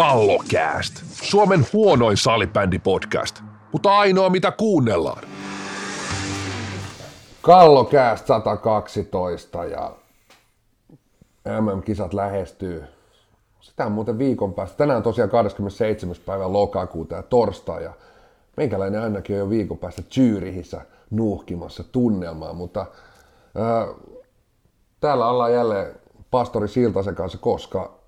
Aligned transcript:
Kallokääst. 0.00 0.94
Suomen 1.04 1.66
huonoin 1.72 2.16
salibändi-podcast, 2.16 3.42
mutta 3.72 3.98
ainoa 3.98 4.30
mitä 4.30 4.52
kuunnellaan. 4.52 5.22
Kallokääst 7.42 8.26
112 8.26 9.64
ja 9.64 9.92
MM-kisat 11.60 12.14
lähestyy. 12.14 12.84
Sitä 13.60 13.86
on 13.86 13.92
muuten 13.92 14.18
viikon 14.18 14.54
päästä. 14.54 14.76
Tänään 14.76 14.96
on 14.96 15.02
tosiaan 15.02 15.30
27. 15.30 16.16
päivä 16.26 16.52
lokakuuta 16.52 17.14
ja 17.14 17.22
torstai 17.22 17.84
ja 17.84 17.92
meikäläinen 18.56 19.02
ainakin 19.02 19.36
on 19.36 19.40
jo 19.40 19.50
viikon 19.50 19.78
päästä 19.78 20.02
Zyrihissä 20.02 20.80
nuuhkimassa 21.10 21.84
tunnelmaa, 21.84 22.52
mutta 22.52 22.86
ää, 23.54 23.86
täällä 25.00 25.28
ollaan 25.28 25.54
jälleen 25.54 25.94
pastori 26.30 26.68
Siltasen 26.68 27.14
kanssa, 27.14 27.38
koska 27.38 27.98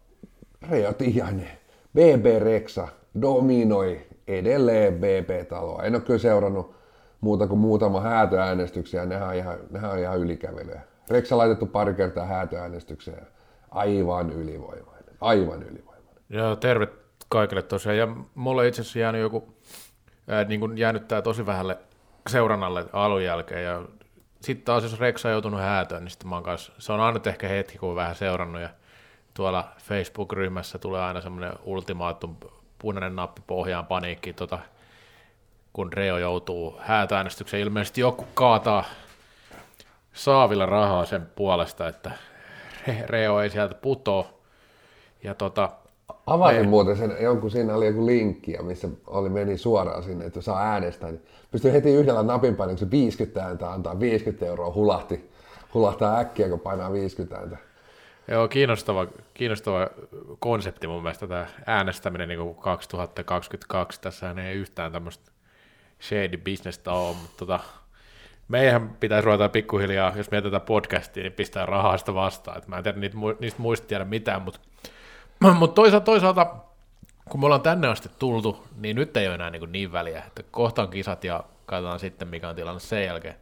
Reijo 0.71 0.93
Tiainen, 0.93 1.62
BB 1.95 2.42
Rexa 2.42 2.88
dominoi 3.23 4.06
edelleen 4.28 4.95
BB-taloa. 4.95 5.82
En 5.82 5.95
ole 5.95 6.02
kyllä 6.02 6.18
seurannut 6.18 6.74
muuta 7.20 7.46
kuin 7.46 7.60
muutama 7.60 8.01
häätöäänestyksiä, 8.01 9.06
nehän 9.06 9.28
on 9.28 9.34
ihan, 9.34 9.59
on 9.92 9.98
ihan 9.98 10.18
ylikävelyä. 10.18 10.80
Reksa 11.10 11.38
laitettu 11.38 11.66
pari 11.66 11.95
kertaa 11.95 12.27
häätöäänestykseen, 12.27 13.27
aivan 13.70 14.30
ylivoimainen, 14.30 15.15
aivan 15.20 15.62
ylivoimainen. 15.62 16.15
Joo, 16.30 16.56
terve 16.56 16.88
kaikille 17.28 17.62
tosiaan. 17.62 17.98
Ja 17.98 18.09
mulle 18.34 18.68
itse 18.68 18.80
asiassa 18.80 18.98
jäänyt 18.98 19.20
joku, 19.20 19.54
ää, 20.29 20.45
niin 20.45 20.60
kuin 20.60 20.79
jäänyt 20.79 21.09
tää 21.09 21.23
tosi 21.23 21.46
vähälle 21.46 21.79
seurannalle 22.29 22.84
alun 22.93 23.24
jälkeen. 23.24 23.65
Ja 23.65 23.82
sitten 24.40 24.65
taas 24.65 24.82
jos 24.82 25.01
Reksa 25.01 25.29
on 25.29 25.32
joutunut 25.32 25.60
häätöön, 25.60 26.04
niin 26.04 26.10
sitten 26.10 26.29
mä 26.29 26.37
oon 26.37 26.45
kanssa, 26.45 26.73
se 26.79 26.93
on 26.93 27.01
ainut 27.01 27.27
ehkä 27.27 27.48
hetki, 27.48 27.79
kun 27.79 27.88
on 27.88 27.96
vähän 27.96 28.15
seurannut. 28.15 28.62
Ja 28.62 28.68
tuolla 29.35 29.69
Facebook-ryhmässä 29.79 30.79
tulee 30.79 31.02
aina 31.02 31.21
semmoinen 31.21 31.52
ultimaatum 31.65 32.37
punainen 32.79 33.16
nappi 33.16 33.43
pohjaan 33.47 33.87
paniikki, 33.87 34.33
tota, 34.33 34.59
kun 35.73 35.93
Reo 35.93 36.19
joutuu 36.19 36.77
häätöäänestykseen. 36.79 37.63
Ilmeisesti 37.63 38.01
joku 38.01 38.27
kaataa 38.35 38.85
saavilla 40.13 40.66
rahaa 40.66 41.05
sen 41.05 41.27
puolesta, 41.37 41.89
että 41.89 42.11
Reo 43.07 43.41
ei 43.41 43.51
sieltä 43.51 43.74
putoa. 43.74 44.29
Ja 45.23 45.35
tota, 45.35 45.71
Avasin 46.27 46.61
Me- 46.61 46.67
muuten 46.67 46.96
sen, 46.96 47.17
jonkun, 47.21 47.51
siinä 47.51 47.74
oli 47.74 47.87
joku 47.87 48.07
linkki, 48.07 48.57
missä 48.63 48.89
oli, 49.07 49.29
meni 49.29 49.59
suoraan 49.59 50.02
sinne, 50.02 50.24
että 50.24 50.41
saa 50.41 50.63
äänestää, 50.63 51.11
niin 51.11 51.23
pystyy 51.51 51.73
heti 51.73 51.95
yhdellä 51.95 52.23
napin 52.23 52.57
se 52.77 52.91
50 52.91 53.45
ääntä 53.45 53.73
antaa 53.73 54.01
50 54.01 54.46
euroa, 54.46 54.74
hulahti, 54.74 55.30
hulahtaa 55.74 56.19
äkkiä, 56.19 56.49
kun 56.49 56.61
painaa 56.61 56.93
50 56.93 57.37
ääntä. 57.37 57.57
Joo, 58.28 58.48
kiinnostava, 58.48 59.06
kiinnostava 59.34 59.88
konsepti 60.38 60.87
mun 60.87 61.02
mielestä 61.02 61.26
tämä 61.26 61.46
äänestäminen 61.66 62.28
niin 62.28 62.38
kuin 62.40 62.54
2022. 62.54 64.00
Tässä 64.00 64.34
ei 64.44 64.54
yhtään 64.54 64.92
tämmöistä 64.92 65.32
shady 66.03 66.37
businessta 66.37 66.93
ole, 66.93 67.16
mutta 67.16 67.37
tota, 67.38 67.60
meidän 68.48 68.91
pitäisi 69.00 69.25
ruveta 69.25 69.48
pikkuhiljaa, 69.48 70.12
jos 70.16 70.31
mietitään 70.31 70.62
podcastia, 70.62 71.22
niin 71.22 71.32
pistää 71.32 71.66
rahaa 71.66 71.98
sitä 71.98 72.15
vastaan. 72.15 72.59
Et 72.59 72.69
mä 72.69 72.76
en 72.76 72.82
tiedä 72.82 72.98
niitä, 72.98 73.16
niistä 73.41 73.62
muista 73.62 73.87
tiedä 73.87 74.04
mitään, 74.04 74.43
mutta, 74.43 74.60
mutta 75.59 75.75
toisaalta, 75.75 76.04
toisaalta, 76.04 76.56
kun 77.31 77.41
me 77.41 77.47
ollaan 77.47 77.62
tänne 77.62 77.88
asti 77.88 78.10
tultu, 78.19 78.66
niin 78.76 78.97
nyt 78.97 79.16
ei 79.16 79.26
ole 79.26 79.34
enää 79.34 79.50
niin, 79.50 79.72
niin 79.72 79.93
väliä, 79.93 80.22
että 80.26 80.43
kohta 80.50 80.82
on 80.82 80.91
kisat 80.91 81.25
ja 81.25 81.44
katsotaan 81.66 82.00
sitten, 82.00 82.28
mikä 82.28 82.48
on 82.48 82.56
tilanne 82.56 82.81
sen 82.81 83.04
jälkeen. 83.04 83.34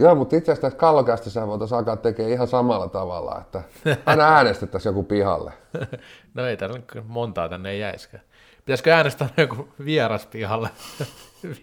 Joo, 0.00 0.14
mutta 0.14 0.36
itse 0.36 0.52
asiassa 0.52 0.66
tässä 0.66 0.78
kallokästissä 0.78 1.46
voitaisiin 1.46 1.78
alkaa 1.78 1.96
tekemään 1.96 2.32
ihan 2.32 2.48
samalla 2.48 2.88
tavalla, 2.88 3.40
että 3.40 3.62
aina 4.06 4.24
äänestettäisiin 4.36 4.90
joku 4.90 5.02
pihalle. 5.02 5.52
No 6.34 6.46
ei 6.46 6.56
täällä 6.56 6.80
montaa 7.04 7.48
tänne 7.48 7.70
ei 7.70 7.80
jäisikään. 7.80 8.22
Pitäisikö 8.64 8.94
äänestää 8.94 9.28
joku 9.36 9.68
vieras 9.84 10.26
pihalle? 10.26 10.70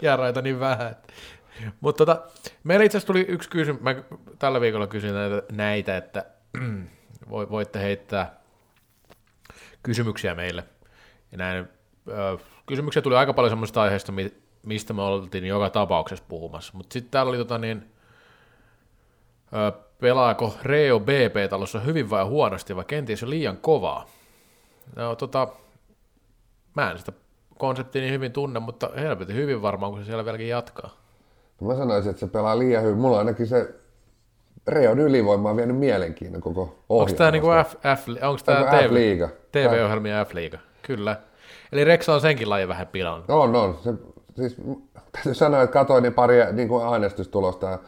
Vieraita 0.01 0.41
niin 0.41 0.59
vähän. 0.59 0.91
Että. 0.91 1.13
Mutta 1.81 2.05
tota, 2.05 2.21
meillä 2.63 2.85
itse 2.85 2.97
asiassa 2.97 3.07
tuli 3.13 3.25
yksi 3.29 3.49
kysymys, 3.49 3.81
mä 3.81 3.95
tällä 4.39 4.61
viikolla 4.61 4.87
kysyin 4.87 5.13
näitä, 5.13 5.43
näitä 5.51 5.97
että 5.97 6.25
voi- 7.29 7.49
voitte 7.49 7.79
heittää 7.79 8.39
kysymyksiä 9.83 10.35
meille. 10.35 10.63
Ja 11.31 11.37
näin, 11.37 11.67
ö, 12.07 12.37
kysymyksiä 12.65 13.01
tuli 13.01 13.15
aika 13.15 13.33
paljon 13.33 13.51
semmoista 13.51 13.81
aiheista, 13.81 14.11
mi- 14.11 14.33
mistä 14.65 14.93
me 14.93 15.01
oltiin 15.01 15.45
joka 15.45 15.69
tapauksessa 15.69 16.25
puhumassa. 16.27 16.73
Mutta 16.77 16.93
sitten 16.93 17.11
täällä 17.11 17.29
oli 17.29 17.37
tota 17.37 17.57
niin, 17.57 17.91
pelaako 20.01 20.53
Reo 20.63 20.99
BP-talossa 20.99 21.79
hyvin 21.79 22.09
vai 22.09 22.25
huonosti, 22.25 22.75
vai 22.75 22.85
kenties 22.85 23.21
jo 23.21 23.29
liian 23.29 23.57
kovaa? 23.57 24.05
No, 24.95 25.15
tota, 25.15 25.47
mä 26.75 26.91
en 26.91 26.97
sitä 26.97 27.11
konseptia 27.57 28.01
niin 28.01 28.13
hyvin 28.13 28.31
tunne, 28.31 28.59
mutta 28.59 28.89
helvetin 28.95 29.35
hyvin 29.35 29.61
varmaan, 29.61 29.91
kun 29.91 30.01
se 30.01 30.05
siellä 30.05 30.25
vieläkin 30.25 30.49
jatkaa. 30.49 30.89
Mä 31.61 31.75
sanoisin, 31.75 32.09
että 32.09 32.19
se 32.19 32.27
pelaa 32.27 32.59
liian 32.59 32.83
hyvin. 32.83 32.97
Mulla 32.97 33.17
ainakin 33.17 33.47
se 33.47 33.75
Reon 34.67 34.99
ylivoima 34.99 35.49
on 35.49 35.57
vienyt 35.57 35.77
mielenkiinnon 35.77 36.41
koko 36.41 36.61
ohjelmasta. 36.89 36.93
Onko 36.93 37.17
tämä 37.17 37.31
niinku 37.31 37.47
F, 37.47 37.99
F, 38.01 38.07
onko 38.23 38.41
tää 38.45 38.59
Onko 38.59 38.71
TV, 38.71 38.87
F-liiga? 38.89 39.29
TV-ohjelmia 39.51 40.25
F-liiga? 40.25 40.57
Kyllä. 40.81 41.17
Eli 41.71 41.83
Rex 41.83 42.09
on 42.09 42.21
senkin 42.21 42.49
lajin 42.49 42.67
vähän 42.67 42.87
pilannut. 42.87 43.29
On, 43.29 43.55
on. 43.55 43.79
Se, 43.83 43.93
siis, 44.35 44.57
täytyy 45.11 45.33
sanoa, 45.33 45.61
että 45.61 45.73
katsoin 45.73 46.03
niin 46.03 46.13
pari 46.13 46.35
niin 46.51 46.67
kuin 46.67 46.85
äänestystulosta. 46.85 47.79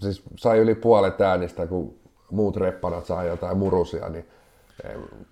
Siis 0.00 0.22
sai 0.36 0.58
yli 0.58 0.74
puolet 0.74 1.20
äänistä, 1.20 1.66
kun 1.66 1.98
muut 2.30 2.56
reppanat 2.56 3.06
saa 3.06 3.24
jotain 3.24 3.58
murusia. 3.58 4.08
Niin, 4.08 4.26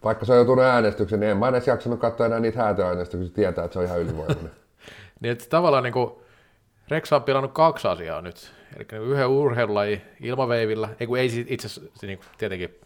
vaikka 0.05 0.25
se 0.25 0.33
on 0.33 0.39
joutunut 0.39 0.65
äänestykseen, 0.65 1.21
niin 1.21 1.31
en 1.31 1.37
mä 1.37 1.49
edes 1.49 1.67
jaksanut 1.67 2.01
katsoa 2.01 2.27
enää 2.27 2.41
niitä 2.41 2.59
häätöäänestyksiä, 2.63 3.35
tietää, 3.35 3.65
että 3.65 3.73
se 3.73 3.79
on 3.79 3.85
ihan 3.85 4.01
ylivoimainen. 4.01 4.51
Niin 5.21 5.33
että 5.33 5.45
tavallaan 5.49 5.83
niinku 5.83 6.23
Rex 6.89 7.13
on 7.13 7.23
pilannut 7.23 7.53
kaksi 7.53 7.89
asiaa 7.89 8.23
nyt. 8.23 8.53
Eli 8.77 8.87
niinku 8.93 9.13
yhden 9.13 9.27
urheilulajin 9.27 10.03
ilmaveivillä, 10.21 10.89
ei 11.01 11.07
kun 11.07 11.19
ei 11.19 11.45
itse 11.47 11.67
asiassa 11.67 11.91
se 11.95 12.07
niinku 12.07 12.25
tietenkin 12.39 12.81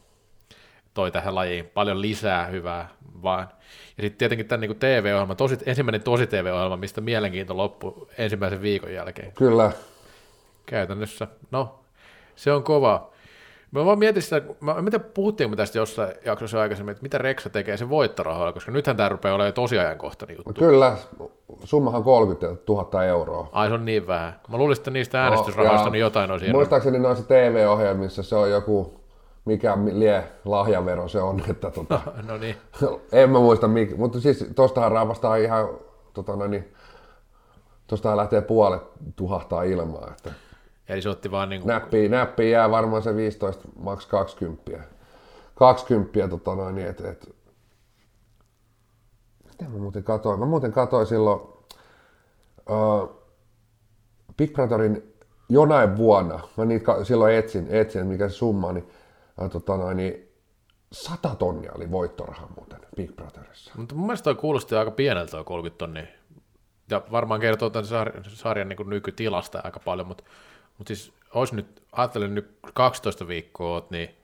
toi 0.95 1.11
tähän 1.11 1.35
lajiin 1.35 1.67
paljon 1.75 2.01
lisää 2.01 2.47
hyvää, 2.47 2.89
vaan 3.23 3.49
ja 3.97 4.03
sitten 4.03 4.19
tietenkin 4.19 4.47
tämän 4.47 4.61
niinku 4.61 4.75
TV-ohjelma, 4.75 5.35
tosi, 5.35 5.59
ensimmäinen 5.67 6.03
tosi 6.03 6.27
TV-ohjelma, 6.27 6.77
mistä 6.77 7.01
mielenkiinto 7.01 7.57
loppui 7.57 8.07
ensimmäisen 8.19 8.63
viikon 8.63 8.93
jälkeen. 8.93 9.33
Kyllä. 9.33 9.73
Käytännössä, 10.71 11.27
no, 11.51 11.81
se 12.37 12.53
on 12.53 12.63
kova. 12.63 13.11
Mä 13.71 13.85
vaan 13.85 13.99
mietin 13.99 14.23
sitä, 14.23 14.43
mä, 14.61 14.83
mitä 14.83 14.99
puhuttiinko 14.99 15.51
me 15.51 15.57
tästä 15.57 15.79
jossain 15.79 16.13
jaksossa 16.25 16.61
aikaisemmin, 16.61 16.93
että 16.93 17.03
mitä 17.03 17.19
Reksa 17.19 17.51
tekee 17.51 17.77
sen 17.77 17.89
voittorahoilla, 17.89 18.53
koska 18.53 18.73
nythän 18.73 18.97
tämä 18.97 19.09
rupeaa 19.09 19.35
olemaan 19.35 19.55
tosi 19.55 19.79
ajankohtainen 19.79 20.37
juttu. 20.37 20.53
Kyllä. 20.55 20.97
Summahan 21.65 22.05
30 22.05 22.63
000 22.69 23.05
euroa. 23.05 23.49
Ai 23.53 23.69
se 23.69 23.75
on 23.75 23.85
niin 23.85 24.07
vähän. 24.07 24.41
Mä 24.49 24.57
luulisin, 24.57 24.81
että 24.81 24.91
niistä 24.91 25.23
äänestysrahoista 25.23 25.87
ja 25.87 25.91
niin 25.91 26.01
jotain 26.01 26.31
on 26.31 26.41
siellä. 26.41 26.57
Muistaakseni 26.57 26.99
noissa 26.99 27.29
TV-ohjelmissa 27.29 28.23
se 28.23 28.37
on 28.37 28.51
joku, 28.51 29.01
mikä 29.45 29.79
lie 29.93 30.25
lahjavero 30.45 31.09
se 31.09 31.21
on, 31.21 31.43
että 31.51 31.71
tota, 31.71 32.01
No 32.29 32.37
niin. 32.37 32.57
en 33.13 33.31
mä 33.31 33.39
muista, 33.39 33.69
mikä, 33.69 33.97
mutta 33.97 34.21
siis 34.21 34.51
tostahan 34.55 34.93
raapastaa 34.93 35.37
ihan, 35.37 35.69
tota 36.15 36.37
noin, 36.37 36.51
niin, 36.51 36.75
tostahan 37.87 38.17
lähtee 38.17 38.41
puolet 38.41 38.83
tuhahtaa 39.17 39.63
ilmaa, 39.63 40.09
että 40.11 40.33
Eli 40.91 41.03
se 41.03 41.09
otti 41.09 41.31
vaan 41.31 41.49
niin 41.49 41.63
kuin, 41.63 41.69
näppiä, 41.69 42.09
näppiä 42.09 42.49
jää 42.49 42.71
varmaan 42.71 43.03
se 43.03 43.17
15, 43.17 43.69
maks 43.79 44.07
20. 44.07 44.81
20 45.55 46.29
tota 46.29 46.55
noin, 46.55 46.75
niin, 46.75 46.87
et, 46.87 47.01
et, 47.01 47.37
mitä 49.45 49.65
mä 49.65 49.79
muuten 49.79 50.05
katoin? 50.05 50.41
Mä 50.41 50.47
muuten 50.47 50.73
katoin 50.73 51.07
silloin 51.07 51.41
uh, 52.71 53.23
Big 54.37 54.53
Brotherin 54.53 55.15
jonain 55.49 55.97
vuonna, 55.97 56.41
mä 56.57 56.65
niitä 56.65 57.05
silloin 57.05 57.35
etsin, 57.35 57.67
etsin 57.71 58.07
mikä 58.07 58.29
se 58.29 58.35
summa 58.35 58.67
on, 58.67 58.75
niin, 58.75 58.89
uh, 59.43 59.51
tota 59.51 59.77
noin, 59.77 59.97
niin 59.97 60.29
100 60.93 61.35
tonnia 61.35 61.73
oli 61.75 61.91
voittoraha 61.91 62.49
muuten 62.57 62.81
Big 62.97 63.17
Brotherissa. 63.17 63.73
mutta 63.77 63.95
mun 63.95 64.07
mielestä 64.07 64.25
toi 64.25 64.35
kuulosti 64.35 64.75
aika 64.75 64.91
pieneltä 64.91 65.31
toi 65.31 65.45
30 65.45 65.79
tonnia. 65.79 66.07
Ja 66.91 67.03
varmaan 67.11 67.41
kertoo 67.41 67.71
tämän 67.71 67.87
sarjan, 67.87 68.25
sarjan 68.25 68.69
niin 68.69 68.91
nykytilasta 68.91 69.61
aika 69.65 69.81
paljon, 69.81 70.07
mutta, 70.07 70.25
mutta 70.81 70.95
siis 70.95 71.13
olisi 71.35 71.57
nyt, 71.57 71.83
ajattelen 71.93 72.35
nyt 72.35 72.59
12 72.75 73.29
viikkoa, 73.29 73.69
oot, 73.69 73.91
niin 73.91 74.15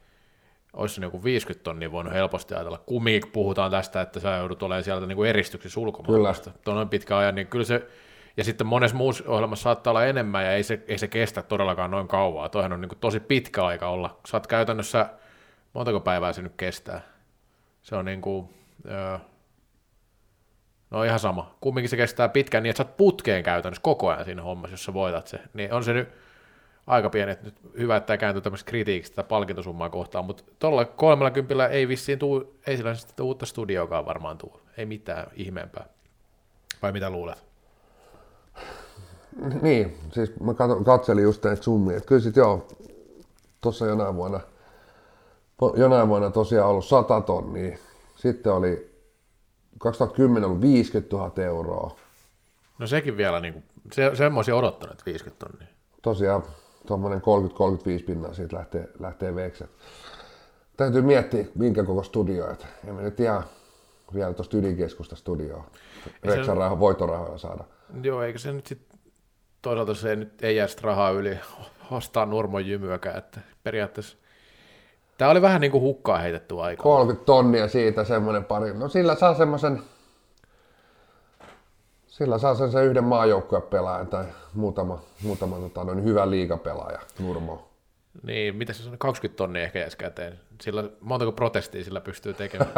olisi 0.72 1.00
joku 1.00 1.24
50 1.24 1.64
tonnia 1.64 1.92
voinut 1.92 2.12
helposti 2.12 2.54
ajatella. 2.54 2.78
Kumminkin 2.86 3.32
puhutaan 3.32 3.70
tästä, 3.70 4.00
että 4.00 4.20
sä 4.20 4.36
joudut 4.36 4.62
olemaan 4.62 4.84
sieltä 4.84 5.06
niin 5.06 5.16
kuin 5.16 5.28
eristyksissä 5.30 5.80
ulkomailla. 5.80 6.34
Tuo 6.64 6.74
on 6.74 6.88
pitkä 6.88 7.18
ajan, 7.18 7.34
niin 7.34 7.46
kyllä 7.46 7.64
se, 7.64 7.86
ja 8.36 8.44
sitten 8.44 8.66
monessa 8.66 8.96
muussa 8.96 9.24
ohjelmassa 9.26 9.62
saattaa 9.62 9.90
olla 9.90 10.04
enemmän, 10.04 10.44
ja 10.44 10.52
ei 10.52 10.62
se, 10.62 10.84
ei 10.88 10.98
se 10.98 11.08
kestä 11.08 11.42
todellakaan 11.42 11.90
noin 11.90 12.08
kauaa. 12.08 12.48
Toihan 12.48 12.72
on 12.72 12.80
niin 12.80 12.88
kuin 12.88 12.98
tosi 12.98 13.20
pitkä 13.20 13.64
aika 13.64 13.88
olla. 13.88 14.20
Sä 14.28 14.36
oot 14.36 14.46
käytännössä, 14.46 15.10
montako 15.72 16.00
päivää 16.00 16.32
se 16.32 16.42
nyt 16.42 16.54
kestää? 16.56 17.00
Se 17.82 17.96
on 17.96 18.04
niin 18.04 18.20
kuin, 18.20 18.48
öö, 18.90 19.18
no 20.90 21.02
ihan 21.02 21.18
sama. 21.18 21.56
Kumminkin 21.60 21.90
se 21.90 21.96
kestää 21.96 22.28
pitkään 22.28 22.62
niin, 22.62 22.70
että 22.70 22.82
sä 22.82 22.88
oot 22.88 22.96
putkeen 22.96 23.42
käytännössä 23.42 23.82
koko 23.82 24.08
ajan 24.08 24.24
siinä 24.24 24.42
hommassa, 24.42 24.72
jos 24.72 24.84
sä 24.84 24.94
voitat 24.94 25.26
se. 25.26 25.40
Niin 25.54 25.72
on 25.72 25.84
se 25.84 25.92
nyt, 25.92 26.25
aika 26.86 27.10
pieni, 27.10 27.32
että 27.32 27.44
nyt 27.44 27.54
hyvä, 27.78 27.96
että 27.96 28.06
tämä 28.06 28.16
kääntyy 28.16 28.42
tämmöistä 28.42 28.68
kritiikistä 28.68 29.16
tätä 29.16 29.28
palkintosummaa 29.28 29.90
kohtaan, 29.90 30.24
mutta 30.24 30.42
tuolla 30.58 30.84
30 30.84 31.66
ei 31.66 31.88
vissiin 31.88 32.18
tuu, 32.18 32.58
ei 32.66 32.76
sillä 32.76 32.94
sitten 32.94 33.26
uutta 33.26 33.46
studioakaan 33.46 34.06
varmaan 34.06 34.38
tuu, 34.38 34.60
ei 34.76 34.86
mitään 34.86 35.26
ihmeempää. 35.34 35.86
Vai 36.82 36.92
mitä 36.92 37.10
luulet? 37.10 37.44
Niin, 39.62 39.98
siis 40.12 40.40
mä 40.40 40.54
katselin 40.84 41.24
just 41.24 41.44
näitä 41.44 41.62
summia, 41.62 41.96
että 41.96 42.08
kyllä 42.08 42.22
sit 42.22 42.36
joo, 42.36 42.68
tuossa 43.60 43.86
jonain 43.86 44.14
vuonna, 44.14 44.40
jonain 45.76 46.08
vuonna 46.08 46.30
tosiaan 46.30 46.68
ollut 46.68 46.84
100 46.84 47.20
tonnia, 47.20 47.78
sitten 48.16 48.52
oli 48.52 48.96
2010 49.78 50.48
ollut 50.48 50.62
50 50.62 51.16
000 51.16 51.32
euroa. 51.42 51.96
No 52.78 52.86
sekin 52.86 53.16
vielä, 53.16 53.40
niin 53.40 53.52
kuin, 53.52 53.64
se, 53.92 54.10
semmoisia 54.14 54.56
odottanut 54.56 55.06
50 55.06 55.46
tonnia. 55.46 55.68
Tosiaan 56.02 56.42
tuommoinen 56.86 57.22
30-35 58.00 58.04
pinnaa 58.06 58.34
siitä 58.34 58.56
lähtee, 58.56 58.88
lähtee 58.98 59.34
vekset. 59.34 59.70
Täytyy 60.76 61.02
miettiä, 61.02 61.44
minkä 61.54 61.84
koko 61.84 62.02
studio, 62.02 62.50
että 62.50 62.66
emme 62.88 63.02
nyt 63.02 63.20
ihan 63.20 63.44
vielä 64.14 64.34
tuosta 64.34 64.56
ydinkeskusta 64.56 65.16
studioa 65.16 65.64
Reksan 66.24 66.56
rahaa, 66.56 66.80
voitorahoja 66.80 67.38
saada. 67.38 67.64
Joo, 68.02 68.22
eikä 68.22 68.38
se 68.38 68.52
nyt 68.52 68.66
sitten 68.66 68.98
toisaalta 69.62 69.94
se 69.94 70.16
nyt 70.16 70.42
ei 70.42 70.56
jää 70.56 70.66
rahaa 70.82 71.10
yli 71.10 71.38
ostaa 71.90 72.26
Nurmon 72.26 72.66
jymyäkään, 72.66 73.18
että 73.18 73.40
periaatteessa 73.62 74.16
Tämä 75.18 75.30
oli 75.30 75.42
vähän 75.42 75.60
niin 75.60 75.70
kuin 75.70 75.82
hukkaa 75.82 76.18
heitetty 76.18 76.60
aika. 76.60 76.82
30 76.82 77.26
tonnia 77.26 77.68
siitä 77.68 78.04
semmoinen 78.04 78.44
pari. 78.44 78.74
No 78.74 78.88
sillä 78.88 79.14
saa 79.14 79.34
semmoisen, 79.34 79.82
sillä 82.18 82.38
saa 82.38 82.54
sen, 82.54 82.72
sen 82.72 82.84
yhden 82.84 83.04
pelaajan 83.70 84.06
tai 84.06 84.24
muutama, 84.54 84.98
muutama 85.22 85.56
tota, 85.56 85.84
noin 85.84 86.04
hyvä 86.04 86.30
liigapelaaja, 86.30 86.98
Nurmo. 87.18 87.68
Niin, 88.22 88.56
mitä 88.56 88.72
se 88.72 88.88
on, 88.88 88.98
20 88.98 89.36
tonnia 89.36 89.62
ehkä 89.62 89.78
jäisi 89.78 89.96
käteen. 89.96 90.40
Sillä, 90.60 90.84
montako 91.00 91.32
protestia 91.32 91.84
sillä 91.84 92.00
pystyy 92.00 92.34
tekemään? 92.34 92.70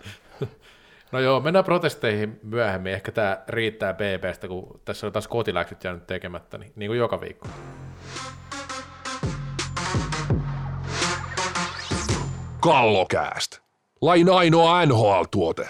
no 1.12 1.20
joo, 1.20 1.40
mennään 1.40 1.64
protesteihin 1.64 2.40
myöhemmin. 2.42 2.92
Ehkä 2.92 3.12
tämä 3.12 3.42
riittää 3.48 3.94
BBstä, 3.94 4.48
kun 4.48 4.80
tässä 4.84 5.06
on 5.06 5.12
taas 5.12 5.28
kotiläksyt 5.28 5.84
jäänyt 5.84 6.06
tekemättä, 6.06 6.58
niin, 6.58 6.72
niin 6.76 6.88
kuin 6.88 6.98
joka 6.98 7.20
viikko. 7.20 7.48
Kallokääst. 12.60 13.58
Lain 14.00 14.30
ainoa 14.30 14.86
NHL-tuote. 14.86 15.68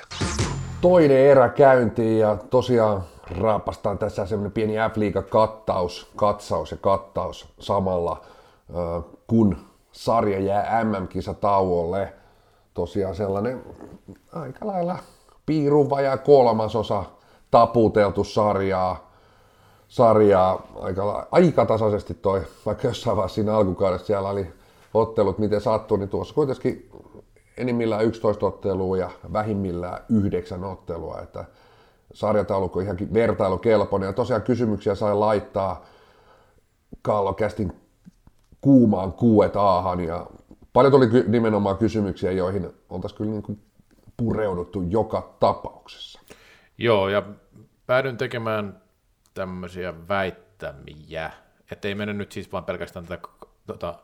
Toinen 0.80 1.18
erä 1.18 1.48
käyntiin 1.48 2.18
ja 2.18 2.36
tosiaan 2.50 3.02
raapastaan 3.40 3.98
tässä 3.98 4.26
semmoinen 4.26 4.52
pieni 4.52 4.74
f 4.74 5.28
kattaus, 5.28 6.10
katsaus 6.16 6.70
ja 6.70 6.76
kattaus 6.76 7.48
samalla, 7.58 8.20
kun 9.26 9.56
sarja 9.92 10.40
jää 10.40 10.84
MM-kisa 10.84 11.34
tauolle. 11.34 12.12
Tosiaan 12.74 13.14
sellainen 13.14 13.62
aika 14.32 14.66
lailla 14.66 14.98
piiruva 15.46 16.00
ja 16.00 16.16
kolmasosa 16.16 17.04
taputeltu 17.50 18.24
sarjaa, 18.24 19.10
sarjaa 19.88 20.62
aika, 20.80 21.28
aika 21.32 21.66
tasaisesti 21.66 22.14
toi, 22.14 22.42
vaikka 22.66 22.88
jossain 22.88 23.16
vaiheessa 23.16 23.34
siinä 23.34 23.56
alkukaudessa 23.56 24.06
siellä 24.06 24.28
oli 24.28 24.46
ottelut, 24.94 25.38
miten 25.38 25.60
sattuu, 25.60 25.96
niin 25.96 26.08
tuossa 26.08 26.34
kuitenkin 26.34 26.90
enimmillään 27.56 28.04
11 28.04 28.46
ottelua 28.46 28.96
ja 28.96 29.10
vähimmillään 29.32 30.04
9 30.08 30.64
ottelua, 30.64 31.20
että 31.22 31.44
sarjataulukko 32.14 32.80
ihan 32.80 32.96
vertailukelpoinen. 33.14 34.06
Ja 34.06 34.12
tosiaan 34.12 34.42
kysymyksiä 34.42 34.94
sai 34.94 35.14
laittaa 35.14 35.84
Kallokästin 37.02 37.72
kuumaan 38.60 39.12
kuuet 39.12 39.56
aahan 39.56 40.00
ja 40.00 40.26
paljon 40.72 40.92
tuli 40.92 41.06
nimenomaan 41.26 41.78
kysymyksiä, 41.78 42.32
joihin 42.32 42.70
oltaisiin 42.90 43.18
kyllä 43.18 43.30
niin 43.30 43.42
kuin 43.42 43.62
pureuduttu 44.16 44.82
joka 44.82 45.36
tapauksessa. 45.40 46.20
Joo, 46.78 47.08
ja 47.08 47.22
päädyin 47.86 48.16
tekemään 48.16 48.80
tämmöisiä 49.34 49.94
väittämiä, 50.08 51.30
ettei 51.72 51.94
mene 51.94 52.12
nyt 52.12 52.32
siis 52.32 52.52
vaan 52.52 52.64
pelkästään 52.64 53.06
tätä 53.06 53.28
tota, 53.66 53.94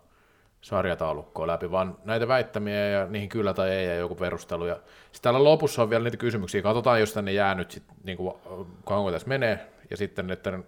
sarjataulukkoa 0.63 1.47
läpi, 1.47 1.71
vaan 1.71 1.99
näitä 2.05 2.29
väittämiä 2.29 2.89
ja 2.89 3.07
niihin 3.07 3.29
kyllä 3.29 3.55
tai 3.55 3.71
ei 3.71 3.87
ja 3.87 3.95
joku 3.95 4.15
perustelu. 4.15 4.67
Ja 4.67 4.75
sitten 4.75 5.23
täällä 5.23 5.45
lopussa 5.45 5.83
on 5.83 5.91
vielä 5.91 6.05
niitä 6.05 6.17
kysymyksiä. 6.17 6.63
Katsotaan, 6.63 7.01
jos 7.01 7.13
tänne 7.13 7.33
jää 7.33 7.55
nyt 7.55 7.71
sit, 7.71 7.83
niin 8.05 8.17
kuin, 8.17 8.35
kauanko 8.85 9.13
tässä 9.13 9.29
menee, 9.29 9.67
ja 9.91 9.97
sitten, 9.97 10.31
että 10.31 10.59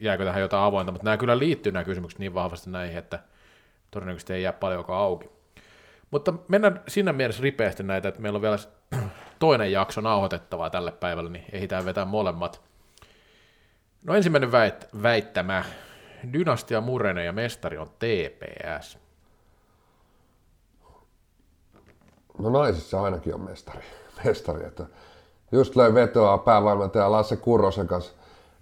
jääkö 0.00 0.24
tähän 0.24 0.40
jotain 0.40 0.62
avointa. 0.62 0.92
Mutta 0.92 1.04
nämä 1.04 1.16
kyllä 1.16 1.38
liittyy 1.38 1.72
nämä 1.72 1.84
kysymykset 1.84 2.18
niin 2.18 2.34
vahvasti 2.34 2.70
näihin, 2.70 2.98
että 2.98 3.18
todennäköisesti 3.90 4.32
ei 4.32 4.42
jää 4.42 4.52
paljonkaan 4.52 5.02
auki. 5.02 5.30
Mutta 6.10 6.34
mennään 6.48 6.82
siinä 6.88 7.12
mielessä 7.12 7.42
ripeästi 7.42 7.82
näitä, 7.82 8.08
että 8.08 8.20
meillä 8.20 8.36
on 8.36 8.42
vielä 8.42 8.56
toinen 9.38 9.72
jakso 9.72 10.00
nauhoitettavaa 10.00 10.70
tälle 10.70 10.92
päivälle, 10.92 11.30
niin 11.30 11.44
ehditään 11.52 11.84
vetää 11.84 12.04
molemmat. 12.04 12.60
No 14.04 14.14
ensimmäinen 14.14 14.52
väit, 14.52 14.88
väittämä. 15.02 15.64
Dynastia 16.32 16.80
Murene 16.80 17.24
ja 17.24 17.32
mestari 17.32 17.78
on 17.78 17.90
TPS. 17.90 19.03
No 22.38 22.50
naisissa 22.50 23.02
ainakin 23.02 23.34
on 23.34 23.40
mestari. 23.40 23.84
mestari 24.24 24.66
että 24.66 24.86
just 25.52 25.76
löi 25.76 25.94
vetoa 25.94 26.38
päävalmentaja 26.38 27.12
Lasse 27.12 27.36
Kurrosen 27.36 27.86
kanssa 27.86 28.12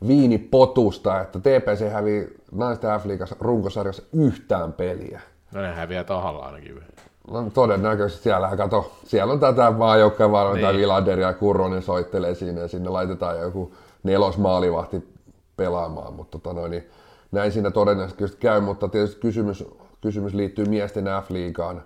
viinipotusta, 0.07 1.21
että 1.21 1.39
TPC 1.39 1.93
hävii 1.93 2.37
naisten 2.53 2.91
f 3.01 3.05
runkosarjassa 3.41 4.03
yhtään 4.13 4.73
peliä. 4.73 5.21
No 5.53 5.63
ne 5.63 5.73
häviää 5.73 6.05
tahalla 6.05 6.47
ainakin. 6.47 6.85
No 7.31 7.51
todennäköisesti 7.55 8.23
siellä, 8.23 8.57
kato, 8.57 8.93
siellä 9.05 9.33
on 9.33 9.41
tätä 9.41 9.71
maajoukkojen 9.71 10.33
valmentaja 10.33 10.73
niin. 10.73 10.81
Vilander 10.81 11.19
ja 11.19 11.35
Kurronen 11.35 11.83
soittelee 11.83 12.35
siinä 12.35 12.61
ja 12.61 12.69
sinne 12.69 12.91
laitetaan 12.91 13.41
joku 13.41 13.75
nelosmaalivahti 14.03 15.09
pelaamaan, 15.57 16.15
mutta 16.15 16.39
tota 16.39 16.53
noin, 16.53 16.71
niin 16.71 16.91
näin 17.33 17.53
siinä 17.53 17.71
todennäköisesti 17.71 18.41
käy, 18.41 18.61
mutta 18.61 18.89
tietysti 18.89 19.21
kysymys, 19.21 19.65
kysymys 20.01 20.35
liittyy 20.35 20.65
miesten 20.65 21.05
F-liigaan, 21.05 21.83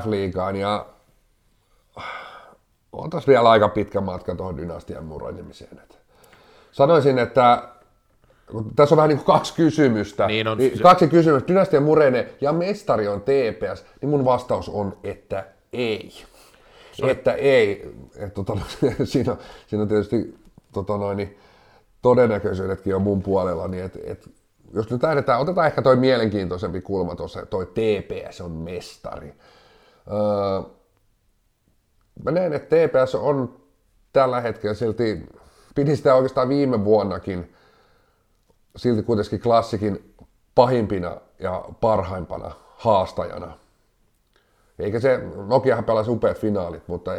F-liigaan 0.00 0.56
ja 0.56 0.86
on 2.92 3.10
tässä 3.10 3.28
vielä 3.28 3.50
aika 3.50 3.68
pitkä 3.68 4.00
matka 4.00 4.34
tuohon 4.34 4.56
dynastian 4.56 5.04
murenemiseen. 5.04 5.80
Sanoisin, 6.72 7.18
että 7.18 7.68
tässä 8.76 8.94
on 8.94 8.96
vähän 8.96 9.08
niin 9.08 9.18
kuin 9.18 9.26
kaksi 9.26 9.54
kysymystä. 9.54 10.26
Niin 10.26 10.48
on. 10.48 10.58
Niin 10.58 10.80
kaksi 10.80 11.08
kysymystä. 11.08 11.48
Dynastia 11.48 11.80
murene 11.80 12.28
ja 12.40 12.52
mestari 12.52 13.08
on 13.08 13.20
TPS. 13.20 13.84
Niin 14.00 14.10
mun 14.10 14.24
vastaus 14.24 14.68
on, 14.68 14.96
että 15.04 15.46
ei. 15.72 16.10
Sorry. 16.92 17.12
Että 17.12 17.32
ei. 17.32 17.94
Et, 18.16 18.34
tota, 18.34 18.52
siinä, 19.04 19.36
siinä 19.66 19.82
on 19.82 19.88
tietysti 19.88 20.38
tota 20.72 20.96
noin, 20.96 21.16
niin, 21.16 21.38
todennäköisyydetkin 22.02 22.96
on 22.96 23.02
mun 23.02 23.22
puolella. 23.22 23.68
Niin 23.68 23.84
et, 23.84 23.98
et, 24.04 24.30
jos 24.74 24.90
nyt 24.90 25.02
lähdetään, 25.02 25.40
otetaan 25.40 25.66
ehkä 25.66 25.82
toi 25.82 25.96
mielenkiintoisempi 25.96 26.80
kulma 26.80 27.14
tuossa, 27.14 27.46
toi 27.46 27.66
TPS 27.66 28.40
on 28.40 28.50
mestari. 28.50 29.34
Öö, 30.12 30.70
mä 32.22 32.30
näen, 32.30 32.52
että 32.52 32.76
TPS 32.76 33.14
on 33.14 33.60
tällä 34.12 34.40
hetkellä 34.40 34.74
silti, 34.74 35.26
pidin 35.74 35.96
sitä 35.96 36.14
oikeastaan 36.14 36.48
viime 36.48 36.84
vuonnakin, 36.84 37.54
silti 38.76 39.02
kuitenkin 39.02 39.40
klassikin 39.40 40.14
pahimpina 40.54 41.16
ja 41.38 41.64
parhaimpana 41.80 42.50
haastajana. 42.76 43.58
Eikä 44.78 45.00
se, 45.00 45.20
Nokiahan 45.46 45.84
pelasi 45.84 46.10
upeat 46.10 46.38
finaalit, 46.38 46.88
mutta 46.88 47.10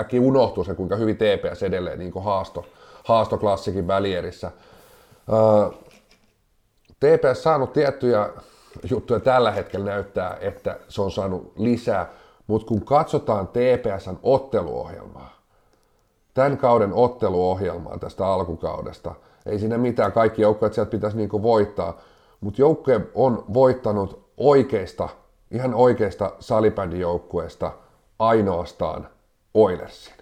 äkki 0.00 0.20
unohtuu 0.20 0.64
se, 0.64 0.74
kuinka 0.74 0.96
hyvin 0.96 1.16
TPS 1.16 1.62
edelleen 1.62 1.98
niin 1.98 2.12
haasto, 2.24 2.66
haasto 3.04 3.38
klassikin 3.38 3.86
välierissä. 3.86 4.50
TPS 7.00 7.42
saanut 7.42 7.72
tiettyjä 7.72 8.30
juttuja 8.90 9.20
tällä 9.20 9.50
hetkellä 9.50 9.86
näyttää, 9.86 10.36
että 10.40 10.78
se 10.88 11.02
on 11.02 11.10
saanut 11.10 11.52
lisää 11.56 12.08
mutta 12.46 12.66
kun 12.66 12.84
katsotaan 12.84 13.48
TPSn 13.48 14.16
otteluohjelmaa, 14.22 15.36
tämän 16.34 16.58
kauden 16.58 16.92
otteluohjelmaa 16.92 17.98
tästä 17.98 18.26
alkukaudesta, 18.26 19.14
ei 19.46 19.58
siinä 19.58 19.78
mitään, 19.78 20.12
kaikki 20.12 20.42
joukkueet 20.42 20.74
sieltä 20.74 20.90
pitäisi 20.90 21.16
niinku 21.16 21.42
voittaa, 21.42 22.00
mutta 22.40 22.60
joukkue 22.60 23.00
on 23.14 23.44
voittanut 23.54 24.26
oikeista, 24.36 25.08
ihan 25.50 25.74
oikeista 25.74 26.32
salibändijoukkueesta 26.40 27.72
ainoastaan 28.18 29.08
Oilersin. 29.54 30.14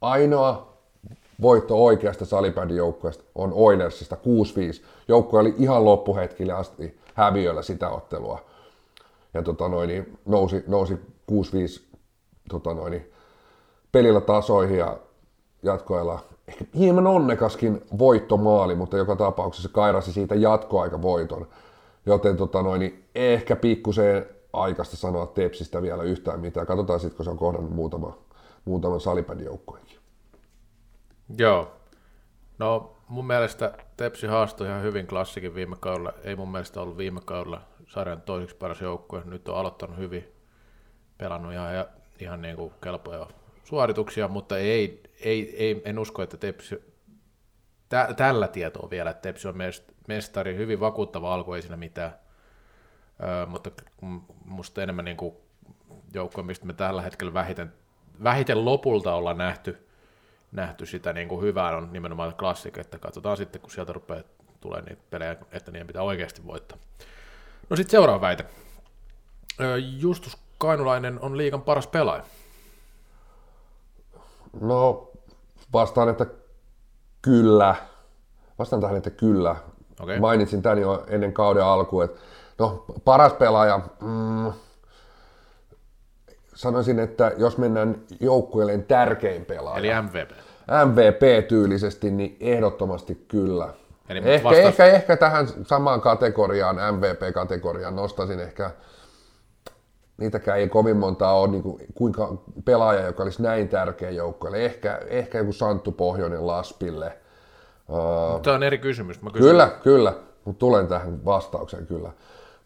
Ainoa 0.00 0.72
voitto 1.42 1.84
oikeasta 1.84 2.24
salibändijoukkueesta 2.24 3.24
on 3.34 3.52
Oilersista 3.54 4.16
6-5. 4.16 4.18
Joukkue 5.08 5.40
oli 5.40 5.54
ihan 5.58 5.84
loppuhetkille 5.84 6.52
asti 6.52 7.00
häviöllä 7.14 7.62
sitä 7.62 7.88
ottelua. 7.88 8.38
Ja 9.34 9.42
tota 9.42 9.68
noin, 9.68 9.88
niin 9.88 10.18
nousi, 10.26 10.64
nousi 10.66 10.98
6-5 11.30 11.32
tota 12.48 12.74
noin, 12.74 13.12
pelillä 13.92 14.20
tasoihin 14.20 14.78
ja 14.78 14.98
jatkoilla 15.62 16.20
ehkä 16.48 16.64
hieman 16.74 17.06
onnekaskin 17.06 17.82
voittomaali, 17.98 18.74
mutta 18.74 18.96
joka 18.96 19.16
tapauksessa 19.16 19.68
kairasi 19.68 20.12
siitä 20.12 20.34
jatkoaika 20.34 21.02
voiton. 21.02 21.48
joten 22.06 22.36
tota 22.36 22.62
noin, 22.62 23.04
ehkä 23.14 23.56
pikkuseen 23.56 24.26
aikaista 24.52 24.96
sanoa 24.96 25.26
Tepsistä 25.26 25.82
vielä 25.82 26.02
yhtään 26.02 26.40
mitään. 26.40 26.66
Katsotaan 26.66 27.00
sitten, 27.00 27.16
kun 27.16 27.24
se 27.24 27.30
on 27.30 27.36
kohdannut 27.36 27.74
muutama, 27.74 28.18
muutaman 28.64 29.00
salibändijoukkojenkin. 29.00 29.98
Joo. 31.38 31.72
No 32.58 32.92
mun 33.08 33.26
mielestä 33.26 33.72
Tepsi 33.96 34.26
haastoi 34.26 34.66
ihan 34.66 34.82
hyvin 34.82 35.06
klassikin 35.06 35.54
viime 35.54 35.76
kaudella. 35.80 36.12
Ei 36.24 36.36
mun 36.36 36.52
mielestä 36.52 36.80
ollut 36.80 36.96
viime 36.96 37.20
kaudella 37.24 37.60
sarjan 37.86 38.22
toiseksi 38.22 38.56
paras 38.56 38.80
joukkue. 38.80 39.22
Nyt 39.24 39.48
on 39.48 39.56
aloittanut 39.56 39.98
hyvin, 39.98 40.32
pelannut 41.18 41.52
ihan, 41.52 41.86
ihan 42.18 42.42
niin 42.42 42.56
kuin 42.56 42.72
kelpoja 42.82 43.26
suorituksia, 43.64 44.28
mutta 44.28 44.58
ei, 44.58 45.02
ei, 45.20 45.56
ei, 45.56 45.82
en 45.84 45.98
usko, 45.98 46.22
että 46.22 46.36
Tepsi, 46.36 46.94
tä, 47.88 48.14
tällä 48.16 48.48
tietoa 48.48 48.90
vielä, 48.90 49.10
että 49.10 49.22
Tepsi 49.22 49.48
on 49.48 49.58
mestari, 50.08 50.56
hyvin 50.56 50.80
vakuuttava 50.80 51.34
alku, 51.34 51.52
ei 51.52 51.62
siinä 51.62 51.76
mitään, 51.76 52.12
Öö, 53.22 53.46
mutta 53.46 53.70
musta 54.44 54.82
enemmän 54.82 55.04
niin 55.04 55.16
kuin 55.16 55.34
joukkue, 56.14 56.44
mistä 56.44 56.66
me 56.66 56.72
tällä 56.72 57.02
hetkellä 57.02 57.34
vähiten, 57.34 57.72
vähiten 58.22 58.64
lopulta 58.64 59.14
ollaan 59.14 59.38
nähty, 59.38 59.88
nähty 60.52 60.86
sitä 60.86 61.12
niin 61.12 61.28
kuin 61.28 61.42
hyvää, 61.42 61.76
on 61.76 61.92
nimenomaan 61.92 62.34
klassik, 62.34 62.78
että 62.78 62.98
katsotaan 62.98 63.36
sitten, 63.36 63.60
kun 63.60 63.70
sieltä 63.70 63.92
rupeaa 63.92 64.22
tulee 64.60 64.82
niitä 64.82 65.02
pelejä, 65.10 65.36
että 65.52 65.70
niiden 65.70 65.86
pitää 65.86 66.02
oikeasti 66.02 66.46
voittaa. 66.46 66.78
No 67.70 67.76
sitten 67.76 67.90
seuraava 67.90 68.20
väite. 68.20 68.44
Justus 69.98 70.38
Kainulainen 70.58 71.18
on 71.20 71.36
liikan 71.36 71.62
paras 71.62 71.86
pelaaja. 71.86 72.22
No, 74.60 75.10
vastaan, 75.72 76.08
että 76.08 76.26
kyllä. 77.22 77.74
Vastaan 78.58 78.82
tähän, 78.82 78.96
että 78.96 79.10
kyllä. 79.10 79.56
Okay. 80.00 80.18
Mainitsin 80.18 80.62
tämän 80.62 80.78
jo 80.78 81.04
ennen 81.08 81.32
kauden 81.32 81.64
alkuun, 81.64 82.04
että 82.04 82.20
no, 82.58 82.84
paras 83.04 83.32
pelaaja, 83.32 83.80
mm, 84.00 84.52
sanoisin, 86.54 86.98
että 86.98 87.32
jos 87.36 87.58
mennään 87.58 88.02
joukkueelleen 88.20 88.84
tärkein 88.84 89.44
pelaaja. 89.44 89.78
Eli 89.78 90.02
MVP. 90.02 90.30
MVP-tyylisesti, 90.84 92.10
niin 92.10 92.36
ehdottomasti 92.40 93.24
kyllä. 93.28 93.68
Eli 94.08 94.18
ehkä, 94.24 94.44
vastaus... 94.44 94.66
ehkä, 94.66 94.84
ehkä 94.84 95.16
tähän 95.16 95.48
samaan 95.66 96.00
kategoriaan, 96.00 96.76
MVP-kategoriaan, 96.76 97.96
nostaisin 97.96 98.40
ehkä, 98.40 98.70
niitäkään 100.18 100.58
ei 100.58 100.68
kovin 100.68 100.96
montaa 100.96 101.40
ole, 101.40 101.48
niin 101.48 101.62
kuin, 101.62 101.86
kuinka 101.94 102.34
pelaaja, 102.64 103.06
joka 103.06 103.22
olisi 103.22 103.42
näin 103.42 103.68
tärkeä 103.68 104.10
joukkueelle. 104.10 104.64
Ehkä, 104.64 105.00
ehkä 105.06 105.38
joku 105.38 105.52
Santtu 105.52 105.92
Pohjoinen 105.92 106.46
Laspille. 106.46 107.18
Tämä 108.42 108.56
on 108.56 108.62
eri 108.62 108.78
kysymys. 108.78 109.22
Mä 109.22 109.30
kysyn. 109.30 109.48
Kyllä, 109.48 109.70
kyllä, 109.82 110.14
mutta 110.44 110.58
tulen 110.58 110.86
tähän 110.86 111.24
vastaukseen 111.24 111.86
kyllä. 111.86 112.10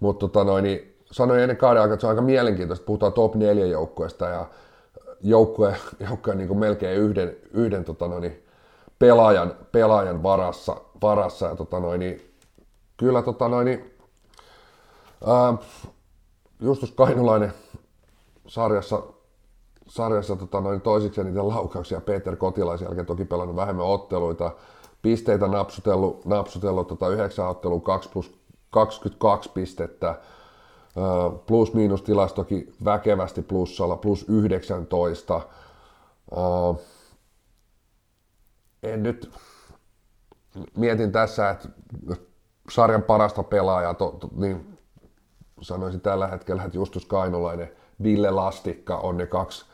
Mutta 0.00 0.28
tota 0.28 0.44
noin, 0.44 0.64
niin 0.64 0.96
sanoin 1.12 1.40
ennen 1.40 1.56
kauden 1.56 1.82
aikaa, 1.82 1.94
että 1.94 2.00
se 2.00 2.06
on 2.06 2.10
aika 2.10 2.22
mielenkiintoista, 2.22 2.86
puhutaan 2.86 3.12
top 3.12 3.34
4 3.34 3.66
joukkueesta 3.66 4.26
ja 4.26 4.46
joukkue, 5.20 5.76
joukkue 6.08 6.34
niin 6.34 6.58
melkein 6.58 6.98
yhden, 6.98 7.36
yhden 7.52 7.84
tota 7.84 8.08
noin, 8.08 8.44
pelaajan, 8.98 9.54
pelaajan 9.72 10.22
varassa, 10.22 10.76
varassa 11.02 11.46
ja 11.46 11.56
tota 11.56 11.80
noin, 11.80 12.00
niin, 12.00 12.34
kyllä 12.96 13.22
tota 13.22 13.48
noin, 13.48 13.64
niin, 13.64 13.94
Justus 16.62 16.92
Kainulainen 16.92 17.52
sarjassa, 18.46 19.02
sarjassa 19.88 20.36
tota 20.36 20.60
noin, 20.60 20.80
toisiksi 20.80 21.24
niitä 21.24 21.48
laukauksia 21.48 22.00
Peter 22.00 22.36
Kotilaisen 22.36 22.86
jälkeen 22.86 23.06
toki 23.06 23.24
pelannut 23.24 23.56
vähemmän 23.56 23.86
otteluita, 23.86 24.50
pisteitä 25.02 25.48
napsutellut, 25.48 26.24
napsutellut 26.24 26.88
tota 26.88 27.08
9 27.08 27.48
ottelua 27.48 27.80
2 27.80 28.08
plus 28.08 28.34
22 28.70 29.50
pistettä, 29.54 30.20
plus-miinus 31.46 32.02
tilastokin 32.02 32.74
väkevästi 32.84 33.42
plussalla, 33.42 33.96
plus 33.96 34.24
19. 34.28 35.40
En 38.82 39.02
nyt 39.02 39.30
mietin 40.76 41.12
tässä, 41.12 41.50
että 41.50 41.68
sarjan 42.70 43.02
parasta 43.02 43.42
pelaajaa, 43.42 43.94
niin 44.36 44.71
sanoisin 45.64 46.00
tällä 46.00 46.26
hetkellä, 46.26 46.64
että 46.64 46.76
Justus 46.78 47.06
Kainolainen, 47.06 47.72
Ville 48.02 48.30
Lastikka 48.30 48.96
on 48.96 49.16
ne 49.16 49.26
kaksi, 49.26 49.64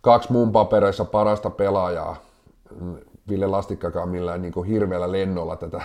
kaksi 0.00 0.32
mun 0.32 0.52
papereissa 0.52 1.04
parasta 1.04 1.50
pelaajaa. 1.50 2.16
Ville 3.28 3.46
Lastikkakaan 3.46 4.08
millään 4.08 4.42
niin 4.42 4.64
hirveällä 4.64 5.12
lennolla 5.12 5.56
tätä 5.56 5.82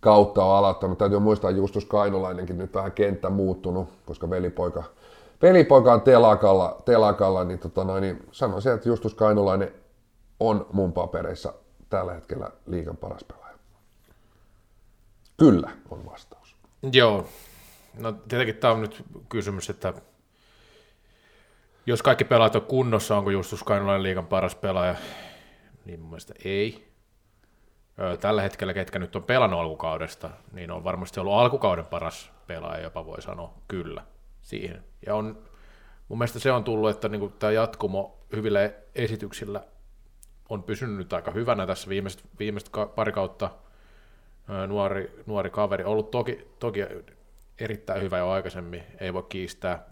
kautta 0.00 0.44
on 0.44 0.56
aloittanut. 0.56 0.98
Täytyy 0.98 1.18
muistaa 1.18 1.50
Justus 1.50 1.84
Kainolainenkin 1.84 2.58
nyt 2.58 2.74
vähän 2.74 2.92
kenttä 2.92 3.30
muuttunut, 3.30 3.88
koska 4.06 4.30
velipoika, 4.30 4.82
velipoika 5.42 5.92
on 5.92 6.00
telakalla, 6.00 6.82
telakalla 6.84 7.44
niin, 7.44 7.58
tota 7.58 7.84
noin, 7.84 8.00
niin 8.00 8.26
sanoisin, 8.32 8.72
että 8.72 8.88
Justus 8.88 9.14
Kainolainen 9.14 9.72
on 10.40 10.66
mun 10.72 10.92
papereissa 10.92 11.52
tällä 11.90 12.12
hetkellä 12.12 12.50
liikan 12.66 12.96
paras 12.96 13.24
pelaaja. 13.24 13.56
Kyllä 15.36 15.70
on 15.90 16.06
vastaus. 16.06 16.56
Joo. 16.92 17.24
No 17.98 18.12
tietenkin 18.12 18.56
tämä 18.56 18.74
on 18.74 18.80
nyt 18.80 19.04
kysymys, 19.28 19.70
että 19.70 19.94
jos 21.86 22.02
kaikki 22.02 22.24
pelaajat 22.24 22.56
on 22.56 22.62
kunnossa, 22.62 23.16
onko 23.16 23.30
Justus 23.30 23.64
Kainolainen 23.64 24.02
liikan 24.02 24.26
paras 24.26 24.54
pelaaja? 24.54 24.94
Niin 25.84 26.00
mun 26.00 26.08
mielestä 26.10 26.34
ei 26.44 26.92
tällä 28.20 28.42
hetkellä, 28.42 28.74
ketkä 28.74 28.98
nyt 28.98 29.16
on 29.16 29.24
pelannut 29.24 29.60
alkukaudesta, 29.60 30.30
niin 30.52 30.70
on 30.70 30.84
varmasti 30.84 31.20
ollut 31.20 31.34
alkukauden 31.34 31.86
paras 31.86 32.32
pelaaja, 32.46 32.82
jopa 32.82 33.06
voi 33.06 33.22
sanoa 33.22 33.54
kyllä 33.68 34.04
siihen. 34.42 34.84
Ja 35.06 35.14
on, 35.14 35.42
mun 36.08 36.18
mielestä 36.18 36.38
se 36.38 36.52
on 36.52 36.64
tullut, 36.64 36.90
että 36.90 37.08
niin 37.08 37.32
tämä 37.38 37.52
jatkumo 37.52 38.18
hyvillä 38.36 38.70
esityksillä 38.94 39.64
on 40.48 40.62
pysynyt 40.62 41.12
aika 41.12 41.30
hyvänä 41.30 41.66
tässä 41.66 41.88
viimeiset, 41.88 42.24
viimeiset 42.38 42.70
pari 42.94 43.12
kautta. 43.12 43.50
Nuori, 44.68 45.22
nuori 45.26 45.50
kaveri, 45.50 45.84
ollut 45.84 46.10
toki, 46.10 46.48
toki 46.58 46.80
erittäin 47.62 48.02
hyvä 48.02 48.18
jo 48.18 48.30
aikaisemmin, 48.30 48.82
ei 49.00 49.14
voi 49.14 49.22
kiistää. 49.28 49.86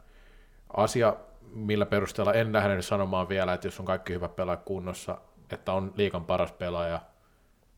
Asia, 0.77 1.17
millä 1.53 1.87
perusteella 1.87 2.33
en 2.33 2.53
lähde 2.53 2.83
sanomaan 2.83 3.29
vielä, 3.29 3.53
että 3.53 3.67
jos 3.67 3.81
on 3.81 3.87
kaikki 3.87 4.13
hyvä 4.13 4.29
pelaaja 4.29 4.57
kunnossa, 4.65 5.19
että 5.53 5.73
on 5.73 5.93
liikan 5.97 6.25
paras 6.25 6.53
pelaaja, 6.53 7.01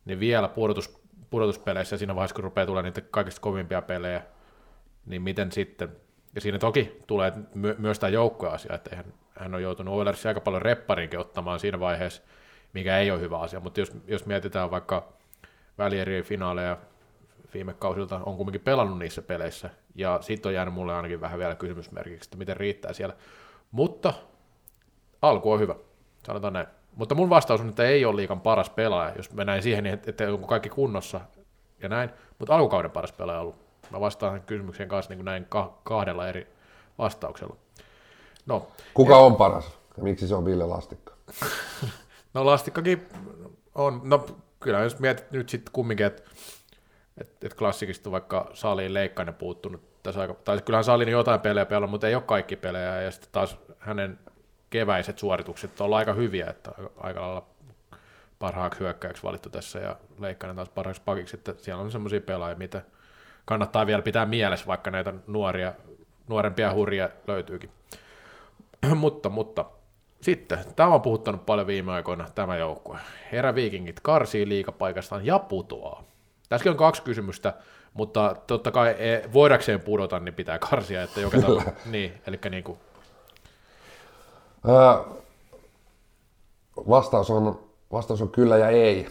niin 0.04 0.20
vielä 0.20 0.48
pudotus, 0.48 1.02
pudotuspeleissä 1.30 1.96
siinä 1.96 2.14
vaiheessa, 2.14 2.34
kun 2.34 2.44
rupeaa 2.44 2.66
tulemaan 2.66 2.84
niitä 2.84 3.00
kaikista 3.10 3.40
kovimpia 3.40 3.82
pelejä, 3.82 4.22
niin 5.06 5.22
miten 5.22 5.52
sitten, 5.52 5.96
ja 6.34 6.40
siinä 6.40 6.58
toki 6.58 7.00
tulee 7.06 7.32
my- 7.54 7.76
myös 7.78 7.98
tämä 7.98 8.10
joukkoasia, 8.10 8.74
että 8.74 8.96
hän, 8.96 9.04
hän 9.38 9.54
on 9.54 9.62
joutunut 9.62 9.94
Oilersin 9.94 10.28
aika 10.28 10.40
paljon 10.40 10.62
repparinkin 10.62 11.18
ottamaan 11.18 11.60
siinä 11.60 11.80
vaiheessa, 11.80 12.22
mikä 12.72 12.98
ei 12.98 13.10
ole 13.10 13.20
hyvä 13.20 13.38
asia, 13.38 13.60
mutta 13.60 13.80
jos, 13.80 13.92
jos 14.06 14.26
mietitään 14.26 14.70
vaikka 14.70 15.12
välierien 15.78 16.24
finaaleja 16.24 16.78
viime 17.54 17.74
kausilta, 17.74 18.20
on 18.26 18.36
kumminkin 18.36 18.60
pelannut 18.60 18.98
niissä 18.98 19.22
peleissä, 19.22 19.70
ja 19.94 20.18
siitä 20.20 20.48
on 20.48 20.54
jäänyt 20.54 20.74
mulle 20.74 20.94
ainakin 20.94 21.20
vähän 21.20 21.38
vielä 21.38 21.54
kysymysmerkiksi, 21.54 22.26
että 22.26 22.36
miten 22.36 22.56
riittää 22.56 22.92
siellä, 22.92 23.14
mutta 23.70 24.12
alku 25.22 25.52
on 25.52 25.60
hyvä, 25.60 25.74
sanotaan 26.26 26.52
näin. 26.52 26.66
Mutta 26.96 27.14
mun 27.14 27.30
vastaus 27.30 27.60
on, 27.60 27.68
että 27.68 27.84
ei 27.84 28.04
ole 28.04 28.16
liikan 28.16 28.40
paras 28.40 28.70
pelaaja, 28.70 29.14
jos 29.16 29.32
mennään 29.32 29.62
siihen, 29.62 29.86
että 29.86 30.32
onko 30.32 30.46
kaikki 30.46 30.68
kunnossa 30.68 31.20
ja 31.82 31.88
näin, 31.88 32.10
mutta 32.38 32.54
alkukauden 32.54 32.90
paras 32.90 33.12
pelaaja 33.12 33.38
on 33.38 33.42
ollut. 33.42 33.62
Mä 33.90 34.00
vastaan 34.00 34.42
kysymykseen 34.42 34.88
kanssa 34.88 35.10
niin 35.10 35.18
kuin 35.18 35.24
näin 35.24 35.46
kahdella 35.84 36.28
eri 36.28 36.46
vastauksella. 36.98 37.56
No, 38.46 38.68
Kuka 38.94 39.12
ja... 39.12 39.18
on 39.18 39.36
paras? 39.36 39.78
Miksi 40.00 40.28
se 40.28 40.34
on 40.34 40.44
Ville 40.44 40.64
Lastikka? 40.64 41.14
no 42.34 42.46
Lastikkakin 42.46 43.08
on, 43.74 44.00
no 44.04 44.26
kyllä 44.60 44.78
jos 44.78 44.98
mietit 44.98 45.30
nyt 45.30 45.48
sitten 45.48 45.72
kumminkin, 45.72 46.06
että 46.06 46.22
et, 47.20 47.44
et 47.44 47.54
klassikista 47.54 48.10
vaikka 48.10 48.50
Saliin 48.54 48.94
Leikkainen 48.94 49.34
puuttunut 49.34 50.02
tässä 50.02 50.20
aika, 50.20 50.34
tai 50.34 50.60
kyllähän 50.60 50.84
Saliin 50.84 51.08
jotain 51.08 51.40
pelejä 51.40 51.66
pelaa, 51.66 51.88
mutta 51.88 52.08
ei 52.08 52.14
ole 52.14 52.22
kaikki 52.22 52.56
pelejä, 52.56 53.02
ja 53.02 53.10
sitten 53.10 53.28
taas 53.32 53.58
hänen 53.78 54.18
keväiset 54.70 55.18
suoritukset 55.18 55.80
on 55.80 55.94
aika 55.94 56.12
hyviä, 56.12 56.46
että 56.50 56.72
aika 56.96 57.20
lailla 57.20 57.46
parhaaksi 58.38 58.80
hyökkäyksi 58.80 59.22
valittu 59.22 59.50
tässä 59.50 59.78
ja 59.78 59.96
Leikkanen 60.18 60.56
taas 60.56 60.68
parhaaksi 60.68 61.02
pakiksi, 61.04 61.36
että 61.36 61.54
siellä 61.58 61.82
on 61.82 61.90
semmoisia 61.90 62.20
pelaajia, 62.20 62.58
mitä 62.58 62.82
kannattaa 63.44 63.86
vielä 63.86 64.02
pitää 64.02 64.26
mielessä, 64.26 64.66
vaikka 64.66 64.90
näitä 64.90 65.14
nuoria, 65.26 65.72
nuorempia 66.28 66.74
hurjia 66.74 67.08
löytyykin. 67.26 67.70
mutta, 68.94 69.28
mutta 69.28 69.64
sitten, 70.20 70.58
tämä 70.76 70.94
on 70.94 71.02
puhuttanut 71.02 71.46
paljon 71.46 71.66
viime 71.66 71.92
aikoina, 71.92 72.28
tämä 72.34 72.56
joukkue. 72.56 72.98
Eräviikingit 73.32 74.00
karsii 74.00 74.48
liikapaikastaan 74.48 75.26
ja 75.26 75.38
putoaa. 75.38 76.04
Tässäkin 76.52 76.70
on 76.70 76.76
kaksi 76.76 77.02
kysymystä, 77.02 77.54
mutta 77.94 78.36
totta 78.46 78.70
kai 78.70 78.94
e, 78.98 79.22
voidakseen 79.32 79.80
pudota, 79.80 80.20
niin 80.20 80.34
pitää 80.34 80.58
karsia, 80.58 81.02
että 81.02 81.20
joka 81.20 81.40
tavalla, 81.42 81.62
niin, 81.86 82.12
eli 82.26 82.38
niin 82.50 82.64
kuin 82.64 82.78
vastaus, 86.88 87.30
on, 87.30 87.60
vastaus 87.92 88.22
on 88.22 88.28
kyllä 88.28 88.58
ja 88.58 88.68
ei. 88.68 89.08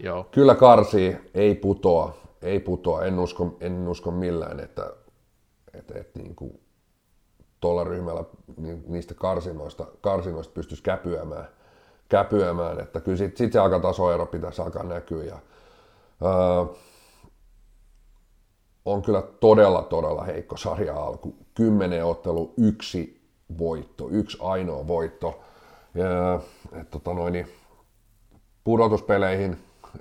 Joo. 0.00 0.24
Kyllä 0.30 0.54
karsii, 0.54 1.16
ei 1.34 1.54
putoa. 1.54 2.16
ei 2.42 2.60
putoa. 2.60 3.04
En 3.04 3.18
usko, 3.18 3.56
en 3.60 3.88
usko 3.88 4.10
millään, 4.10 4.60
että, 4.60 4.90
että, 5.74 5.98
että 5.98 6.18
niin 6.18 6.34
kuin 6.34 6.60
tuolla 7.60 7.84
ryhmällä 7.84 8.24
niistä 8.86 9.14
karsinoista, 9.14 9.86
karsinoista 10.00 10.52
pystyisi 10.54 10.82
käpyämään, 10.82 11.48
käpyämään. 12.08 12.80
että 12.80 13.00
kyllä 13.00 13.18
sitten 13.18 13.38
sit 13.38 13.52
se 13.52 13.58
aika 13.58 13.80
tasoero 13.80 14.26
pitäisi 14.26 14.62
alkaa 14.62 14.82
näkyä. 14.82 15.24
Ja, 15.24 15.38
öö, 16.22 16.74
on 18.84 19.02
kyllä 19.02 19.22
todella, 19.22 19.82
todella 19.82 20.24
heikko 20.24 20.56
sarja 20.56 20.96
alku. 20.96 21.34
Kymmenen 21.54 22.04
ottelu, 22.04 22.54
yksi 22.56 23.20
voitto, 23.58 24.08
yksi 24.10 24.38
ainoa 24.40 24.86
voitto. 24.86 25.40
Ja, 25.94 26.40
et, 26.80 26.90
tota 26.90 27.14
noin, 27.14 27.32
niin 27.32 27.46
pudotuspeleihin, 28.64 29.56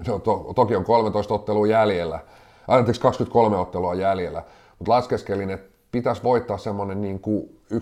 no, 0.07 0.19
to, 0.19 0.51
toki 0.55 0.75
on 0.75 0.83
13 0.83 1.33
ottelua 1.33 1.67
jäljellä, 1.67 2.19
anteeksi 2.67 3.01
23 3.01 3.57
ottelua 3.57 3.93
jäljellä, 3.93 4.43
mutta 4.79 4.91
laskeskelin, 4.91 5.49
että 5.49 5.69
pitäisi 5.91 6.23
voittaa 6.23 6.57
semmoinen 6.57 7.01
niin 7.01 7.19
kuin 7.19 7.59
11-12 7.73 7.77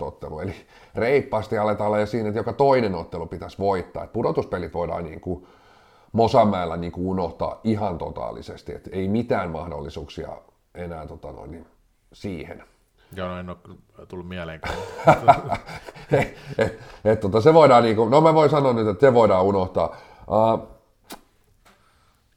ottelu, 0.00 0.40
eli 0.40 0.54
reippaasti 0.94 1.58
aletaan 1.58 1.92
olla 1.92 2.06
siinä, 2.06 2.28
että 2.28 2.40
joka 2.40 2.52
toinen 2.52 2.94
ottelu 2.94 3.26
pitäisi 3.26 3.58
voittaa. 3.58 4.04
Et 4.04 4.12
pudotuspelit 4.12 4.74
voidaan 4.74 5.04
niin 5.04 5.20
kuin 5.20 5.46
Mosamäellä 6.12 6.76
niin 6.76 6.92
kuin 6.92 7.06
unohtaa 7.06 7.60
ihan 7.64 7.98
totaalisesti, 7.98 8.74
että 8.74 8.90
ei 8.92 9.08
mitään 9.08 9.50
mahdollisuuksia 9.50 10.28
enää 10.74 11.06
tota 11.06 11.32
noin, 11.32 11.50
niin 11.50 11.66
siihen. 12.12 12.64
Joo, 13.16 13.28
no 13.28 13.38
en 13.38 13.50
ole 13.50 13.58
tullut 14.08 14.28
mieleenkään. 14.28 14.74
et, 16.12 16.36
et, 16.58 16.78
et, 17.04 17.20
tota, 17.20 17.40
se 17.40 17.54
voidaan, 17.54 17.82
niin 17.82 17.96
kuin, 17.96 18.10
no 18.10 18.20
mä 18.20 18.34
voin 18.34 18.50
sanoa 18.50 18.72
nyt, 18.72 18.88
että 18.88 19.06
se 19.06 19.14
voidaan 19.14 19.44
unohtaa. 19.44 19.96
Uh, 20.28 20.68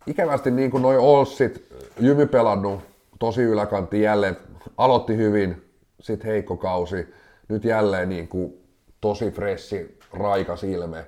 ikävästi 0.08 0.52
niin 0.52 0.72
kuin 0.72 0.84
noi 0.84 0.98
Olssit, 0.98 1.68
Jymy 2.00 2.26
pelannut 2.26 2.82
tosi 3.20 3.42
yläkantti 3.42 4.02
jälleen, 4.02 4.38
aloitti 4.78 5.18
hyvin, 5.18 5.70
sitten 6.00 6.32
heikko 6.32 6.58
kausi, 6.58 7.14
nyt 7.50 7.64
jälleen 7.64 8.10
niin 8.10 8.28
kuin 8.28 8.54
tosi 9.02 9.32
fressi, 9.32 10.00
raikas 10.14 10.64
ilme. 10.64 11.06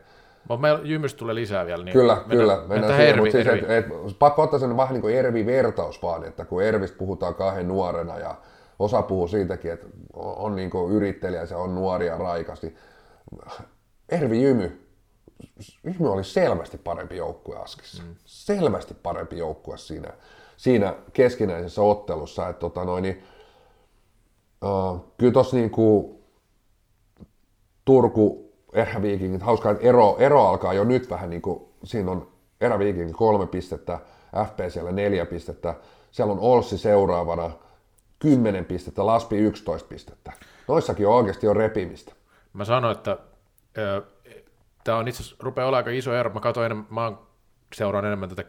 Mutta 0.49 0.61
meillä 0.61 0.79
Jymystä 0.83 1.17
tulee 1.17 1.35
lisää 1.35 1.65
vielä. 1.65 1.83
Niin 1.83 1.93
kyllä, 1.93 2.13
mennään, 2.13 2.29
kyllä, 2.29 2.57
mennään, 2.57 2.69
mennään 2.69 2.97
siihen, 2.97 3.17
mutta 3.17 3.31
siis, 3.31 3.47
et, 3.47 3.69
et, 3.69 4.19
pakko 4.19 4.41
ottaa 4.41 4.59
sen 4.59 4.77
vähän 4.77 4.93
niin 4.93 5.01
kuin 5.01 5.15
Ervi-vertaus 5.15 6.03
vaan, 6.03 6.23
että 6.23 6.45
kun 6.45 6.63
Ervistä 6.63 6.97
puhutaan 6.97 7.35
kahden 7.35 7.67
nuorena 7.67 8.19
ja 8.19 8.35
osa 8.79 9.01
puhuu 9.01 9.27
siitäkin, 9.27 9.71
että 9.71 9.87
on, 10.13 10.55
niin 10.55 10.69
kuin 10.69 10.93
yrittelijä, 10.93 11.45
se 11.45 11.55
on 11.55 11.75
nuoria 11.75 12.17
raikasti. 12.17 12.75
Ervi 14.09 14.43
Jymy, 14.43 14.87
Jymy 15.83 16.11
oli 16.11 16.23
selvästi 16.23 16.77
parempi 16.77 17.17
joukkue 17.17 17.55
Askissa. 17.57 18.03
Mm. 18.03 18.15
Selvästi 18.25 18.93
parempi 18.93 19.37
joukkue 19.37 19.77
siinä, 19.77 20.13
siinä 20.57 20.95
keskinäisessä 21.13 21.81
ottelussa. 21.81 22.49
Että 22.49 22.59
tota 22.59 22.85
noin, 22.85 23.01
niin, 23.01 23.23
uh, 24.65 25.13
kyllä 25.17 25.33
tuossa 25.33 25.55
niin 25.57 25.69
kuin 25.69 26.15
Turku, 27.85 28.44
eräviikingit, 28.75 29.41
hauskaa, 29.41 29.71
että 29.71 29.87
ero, 29.87 30.15
ero 30.19 30.47
alkaa 30.47 30.73
jo 30.73 30.83
nyt 30.83 31.09
vähän 31.09 31.29
niin 31.29 31.41
kuin, 31.41 31.65
siinä 31.83 32.11
on 32.11 32.31
eräviikingit 32.61 33.15
kolme 33.15 33.47
pistettä, 33.47 33.99
FPCllä 34.47 34.91
neljä 34.91 35.25
pistettä, 35.25 35.75
siellä 36.11 36.33
on 36.33 36.39
Olssi 36.39 36.77
seuraavana, 36.77 37.51
10 38.19 38.65
pistettä, 38.65 39.05
Laspi 39.05 39.37
11 39.37 39.87
pistettä. 39.87 40.31
Noissakin 40.67 41.07
on 41.07 41.13
oikeasti 41.13 41.45
jo 41.45 41.53
repimistä. 41.53 42.13
Mä 42.53 42.65
sanoin, 42.65 42.97
että 42.97 43.17
tämä 44.83 44.97
on 44.97 45.07
itse 45.07 45.23
asiassa, 45.23 45.43
rupeaa 45.43 45.67
olla 45.67 45.77
aika 45.77 45.89
iso 45.89 46.13
ero. 46.13 46.33
Mä 46.33 46.39
katsoin 46.39 46.65
enemmän, 46.65 46.87
mä 46.89 47.13
seuraan 47.75 48.05
enemmän 48.05 48.29
tätä 48.29 48.43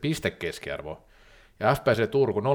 pistekeskiarvoa. 0.00 1.00
Ja 1.60 1.74
FPC 1.74 2.10
Turku 2.10 2.40
0,36, 2.40 2.46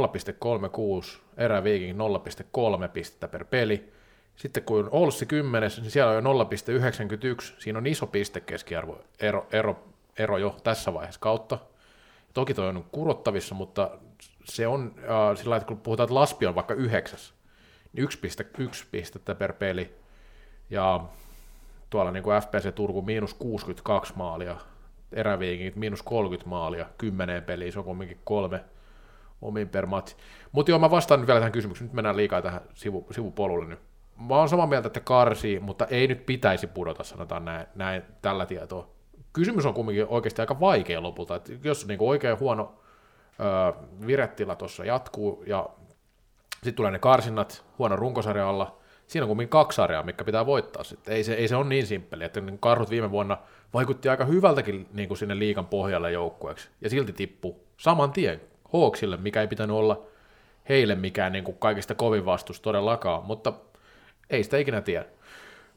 Eräviiking 1.38 2.00
0,3 2.00 2.88
pistettä 2.94 3.28
per 3.28 3.46
peli. 3.46 3.94
Sitten 4.36 4.64
kun 4.64 4.90
Olssi 4.92 5.26
10, 5.26 5.72
niin 5.78 5.92
siellä 5.92 6.12
on 6.12 6.16
jo 6.16 6.44
0,91. 6.44 7.56
Siinä 7.60 7.80
on 7.80 7.88
iso 7.88 8.08
pistekeskiarvo 8.08 9.02
ero, 9.20 9.48
ero, 9.52 9.84
ero 10.20 10.38
jo 10.38 10.58
tässä 10.64 10.94
vaiheessa 10.94 11.20
kautta. 11.20 11.58
Toki 12.34 12.54
toi 12.54 12.70
on 12.70 12.86
kurottavissa, 12.92 13.56
mutta 13.56 13.92
se 14.44 14.68
on 14.68 14.96
äh, 14.98 15.38
sillä 15.38 15.56
että 15.56 15.68
kun 15.68 15.78
puhutaan, 15.78 16.06
että 16.06 16.16
Laspi 16.16 16.46
on 16.46 16.56
vaikka 16.56 16.74
yhdeksäs, 16.74 17.34
niin 17.94 18.08
1,1 18.10 18.86
pistettä 18.92 19.36
per 19.36 19.54
peli. 19.54 19.96
Ja 20.70 21.06
tuolla 21.90 22.12
niin 22.12 22.24
kuin 22.24 22.42
FPC 22.42 22.76
Turku 22.76 23.02
miinus 23.02 23.34
62 23.34 24.14
maalia, 24.16 24.58
eräviikingit 25.12 25.76
miinus 25.76 26.04
30 26.04 26.50
maalia, 26.50 26.86
10 26.98 27.44
peliä, 27.44 27.72
se 27.72 27.80
on 27.80 27.86
kumminkin 27.86 28.20
kolme 28.24 28.64
omin 29.42 29.70
per 29.70 29.86
matsi. 29.86 30.16
Mutta 30.52 30.72
joo, 30.72 30.80
mä 30.80 30.92
vastaan 30.92 31.20
nyt 31.20 31.28
vielä 31.28 31.40
tähän 31.40 31.52
kysymykseen, 31.52 31.88
nyt 31.88 31.94
mennään 31.94 32.18
liikaa 32.18 32.42
tähän 32.42 32.62
sivu, 32.74 33.08
sivupolulle 33.12 33.66
nyt. 33.66 33.80
Mä 34.20 34.36
oon 34.36 34.50
samaa 34.50 34.68
mieltä, 34.68 34.88
että 34.88 35.00
karsii, 35.00 35.60
mutta 35.60 35.86
ei 35.86 36.08
nyt 36.08 36.26
pitäisi 36.26 36.68
pudota, 36.68 37.04
sanotaan 37.04 37.46
näin, 37.46 37.68
näin 37.76 38.04
tällä 38.22 38.46
tietoa. 38.46 38.88
Kysymys 39.34 39.66
on 39.66 39.74
kumminkin 39.74 40.08
oikeasti 40.08 40.42
aika 40.42 40.60
vaikea 40.60 41.04
lopulta, 41.04 41.36
että 41.36 41.52
jos 41.64 41.88
niin 41.88 41.98
kuin 41.98 42.10
oikein 42.10 42.40
huono 42.40 42.76
öö, 43.40 43.84
virettila 44.08 44.56
tuossa 44.56 44.86
jatkuu 44.86 45.44
ja 45.48 45.70
sitten 46.54 46.74
tulee 46.74 46.92
ne 46.92 47.00
karsinnat 47.00 47.66
huono 47.80 47.96
runkosarja 47.96 48.50
alla, 48.50 48.78
siinä 49.08 49.24
on 49.24 49.28
kumminkin 49.28 49.50
kaksi 49.50 49.76
sarjaa, 49.76 50.04
mikä 50.04 50.24
pitää 50.24 50.46
voittaa 50.46 50.84
sitten. 50.84 51.14
Ei 51.14 51.24
se, 51.24 51.34
ei 51.34 51.48
se 51.48 51.56
ole 51.56 51.66
niin 51.66 51.88
simppeli, 51.88 52.24
että 52.24 52.42
niin 52.42 52.60
karhut 52.60 52.90
viime 52.90 53.12
vuonna 53.12 53.38
vaikutti 53.74 54.10
aika 54.10 54.26
hyvältäkin 54.26 54.88
niin 54.94 55.08
kuin 55.08 55.18
sinne 55.18 55.40
liikan 55.40 55.66
pohjalle 55.66 56.12
joukkueeksi, 56.12 56.70
ja 56.82 56.90
silti 56.90 57.14
tippu 57.14 57.60
saman 57.78 58.12
tien 58.12 58.42
Hawksille, 58.74 59.18
mikä 59.18 59.42
ei 59.42 59.48
pitänyt 59.48 59.76
olla 59.76 60.02
heille 60.70 60.96
mikään 60.96 61.32
niin 61.32 61.44
kuin 61.44 61.58
kaikista 61.58 61.96
kovin 61.96 62.26
vastus 62.26 62.62
todellakaan, 62.62 63.26
mutta 63.26 63.54
ei 64.30 64.44
sitä 64.44 64.58
ikinä 64.58 64.82
tiedä. 64.82 65.06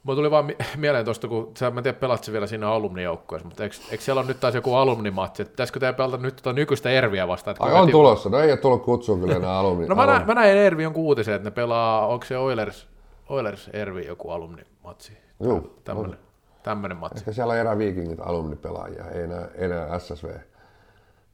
Mulla 0.03 0.17
tuli 0.17 0.31
vaan 0.31 0.53
mieleen 0.77 1.05
tuosta, 1.05 1.29
kun 1.29 1.53
sä, 1.59 1.71
mä 1.71 1.79
en 1.81 1.83
tiedä, 1.83 1.99
pelatko 1.99 2.33
vielä 2.33 2.47
siinä 2.47 2.71
alumnijoukkueessa, 2.71 3.49
mutta 3.49 3.63
eikö, 3.63 3.77
eikö, 3.91 4.05
siellä 4.05 4.21
ole 4.21 4.29
nyt 4.29 4.41
taas 4.41 4.55
joku 4.55 4.75
alumnimatsi, 4.75 5.43
että 5.43 5.53
pitäisikö 5.53 5.81
teidän 5.81 5.95
pelata 5.95 6.17
nyt 6.17 6.37
tuota 6.37 6.53
nykyistä 6.53 6.91
Erviä 6.91 7.29
vastaan? 7.29 7.57
Ai 7.61 7.73
on 7.73 7.91
tulossa, 7.91 8.29
no 8.29 8.39
ei 8.39 8.51
ole 8.51 8.59
tullut 8.59 8.83
kutsua 8.83 9.19
kyllä 9.19 9.37
enää 9.37 9.59
alumni. 9.59 9.87
no 9.87 9.95
mä, 9.95 10.03
alumni. 10.03 10.25
mä 10.25 10.35
näin 10.35 10.57
Ervi 10.57 10.87
on 10.87 10.93
uutisen, 10.97 11.35
että 11.35 11.47
ne 11.47 11.51
pelaa, 11.51 12.07
onko 12.07 12.25
se 12.25 12.39
Oilers, 12.39 12.89
Oilers 13.29 13.71
Ervi 13.73 14.07
joku 14.07 14.31
alumnimatsi? 14.31 15.13
Joo. 15.41 15.63
Tämmönen, 15.85 16.19
tämmönen 16.63 16.97
matsi. 16.97 17.19
Ehkä 17.19 17.33
siellä 17.33 17.53
on 17.53 17.59
eräviikingit 17.59 18.21
alumnipelaajia, 18.21 19.05
ei 19.11 19.23
enää, 19.23 19.49
enää 19.55 19.99
SSV. 19.99 20.29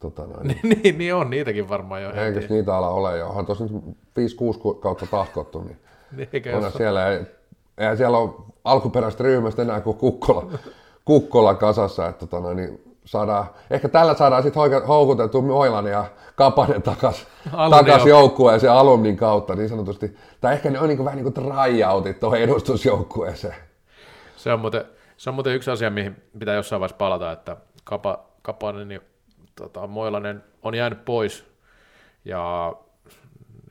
Tota 0.01 0.27
noin. 0.27 0.47
niin, 0.49 0.81
niin, 0.83 0.99
niin, 0.99 1.15
on 1.15 1.31
niitäkin 1.31 1.69
varmaan 1.69 2.03
jo. 2.03 2.11
Eikö 2.11 2.41
niitä 2.49 2.77
ala 2.77 2.89
ole 2.89 3.19
jo? 3.19 3.29
Onhan 3.29 3.47
tuossa 3.47 3.65
nyt 3.65 3.73
5-6 4.75 4.79
kautta 4.81 5.07
tahkottu, 5.11 5.63
niin, 5.63 5.79
niin 6.17 6.55
onhan 6.55 6.73
siellä, 6.73 7.09
ei, 7.09 7.21
eihän 7.79 7.97
siellä 7.97 8.19
ole 8.19 8.31
alkuperäistä 8.65 9.25
ryhmästä 9.25 9.63
enää 9.63 9.81
kuin 9.81 9.97
Kukkola, 9.97 10.59
Kukkola 11.05 11.55
kasassa, 11.55 12.09
että 12.09 12.27
tota 12.27 12.41
noin, 12.41 12.57
niin 12.57 12.95
saadaan, 13.05 13.47
ehkä 13.71 13.89
tällä 13.89 14.15
saadaan 14.15 14.43
sitten 14.43 14.63
houkuteltua 14.89 15.43
Moilan 15.43 15.87
ja 15.87 16.05
Kapanen 16.35 16.83
takas, 16.83 17.27
takas 17.71 18.07
joukkueeseen 18.07 18.73
alumnin 18.73 19.17
kautta 19.17 19.55
niin 19.55 19.69
sanotusti. 19.69 20.17
Tai 20.41 20.55
ehkä 20.55 20.71
ne 20.71 20.81
on 20.81 20.89
niin 20.89 20.97
kuin, 20.97 21.05
vähän 21.05 21.17
niin 21.17 21.33
kuin 21.33 21.49
tryoutit 21.49 22.21
tuohon 22.21 22.39
edustusjoukkueeseen. 22.39 23.55
Se 24.37 24.53
on, 24.53 24.61
muuten, 24.61 24.85
se 25.17 25.31
on 25.31 25.35
muuten 25.35 25.55
yksi 25.55 25.71
asia, 25.71 25.91
mihin 25.91 26.17
pitää 26.39 26.55
jossain 26.55 26.81
vaiheessa 26.81 26.97
palata, 26.97 27.33
että 27.33 27.57
Kapa, 27.85 28.25
Kapanen 28.43 28.91
ja 28.91 29.01
tota, 29.57 29.87
Moilanen 29.87 30.45
on 30.63 30.75
jäänyt 30.75 31.05
pois 31.05 31.45
ja 32.25 32.73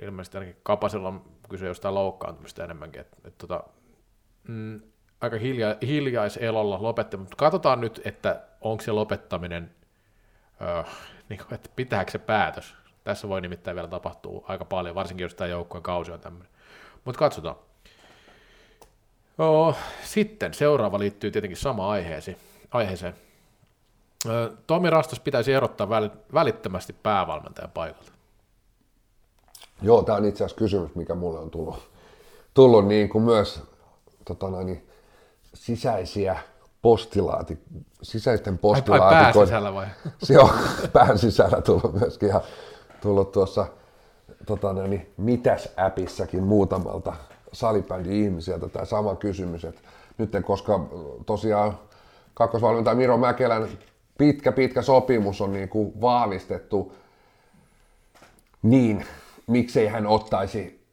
ilmeisesti 0.02 0.38
ainakin 0.38 0.62
Kapasella 0.64 1.08
on 1.08 1.22
kyse 1.50 1.66
jostain 1.66 1.96
loukkaantumista 1.96 2.64
enemmänkin. 2.64 3.02
Et, 3.02 3.08
et, 3.26 3.38
tota, 3.38 3.64
mm, 4.48 4.82
aika 5.22 5.38
hilja, 5.38 5.76
hiljaiselolla 5.82 6.82
lopetti, 6.82 7.18
mutta 7.18 7.36
katsotaan 7.36 7.82
nyt, 7.82 8.02
että 8.06 8.42
onko 8.62 8.84
se 8.84 8.92
lopettaminen, 8.92 9.72
öö, 10.62 10.84
niin 11.30 11.38
kuin, 11.38 11.54
että 11.54 11.70
pitääkö 11.76 12.12
se 12.12 12.18
päätös. 12.20 12.76
Tässä 13.04 13.30
voi 13.30 13.42
nimittäin 13.42 13.76
vielä 13.76 13.88
tapahtua 13.88 14.46
aika 14.48 14.66
paljon, 14.66 14.96
varsinkin 14.96 15.24
jos 15.24 15.36
tämä 15.36 15.48
joukkueen 15.48 15.84
kausi 15.84 16.12
on 16.12 16.20
tämmöinen. 16.20 16.50
Mutta 17.06 17.20
katsotaan. 17.20 17.56
Joo, 19.38 19.76
sitten 20.04 20.54
seuraava 20.54 21.00
liittyy 21.00 21.32
tietenkin 21.32 21.58
sama 21.58 21.92
aiheesi, 21.92 22.38
aiheeseen. 22.72 23.16
Tomi 24.68 24.90
Rastas 24.90 25.20
pitäisi 25.20 25.54
erottaa 25.54 25.90
välittömästi 26.34 26.94
päävalmentajan 26.94 27.72
paikalta. 27.72 28.12
Joo, 29.84 30.04
tämä 30.04 30.18
on 30.18 30.26
itse 30.26 30.44
asiassa 30.44 30.58
kysymys, 30.58 30.96
mikä 30.96 31.16
mulle 31.16 31.40
on 31.40 31.50
tullut, 31.50 31.76
tullut 32.54 32.88
niin 32.88 33.10
kuin 33.10 33.24
myös 33.24 33.62
tota 34.26 34.50
noin, 34.50 34.88
sisäisiä 35.54 36.40
postilaati, 36.82 37.58
sisäisten 38.02 38.58
postilaatikoiden... 38.58 39.40
Ai, 39.40 39.48
sisällä 39.48 39.74
vai? 39.74 39.86
Se 40.24 40.40
on 40.40 40.50
pään 40.94 41.18
sisällä 41.18 41.62
tullut 41.62 41.94
myöskin 42.00 42.30
ja 42.30 42.42
tullut 43.02 43.32
tuossa 43.32 43.66
tota 44.46 44.74
noin, 44.74 45.14
Mitäs-äpissäkin 45.18 46.44
muutamalta 46.44 47.14
salibändi-ihmiseltä 47.54 48.70
tämä 48.70 48.86
sama 48.86 49.16
kysymys, 49.16 49.66
että 49.66 49.82
nyt 50.18 50.32
koska 50.46 50.80
tosiaan 51.26 51.80
kakkosvalmentaja 52.34 52.96
Miro 52.96 53.18
Mäkelän 53.18 53.68
pitkä 54.18 54.52
pitkä 54.52 54.82
sopimus 54.82 55.42
on 55.42 55.54
niin 55.54 55.70
kuin 55.70 56.02
vahvistettu 56.02 56.94
niin 58.62 59.06
miksei 59.48 59.88
hän 59.88 60.08
ottaisi 60.08 60.88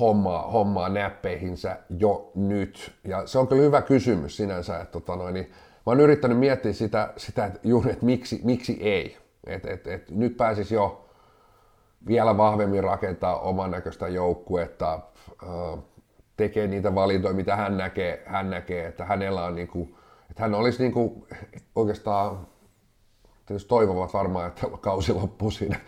hommaa, 0.00 0.50
hommaa 0.50 0.88
näppeihinsä 0.88 1.76
jo 1.98 2.32
nyt? 2.34 2.92
Ja 3.04 3.26
se 3.26 3.38
on 3.38 3.48
kyllä 3.48 3.62
hyvä 3.62 3.82
kysymys 3.82 4.36
sinänsä, 4.36 4.80
että 4.80 4.92
tota 4.92 5.16
noin, 5.16 5.34
niin 5.34 5.46
mä 5.50 5.90
oon 5.90 6.00
yrittänyt 6.00 6.38
miettiä 6.38 6.72
sitä, 6.72 7.12
sitä 7.16 7.46
että 7.46 7.60
juuri, 7.62 7.90
että 7.90 8.04
miksi, 8.04 8.40
miksi 8.44 8.78
ei. 8.80 9.16
Et, 9.46 9.66
et, 9.66 9.86
et 9.86 10.10
nyt 10.10 10.36
pääsisi 10.36 10.74
jo 10.74 11.08
vielä 12.06 12.36
vahvemmin 12.36 12.84
rakentaa 12.84 13.40
oman 13.40 13.70
näköistä 13.70 14.08
joukkuetta, 14.08 15.00
tekee 16.36 16.66
niitä 16.66 16.94
valintoja, 16.94 17.34
mitä 17.34 17.56
hän 17.56 17.76
näkee, 17.76 18.22
hän 18.26 18.50
näkee 18.50 18.86
että 18.86 19.04
hänellä 19.04 19.44
on 19.44 19.54
niinku, 19.54 19.98
että 20.30 20.42
hän 20.42 20.54
olisi 20.54 20.82
niinku 20.82 21.26
oikeastaan, 21.74 22.46
tietysti 23.46 23.68
toivovat 23.68 24.14
varmaan, 24.14 24.48
että 24.48 24.66
kausi 24.80 25.12
loppuu 25.12 25.50
siinä 25.50 25.80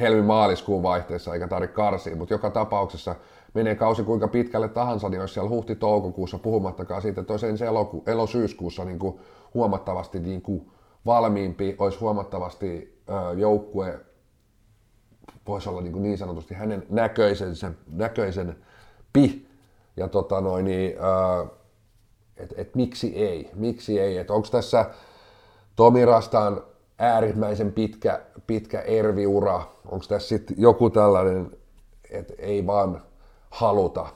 helmi-maaliskuun 0.00 0.82
vaihteessa 0.82 1.34
eikä 1.34 1.48
tarvitse 1.48 1.74
karsia, 1.74 2.16
mutta 2.16 2.34
joka 2.34 2.50
tapauksessa 2.50 3.14
menee 3.54 3.74
kausi 3.74 4.02
kuinka 4.02 4.28
pitkälle 4.28 4.68
tahansa, 4.68 5.08
niin 5.08 5.20
olisi 5.20 5.34
siellä 5.34 5.50
huhti-toukokuussa 5.50 6.38
puhumattakaan 6.38 7.02
siitä, 7.02 7.20
että 7.20 7.32
olisi 7.32 7.46
ensi 7.46 7.64
eloku- 7.64 8.02
elosyyskuussa 8.06 8.84
niin 8.84 8.98
kuin 8.98 9.20
huomattavasti 9.54 10.20
niin 10.20 10.42
kuin 10.42 10.70
valmiimpi, 11.06 11.76
olisi 11.78 11.98
huomattavasti 11.98 13.00
ö, 13.08 13.38
joukkue, 13.38 14.00
voisi 15.46 15.68
olla 15.68 15.80
niin, 15.80 15.92
kuin 15.92 16.02
niin 16.02 16.18
sanotusti 16.18 16.54
hänen 16.54 16.86
näköisen, 16.90 17.54
näköisen 17.90 18.56
pi, 19.12 19.48
ja 19.96 20.08
tota 20.08 20.40
noin, 20.40 20.64
niin, 20.64 20.94
että 22.36 22.54
et 22.58 22.74
miksi 22.74 23.16
ei, 23.16 23.50
miksi 23.54 24.00
ei, 24.00 24.18
että 24.18 24.32
onko 24.32 24.48
tässä 24.50 24.90
Tomi 25.76 26.04
Rastaan 26.04 26.62
äärimmäisen 26.98 27.72
pitkä, 27.72 28.20
pitkä 28.48 28.80
erviura, 28.80 29.62
onko 29.88 30.04
tässä 30.08 30.28
sitten 30.28 30.56
joku 30.58 30.90
tällainen, 30.90 31.50
että 32.10 32.34
ei 32.38 32.66
vaan 32.66 33.02
haluta, 33.50 34.06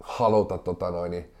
haluta 0.00 0.58
tota 0.58 0.90
noin, 0.90 1.10
niin 1.10 1.34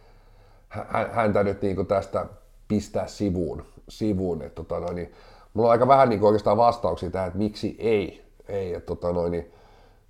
häntä 1.10 1.44
nyt 1.44 1.62
niin 1.62 1.86
tästä 1.86 2.26
pistää 2.68 3.06
sivuun, 3.06 3.64
sivuun 3.88 4.42
että 4.42 4.54
tota 4.54 4.80
noin, 4.80 4.94
niin 4.94 5.12
mulla 5.54 5.68
on 5.68 5.72
aika 5.72 5.88
vähän 5.88 6.08
niin 6.08 6.22
oikeastaan 6.22 6.56
vastauksia 6.56 7.10
tähän, 7.10 7.26
että 7.26 7.38
miksi 7.38 7.76
ei, 7.78 8.24
ei 8.48 8.74
että 8.74 8.86
tota 8.86 9.12
noin, 9.12 9.32
niin 9.32 9.52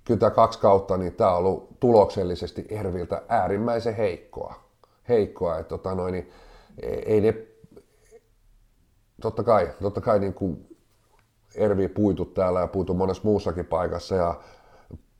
kyllä 0.03 0.19
tämä 0.19 0.29
kaksi 0.29 0.59
kautta, 0.59 0.97
niin 0.97 1.13
tämä 1.13 1.31
on 1.31 1.37
ollut 1.37 1.79
tuloksellisesti 1.79 2.65
Erviltä 2.69 3.21
äärimmäisen 3.29 3.95
heikkoa. 3.95 4.55
Heikkoa, 5.09 5.59
että 5.59 5.69
tota 5.69 5.95
noin, 5.95 6.11
niin 6.11 6.31
ei 7.05 7.21
ne, 7.21 7.35
totta 9.21 9.43
kai, 9.43 9.69
totta 9.81 10.01
kai 10.01 10.19
niin 10.19 10.33
kuin 10.33 10.72
Ervi 11.55 11.87
puitu 11.87 12.25
täällä 12.25 12.59
ja 12.59 12.67
puitu 12.67 12.93
monessa 12.93 13.23
muussakin 13.25 13.65
paikassa 13.65 14.15
ja 14.15 14.35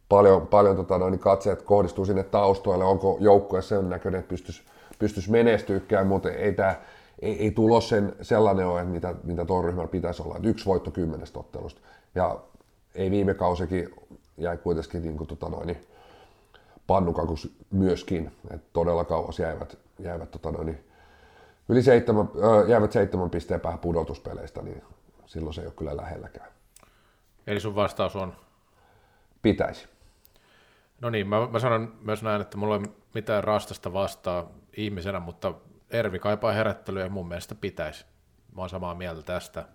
paljon, 0.09 0.47
paljon 0.47 0.75
tota 0.75 0.97
noin, 0.97 1.11
niin 1.11 1.19
katseet 1.19 1.61
kohdistuu 1.61 2.05
sinne 2.05 2.23
taustoille, 2.23 2.85
onko 2.85 3.17
joukkue 3.19 3.61
sen 3.61 3.89
näköinen, 3.89 4.19
että 4.19 4.29
pystyisi 4.29 4.63
pystyisi 4.99 5.31
menestyykään, 5.31 6.07
mutta 6.07 6.31
ei, 6.31 6.53
tämä, 6.53 6.75
ei, 7.21 7.39
ei 7.39 7.51
tulos 7.51 7.89
sen 7.89 8.15
sellainen 8.21 8.67
ole, 8.67 8.83
mitä, 8.83 9.15
mitä 9.23 9.45
tuon 9.45 9.63
ryhmällä 9.63 9.87
pitäisi 9.87 10.23
olla. 10.23 10.35
Että 10.35 10.49
yksi 10.49 10.65
voitto 10.65 10.91
kymmenestä 10.91 11.39
ottelusta. 11.39 11.81
Ja 12.15 12.39
ei 12.95 13.11
viime 13.11 13.33
kausikin 13.33 13.89
jäi 14.37 14.57
kuitenkin 14.57 15.01
niin 15.01 15.17
kuin, 15.17 15.27
tota 15.27 15.49
noin, 15.49 15.67
niin 15.67 15.81
pannukakus 16.87 17.55
myöskin, 17.71 18.31
että 18.51 18.67
todella 18.73 19.05
kauas 19.05 19.39
jäivät, 19.39 19.77
jäivät 19.99 20.31
tota 20.31 20.51
noin, 20.51 20.83
yli 21.69 21.83
seitsemän, 21.83 22.29
äh, 22.37 22.69
jäivät 22.69 22.91
seitsemän 22.91 23.29
pisteen 23.29 23.59
päähän 23.59 23.79
pudotuspeleistä, 23.79 24.61
niin 24.61 24.83
silloin 25.25 25.53
se 25.53 25.61
ei 25.61 25.67
ole 25.67 25.73
kyllä 25.77 25.97
lähelläkään. 25.97 26.47
Eli 27.47 27.59
sun 27.59 27.75
vastaus 27.75 28.15
on? 28.15 28.35
Pitäisi. 29.41 29.87
No 31.01 31.09
niin, 31.09 31.27
mä, 31.27 31.47
mä 31.47 31.59
sanon 31.59 31.95
myös 32.01 32.23
näin, 32.23 32.41
että 32.41 32.57
mulla 32.57 32.75
ei 32.75 32.81
mitään 33.13 33.43
rastasta 33.43 33.93
vastaa 33.93 34.49
ihmisenä, 34.77 35.19
mutta 35.19 35.53
Ervi 35.89 36.19
kaipaa 36.19 36.51
herättelyä 36.51 37.03
ja 37.03 37.09
mun 37.09 37.27
mielestä 37.27 37.55
pitäisi. 37.55 38.05
Mä 38.55 38.61
oon 38.61 38.69
samaa 38.69 38.95
mieltä 38.95 39.21
tästä. 39.21 39.65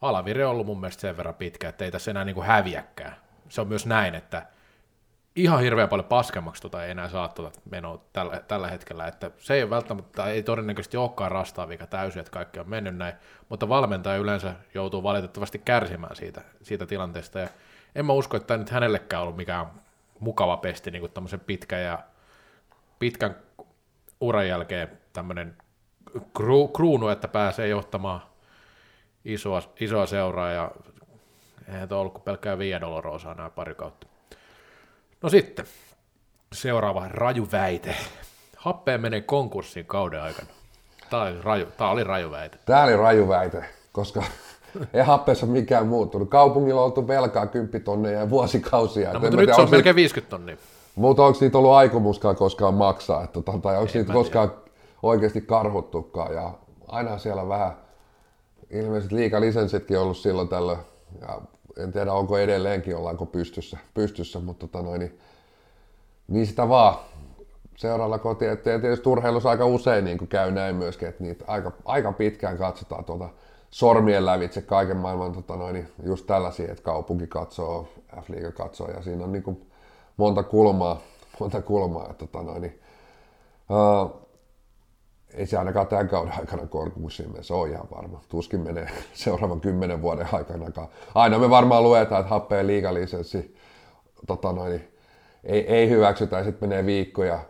Alavire 0.00 0.46
on 0.46 0.50
ollut 0.50 0.66
mun 0.66 0.80
mielestä 0.80 1.00
sen 1.00 1.16
verran 1.16 1.34
pitkä, 1.34 1.68
että 1.68 1.84
ei 1.84 1.90
tässä 1.90 2.10
enää 2.10 2.24
niin 2.24 2.34
kuin 2.34 2.46
häviäkään 2.46 3.16
se 3.48 3.60
on 3.60 3.68
myös 3.68 3.86
näin, 3.86 4.14
että 4.14 4.46
ihan 5.42 5.60
hirveän 5.60 5.88
paljon 5.88 6.04
paskemmaksi 6.04 6.62
tota 6.62 6.84
ei 6.84 6.90
enää 6.90 7.08
saa 7.08 7.28
tuota 7.28 7.60
menoa 7.70 8.04
tällä, 8.12 8.40
tällä 8.48 8.68
hetkellä, 8.68 9.06
että 9.06 9.30
se 9.38 9.54
ei 9.54 9.70
välttämättä, 9.70 10.26
ei 10.26 10.42
todennäköisesti 10.42 10.96
olekaan 10.96 11.30
rastaa 11.30 11.68
vika 11.68 11.86
täysin, 11.86 12.20
että 12.20 12.32
kaikki 12.32 12.60
on 12.60 12.68
mennyt 12.68 12.96
näin, 12.96 13.14
mutta 13.48 13.68
valmentaja 13.68 14.16
yleensä 14.16 14.54
joutuu 14.74 15.02
valitettavasti 15.02 15.58
kärsimään 15.58 16.16
siitä, 16.16 16.40
siitä 16.62 16.86
tilanteesta, 16.86 17.38
ja 17.38 17.48
en 17.94 18.06
mä 18.06 18.12
usko, 18.12 18.36
että 18.36 18.46
tämä 18.46 18.58
nyt 18.58 18.70
hänellekään 18.70 19.22
ollut 19.22 19.36
mikään 19.36 19.66
mukava 20.20 20.56
pesti 20.56 20.90
niin 20.90 21.10
tämmöisen 21.10 21.40
pitkän 21.40 21.82
ja 21.82 21.98
pitkän 22.98 23.36
uran 24.20 24.48
jälkeen 24.48 24.88
tämmöinen 25.12 25.56
kruunu, 26.72 27.08
että 27.08 27.28
pääsee 27.28 27.68
johtamaan 27.68 28.22
isoa, 29.24 29.62
isoa 29.80 30.06
seuraa 30.06 30.50
ja 30.50 30.70
Eihän 31.68 31.88
tuo 31.88 31.98
ollut 31.98 32.12
kuin 32.12 32.22
pelkkää 32.22 32.58
Via 32.58 32.80
Dolorosaa 32.80 33.34
nämä 33.34 33.50
pari 33.50 33.74
kautta. 33.74 34.06
No 35.22 35.28
sitten, 35.28 35.64
seuraava 36.52 37.08
raju 37.08 37.48
väite. 37.52 37.94
Happeen 38.56 39.00
menee 39.00 39.20
konkurssiin 39.20 39.86
kauden 39.86 40.22
aikana. 40.22 40.48
Tämä 41.10 41.22
oli 41.22 41.42
raju, 41.42 41.66
tämä 41.76 41.90
oli 41.90 42.04
raju 42.04 42.30
väite. 42.30 42.58
Tämä 42.66 42.84
oli 42.84 42.96
raju 42.96 43.28
väite, 43.28 43.64
koska 43.92 44.22
ei 44.94 45.02
happeessa 45.02 45.46
mikään 45.46 45.86
muuttunut. 45.86 46.30
Kaupungilla 46.30 46.80
on 46.80 46.84
oltu 46.84 47.08
velkaa 47.08 47.46
10 47.46 47.82
tonnia 47.82 48.12
ja 48.12 48.30
vuosikausia. 48.30 49.12
No, 49.12 49.20
mutta 49.20 49.36
nyt 49.36 49.46
tiedä, 49.46 49.54
se 49.54 49.60
on 49.60 49.70
melkein 49.70 49.96
50 49.96 50.30
tonnia. 50.30 50.56
Mutta 50.96 51.24
onko 51.24 51.38
niitä 51.40 51.58
ollut 51.58 51.72
aikomuskaan 51.72 52.36
koskaan 52.36 52.74
maksaa? 52.74 53.24
Että, 53.24 53.40
tota, 53.42 53.58
tai 53.58 53.76
onko 53.76 53.92
niitä 53.94 54.12
koskaan 54.12 54.50
tiedä. 54.50 54.62
oikeasti 55.02 55.40
karhuttukaan? 55.40 56.34
Ja 56.34 56.50
aina 56.88 57.18
siellä 57.18 57.48
vähän, 57.48 57.76
ilmeisesti 58.70 59.14
liikalisensitkin 59.14 59.98
ollut 59.98 60.16
silloin 60.16 60.48
tällöin. 60.48 60.78
Ja 61.20 61.40
en 61.78 61.92
tiedä 61.92 62.12
onko 62.12 62.38
edelleenkin, 62.38 62.96
ollaanko 62.96 63.26
pystyssä, 63.26 63.78
pystyssä 63.94 64.38
mutta 64.38 64.66
tota 64.66 64.84
noin, 64.84 64.98
niin, 64.98 65.18
niin 66.28 66.46
sitä 66.46 66.68
vaan 66.68 66.96
seuraavalla 67.76 68.18
kotiin. 68.18 68.50
Et 68.50 68.62
tietysti 68.62 69.08
urheilussa 69.08 69.50
aika 69.50 69.66
usein 69.66 70.04
niin 70.04 70.28
käy 70.28 70.50
näin 70.50 70.76
myöskin, 70.76 71.08
että 71.08 71.24
niitä 71.24 71.44
aika, 71.48 71.72
aika 71.84 72.12
pitkään 72.12 72.58
katsotaan 72.58 73.04
tuota 73.04 73.28
sormien 73.70 74.26
lävitse 74.26 74.62
kaiken 74.62 74.96
maailman 74.96 75.32
tota 75.32 75.56
noin, 75.56 75.74
niin 75.74 75.88
just 76.02 76.26
tällaisia, 76.26 76.72
että 76.72 76.84
kaupunki 76.84 77.26
katsoo, 77.26 77.88
F-liiga 78.20 78.52
katsoo 78.52 78.90
ja 78.90 79.02
siinä 79.02 79.24
on 79.24 79.32
niin 79.32 79.42
kuin 79.42 79.70
monta 80.16 80.42
kulmaa, 80.42 81.00
monta 81.40 81.62
kulmaa. 81.62 82.10
Että 82.10 82.26
tota 82.26 82.44
noin, 82.44 82.80
uh, 83.70 84.27
ei 85.38 85.46
se 85.46 85.58
ainakaan 85.58 85.86
tämän 85.86 86.08
kauden 86.08 86.32
aikana 86.38 86.62
mene, 87.28 87.42
se 87.42 87.54
on 87.54 87.68
ihan 87.68 87.88
varma. 87.90 88.20
Tuskin 88.28 88.60
menee 88.60 88.88
seuraavan 89.14 89.60
kymmenen 89.60 90.02
vuoden 90.02 90.28
aikana. 90.32 90.88
Aina 91.14 91.38
me 91.38 91.50
varmaan 91.50 91.82
luetaan, 91.82 92.20
että 92.20 92.30
happeen 92.30 92.66
liigalisenssi 92.66 93.56
tota 94.26 94.52
noin, 94.52 94.92
ei, 95.44 95.66
ei 95.66 95.88
hyväksytä 95.88 96.38
ja 96.38 96.44
sitten 96.44 96.68
menee 96.68 96.86
viikko 96.86 97.24
ja 97.24 97.40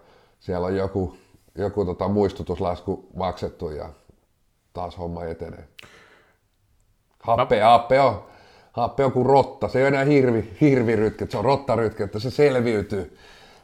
siellä 0.41 0.67
on 0.67 0.77
joku, 0.77 1.17
joku 1.55 1.85
tota 1.85 2.09
muistutuslasku 2.09 3.09
maksettu 3.15 3.71
ja 3.71 3.89
taas 4.73 4.99
homma 4.99 5.25
etenee. 5.25 5.69
Happe, 7.23 7.61
happe 7.61 8.01
on, 8.01 8.25
happe 8.73 9.05
on 9.05 9.13
kuin 9.13 9.27
rotta, 9.27 9.69
se 9.69 9.79
ei 9.79 9.83
ole 9.83 9.89
enää 9.89 10.05
hirvi, 10.05 10.57
hirvirytke, 10.61 11.27
se 11.31 11.39
on 11.39 11.45
rottarytke, 11.45 12.05
että 12.05 12.19
se 12.19 12.31
selviytyy. 12.31 13.19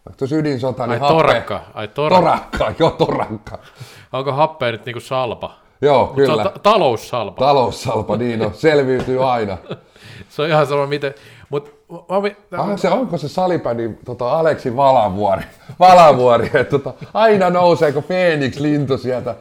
Vaikka 0.06 0.18
tuossa 0.18 0.36
ydinsota, 0.36 0.86
niin 0.86 0.92
ai 0.92 0.98
happe... 0.98 1.14
torakka, 1.14 1.60
ai 1.74 1.88
torakka. 1.88 2.58
Torakka, 2.58 2.72
joo 2.78 2.90
torakka. 2.90 3.58
Onko 4.12 4.32
happea 4.32 4.72
nyt 4.72 4.86
niinku 4.86 5.00
salpa? 5.00 5.54
Joo, 5.80 6.06
Mut 6.06 6.14
kyllä. 6.14 6.42
Se 6.42 6.48
on 6.48 6.52
ta- 6.54 6.60
taloussalpa. 6.62 7.44
Taloussalpa, 7.44 8.16
niin 8.16 8.42
on. 8.42 8.54
Selviytyy 8.54 9.30
aina. 9.30 9.58
se 10.28 10.42
on 10.42 10.48
ihan 10.48 10.66
sama 10.66 10.86
miten. 10.86 11.14
Mut, 11.48 11.74
mä, 11.90 12.62
ah, 12.62 12.78
se 12.78 12.88
onko 12.88 13.18
se 13.18 13.28
salipädi 13.28 13.90
tota 14.04 14.38
Aleksi 14.38 14.76
Valavuori? 14.76 15.42
Valavuori, 15.80 16.46
että 16.46 16.64
tota, 16.64 16.94
aina 17.14 17.50
nousee 17.50 17.92
kuin 17.92 18.04
Phoenix 18.04 18.58
lintu 18.58 18.98
sieltä 18.98 19.34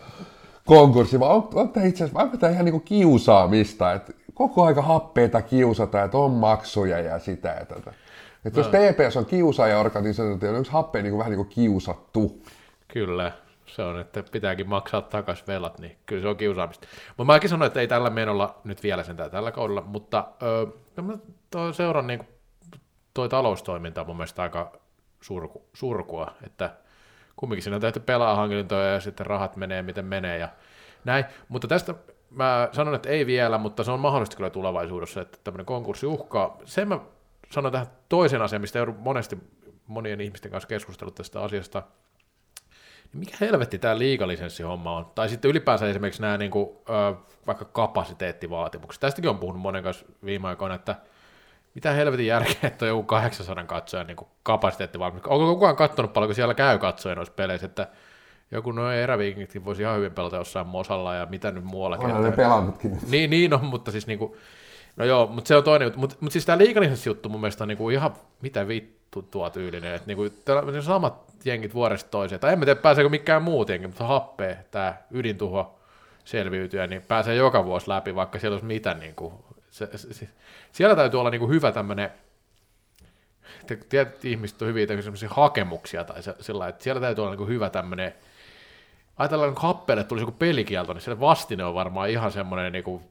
konkurssi. 0.65 1.19
Vai 1.19 1.30
on, 1.30 1.49
on 1.54 1.67
itse 1.67 2.04
asiassa, 2.04 2.23
onko 2.23 2.38
tämä 2.38 2.54
ihan 2.54 2.65
niinku 2.65 2.80
kiusaamista, 2.80 3.93
että 3.93 4.13
koko 4.34 4.63
aika 4.63 4.82
happeita 4.82 5.41
kiusata, 5.41 6.04
että 6.04 6.17
on 6.17 6.32
maksuja 6.32 6.99
ja 6.99 7.19
sitä 7.19 7.49
ja 7.49 7.65
tätä. 7.65 7.93
Että 8.46 8.62
no. 8.62 8.68
jos 8.68 8.94
TPS 8.96 9.18
on 9.18 9.26
kiusaajaorganisaatio, 9.26 10.52
niin 10.52 10.58
onko 10.58 10.70
happe 10.72 11.02
niin 11.02 11.12
kuin, 11.12 11.20
vähän 11.20 11.32
niin 11.32 11.46
kuin 11.46 11.50
kiusattu? 11.50 12.44
Kyllä, 12.88 13.32
se 13.66 13.82
on, 13.82 14.00
että 14.00 14.24
pitääkin 14.32 14.70
maksaa 14.70 15.02
takaisin 15.02 15.48
velat, 15.48 15.80
niin 15.80 15.98
kyllä 16.06 16.22
se 16.22 16.28
on 16.28 16.38
kiusaamista. 16.38 16.88
Mutta 17.08 17.34
mäkin 17.34 17.50
sanoin, 17.50 17.68
että 17.68 17.80
ei 17.80 17.88
tällä 17.88 18.10
menolla 18.10 18.62
nyt 18.64 18.84
vielä 18.84 19.04
sentään 19.04 19.32
tällä 19.32 19.52
kaudella, 19.52 19.82
mutta 19.82 20.28
öö, 20.44 20.66
tuo 21.52 21.74
seuran 21.74 22.08
niin 22.08 22.28
toi 23.14 23.30
taloustoiminta 23.30 24.02
on 24.02 24.08
mun 24.08 24.18
mielestä 24.18 24.42
aika 24.42 24.72
surku, 25.22 25.66
surkua, 25.74 26.32
että 26.46 26.70
kumminkin 27.36 27.64
siinä 27.64 27.76
on 27.76 27.82
tehty 27.82 28.00
pelaahankintoja 28.00 28.94
ja 28.94 29.00
sitten 29.00 29.26
rahat 29.26 29.56
menee 29.56 29.82
miten 29.82 30.06
menee 30.06 30.38
ja 30.38 30.50
näin, 31.06 31.26
mutta 31.50 31.68
tästä 31.68 31.96
mä 32.30 32.70
sanon, 32.72 32.96
että 32.96 33.10
ei 33.10 33.26
vielä, 33.26 33.58
mutta 33.58 33.84
se 33.84 33.92
on 33.92 34.00
mahdollista 34.00 34.36
kyllä 34.36 34.50
tulevaisuudessa, 34.50 35.22
että 35.22 35.38
tämmöinen 35.44 35.66
konkurssi 35.66 36.06
uhkaa. 36.06 36.58
Sen 36.66 36.88
mä 36.88 37.00
sanoa 37.54 37.72
tähän 37.72 37.88
toisen 38.10 38.42
asian, 38.42 38.62
mistä 38.62 38.80
joudun 38.80 38.96
monesti 39.00 39.38
monien 39.88 40.22
ihmisten 40.22 40.52
kanssa 40.52 40.68
keskustellut 40.68 41.16
tästä 41.16 41.42
asiasta, 41.42 41.84
niin 43.13 43.20
mikä 43.20 43.38
helvetti 43.42 43.80
tämä 43.80 43.98
liigalisenssihomma 43.98 44.98
on? 44.98 45.06
Tai 45.16 45.30
sitten 45.30 45.52
ylipäänsä 45.52 45.89
esimerkiksi 45.89 46.22
nämä 46.22 46.38
niin 46.38 46.52
kuin, 46.52 46.70
vaikka 47.48 47.66
kapasiteettivaatimukset. 47.66 49.00
Tästäkin 49.00 49.30
on 49.30 49.38
puhunut 49.39 49.62
monen 49.62 49.84
kanssa 49.84 50.06
viime 50.26 50.48
aikoina, 50.48 50.76
että 50.76 50.96
mitä 51.76 51.92
helvetin 51.92 52.28
järkeä, 52.28 52.56
että 52.63 52.86
on 52.86 52.89
joku 52.89 53.04
800 53.04 53.63
katsojan 53.63 54.08
niin 54.08 54.18
kapasiteettivaatimukset. 54.44 55.32
Onko 55.32 55.54
kukaan 55.54 55.76
katsonut 55.76 56.13
paljon, 56.13 56.28
kun 56.28 56.36
siellä 56.36 56.54
käy 56.54 56.80
katsoja 56.80 57.16
noissa 57.16 57.34
peleissä, 57.34 57.66
että 57.66 57.88
joku 58.52 58.72
noin 58.72 58.98
eräviikingitkin 58.98 59.66
voisi 59.66 59.82
ihan 59.82 59.98
hyvin 59.98 60.12
pelata 60.12 60.36
jossain 60.36 60.68
Mosalla 60.68 61.16
ja 61.16 61.26
mitä 61.26 61.52
nyt 61.52 61.63
muualla. 61.63 61.98
Onhan 61.98 62.24
ne 62.24 62.32
pelannutkin. 62.32 63.00
Niin, 63.10 63.30
niin 63.30 63.54
on, 63.54 63.66
mutta 63.66 63.92
siis 63.92 64.08
niinku, 64.08 64.38
no 64.96 65.06
joo, 65.06 65.28
mutta 65.28 65.48
se 65.48 65.56
on 65.56 65.64
toinen 65.64 65.86
juttu. 65.86 66.00
Mutta 66.00 66.16
mut 66.20 66.32
siis 66.32 66.46
tämä 66.46 66.58
liikalisenssi-juttu 66.58 67.30
mun 67.30 67.42
mielestä 67.42 67.64
on 67.64 67.68
niinku 67.68 67.90
ihan 67.90 68.14
mitä 68.42 68.68
vittu 68.68 69.22
tuo 69.22 69.50
tyylinen, 69.50 69.94
että 69.94 70.08
niinku, 70.08 70.30
täällä 70.46 70.82
samat 70.82 71.24
jengit 71.46 71.74
vuodesta 71.74 72.10
toiseen, 72.10 72.40
tai 72.40 72.54
en 72.54 72.60
mä 72.60 72.66
tiedä 72.66 72.82
pääseekö 72.82 73.10
mikään 73.10 73.44
muu 73.44 73.66
jengi, 73.68 73.88
mutta 73.88 74.08
happee, 74.08 74.66
tämä 74.72 74.96
ydintuho 75.12 75.80
selviytyä, 76.26 76.88
niin 76.88 77.02
pääsee 77.02 77.36
joka 77.36 77.66
vuosi 77.66 77.90
läpi, 77.90 78.16
vaikka 78.16 78.40
siellä 78.40 78.56
olisi 78.56 78.66
mitä, 78.66 78.94
niin 78.94 79.16
kuin, 79.16 79.34
se, 79.72 79.90
se, 79.96 80.30
siellä 80.72 80.96
täytyy 80.96 81.20
olla 81.20 81.30
niin 81.30 81.40
kuin 81.40 81.52
hyvä 81.52 81.72
tämmöinen, 81.72 82.10
tietyt 83.90 84.26
ihmiset 84.26 84.62
on 84.62 84.68
hyviä 84.68 84.88
sellaisia 84.88 85.30
hakemuksia, 85.32 86.04
tai 86.04 86.24
se, 86.24 86.36
sillä 86.40 86.68
että 86.68 86.84
siellä 86.84 87.02
täytyy 87.02 87.22
olla 87.22 87.32
niin 87.32 87.38
kuin 87.38 87.50
hyvä 87.50 87.70
tämmöinen, 87.70 88.14
ajatellaan, 89.18 89.50
että 89.50 89.62
happeelle 89.62 90.04
tulisi 90.04 90.22
joku 90.22 90.38
pelikielto, 90.40 90.94
niin 90.94 91.02
siellä 91.02 91.20
vastine 91.20 91.66
on 91.66 91.74
varmaan 91.74 92.10
ihan 92.10 92.32
semmoinen, 92.32 92.72
niin 92.72 92.84
kuin, 92.84 93.04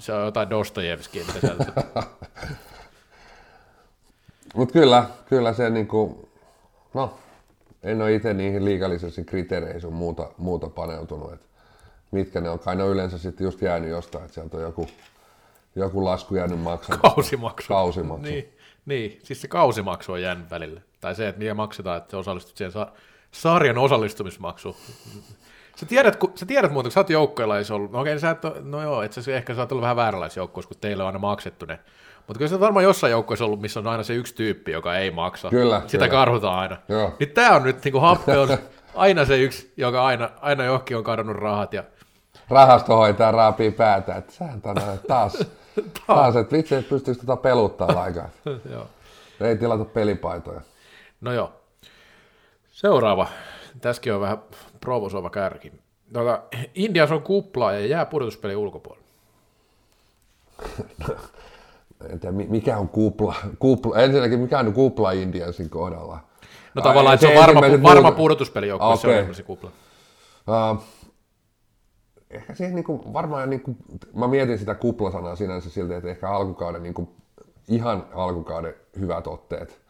se 0.00 0.12
on 0.12 0.24
jotain 0.24 0.50
Dostojevskia, 0.50 1.24
mitä 1.26 1.40
sieltä... 1.40 1.72
Mutta 4.54 4.72
kyllä, 4.72 5.04
kyllä 5.28 5.52
se 5.52 5.70
niinku, 5.70 6.28
no, 6.94 7.18
en 7.82 8.02
ole 8.02 8.14
itse 8.14 8.34
niihin 8.34 8.64
liikallisiksi 8.64 9.24
kriteereihin 9.24 9.80
sun 9.80 9.92
muuta, 9.92 10.30
muuta 10.38 10.68
paneutunut, 10.68 11.32
että 11.32 11.46
mitkä 12.10 12.40
ne 12.40 12.50
on. 12.50 12.58
Kai 12.58 12.76
ne 12.76 12.82
on 12.82 12.90
yleensä 12.90 13.18
sitten 13.18 13.44
just 13.44 13.62
jäänyt 13.62 13.90
jostain, 13.90 14.24
että 14.24 14.34
sieltä 14.34 14.56
on 14.56 14.62
joku, 14.62 14.86
joku 15.76 16.04
lasku 16.04 16.34
jäänyt 16.34 16.60
maksamatta. 16.60 17.10
Kausimaksu. 17.10 17.68
Kausimaksu. 17.68 18.22
Niin, 18.22 18.56
niin, 18.86 19.20
siis 19.22 19.40
se 19.40 19.48
kausimaksu 19.48 20.12
on 20.12 20.22
jäänyt 20.22 20.50
välillä. 20.50 20.80
Tai 21.00 21.14
se, 21.14 21.28
että 21.28 21.38
mikä 21.38 21.54
maksetaan, 21.54 21.98
että 21.98 22.18
osallistut 22.18 22.56
siihen 22.56 22.72
sa- 22.72 22.92
sarjan 23.32 23.78
osallistumismaksu. 23.78 24.76
Sä 25.80 25.86
tiedät, 25.86 26.16
kun, 26.16 26.32
sä 26.34 26.46
tiedät 26.46 26.72
muuten, 26.72 26.88
kun 26.88 26.92
sä 26.92 27.00
oot 27.00 27.10
joukkoilla 27.10 27.54
ollut, 27.74 27.92
no 27.92 28.00
okei, 28.00 28.18
sä 28.18 28.30
et, 28.30 28.38
no 28.62 28.82
joo, 28.82 29.02
että 29.02 29.22
sä 29.22 29.36
ehkä 29.36 29.54
sä 29.54 29.60
oot 29.60 29.72
ollut 29.72 29.82
vähän 29.82 29.96
vääränlaisissa 29.96 30.40
joukkoissa, 30.40 30.68
kun 30.68 30.76
teille 30.80 31.02
on 31.02 31.06
aina 31.06 31.18
maksettu 31.18 31.66
ne. 31.66 31.78
Mutta 32.26 32.38
kyllä 32.38 32.48
se 32.48 32.60
varmaan 32.60 32.84
jossain 32.84 33.10
joukkoissa 33.10 33.44
ollut, 33.44 33.60
missä 33.60 33.80
on 33.80 33.86
aina 33.86 34.02
se 34.02 34.14
yksi 34.14 34.34
tyyppi, 34.34 34.72
joka 34.72 34.96
ei 34.96 35.10
maksa. 35.10 35.50
Kyllä, 35.50 35.82
Sitä 35.86 36.04
kyllä. 36.04 36.18
karhutaan 36.18 36.58
aina. 36.58 36.76
Joo. 36.88 37.12
Niin 37.18 37.30
tää 37.30 37.56
on 37.56 37.62
nyt, 37.62 37.84
niin 37.84 37.92
kuin 37.92 38.02
happe 38.02 38.38
on 38.38 38.48
aina 38.94 39.24
se 39.24 39.38
yksi, 39.38 39.72
joka 39.76 40.06
aina, 40.06 40.30
aina 40.40 40.64
johonkin 40.64 40.96
on 40.96 41.04
kadonnut 41.04 41.36
rahat. 41.36 41.72
Ja... 41.72 41.84
Rahastohoitaja 42.50 43.32
raapii 43.32 43.70
päätä, 43.70 44.14
että 44.14 44.32
sähän 44.32 44.62
tänään 44.62 44.98
taas, 45.08 45.46
taas 46.06 46.36
että 46.36 46.56
vitsi, 46.56 46.74
että 46.74 46.90
pystyykö 46.90 47.20
tota 47.20 47.36
peluttaa 47.36 47.94
laikaan. 47.94 48.28
joo. 48.72 48.86
Ei 49.40 49.56
tilata 49.56 49.84
pelipaitoja. 49.84 50.60
No 51.20 51.32
joo. 51.32 51.52
Seuraava. 52.70 53.26
Tässäkin 53.80 54.14
on 54.14 54.20
vähän 54.20 54.38
provosoiva 54.80 55.30
kärki. 55.30 55.72
Tuota, 56.12 56.42
Indias 56.74 57.10
on 57.10 57.22
kupla 57.22 57.72
ja 57.72 57.86
jää 57.86 58.06
pudotuspeli 58.06 58.56
ulkopuolelle. 58.56 59.06
En 62.10 62.20
tiedä, 62.20 62.36
mi- 62.36 62.46
mikä 62.50 62.76
on 62.78 62.88
kupla. 62.88 63.34
kupla. 63.58 63.98
Ensinnäkin, 63.98 64.40
mikä 64.40 64.58
on 64.58 64.72
kupla 64.72 65.12
Indiansin 65.12 65.70
kohdalla? 65.70 66.18
No 66.74 66.82
tavallaan, 66.82 67.14
että 67.14 67.26
se 67.26 67.32
on 67.32 67.40
varma, 67.40 67.66
ensimmäiset 67.66 67.82
varma 67.82 68.10
muut- 68.10 68.16
pudotuspeli 68.16 68.68
joukkue, 68.68 68.96
se 68.96 69.06
on 69.08 69.12
ensimmäisen 69.14 69.44
kupla. 69.44 69.70
Uh, 70.72 70.82
ehkä 72.30 72.54
siihen 72.54 72.74
niinku, 72.74 73.12
varmaan, 73.12 73.50
niinku, 73.50 73.76
mä 74.14 74.28
mietin 74.28 74.58
sitä 74.58 74.74
kuplasanaa 74.74 75.36
sinänsä 75.36 75.70
siltä, 75.70 75.96
että 75.96 76.08
ehkä 76.10 76.30
alkukauden, 76.30 76.82
niinku, 76.82 77.08
ihan 77.68 78.06
alkukauden 78.14 78.74
hyvät 78.98 79.26
otteet, 79.26 79.80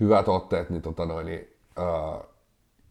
hyvät 0.00 0.28
otteet, 0.28 0.70
niin, 0.70 0.82
tota 0.82 1.06
noin, 1.06 1.26
niin 1.26 1.56
uh, 1.78 2.24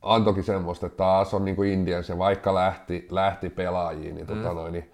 antoikin 0.01 0.43
semmoista, 0.43 0.85
että 0.85 0.97
taas 0.97 1.33
on 1.33 1.45
niinku 1.45 1.63
Indians 1.63 2.09
ja 2.09 2.17
vaikka 2.17 2.53
lähti, 2.53 3.07
lähti 3.11 3.49
pelaajiin, 3.49 4.15
niin, 4.15 4.27
tota 4.27 4.53
noin, 4.53 4.73
niin, 4.73 4.91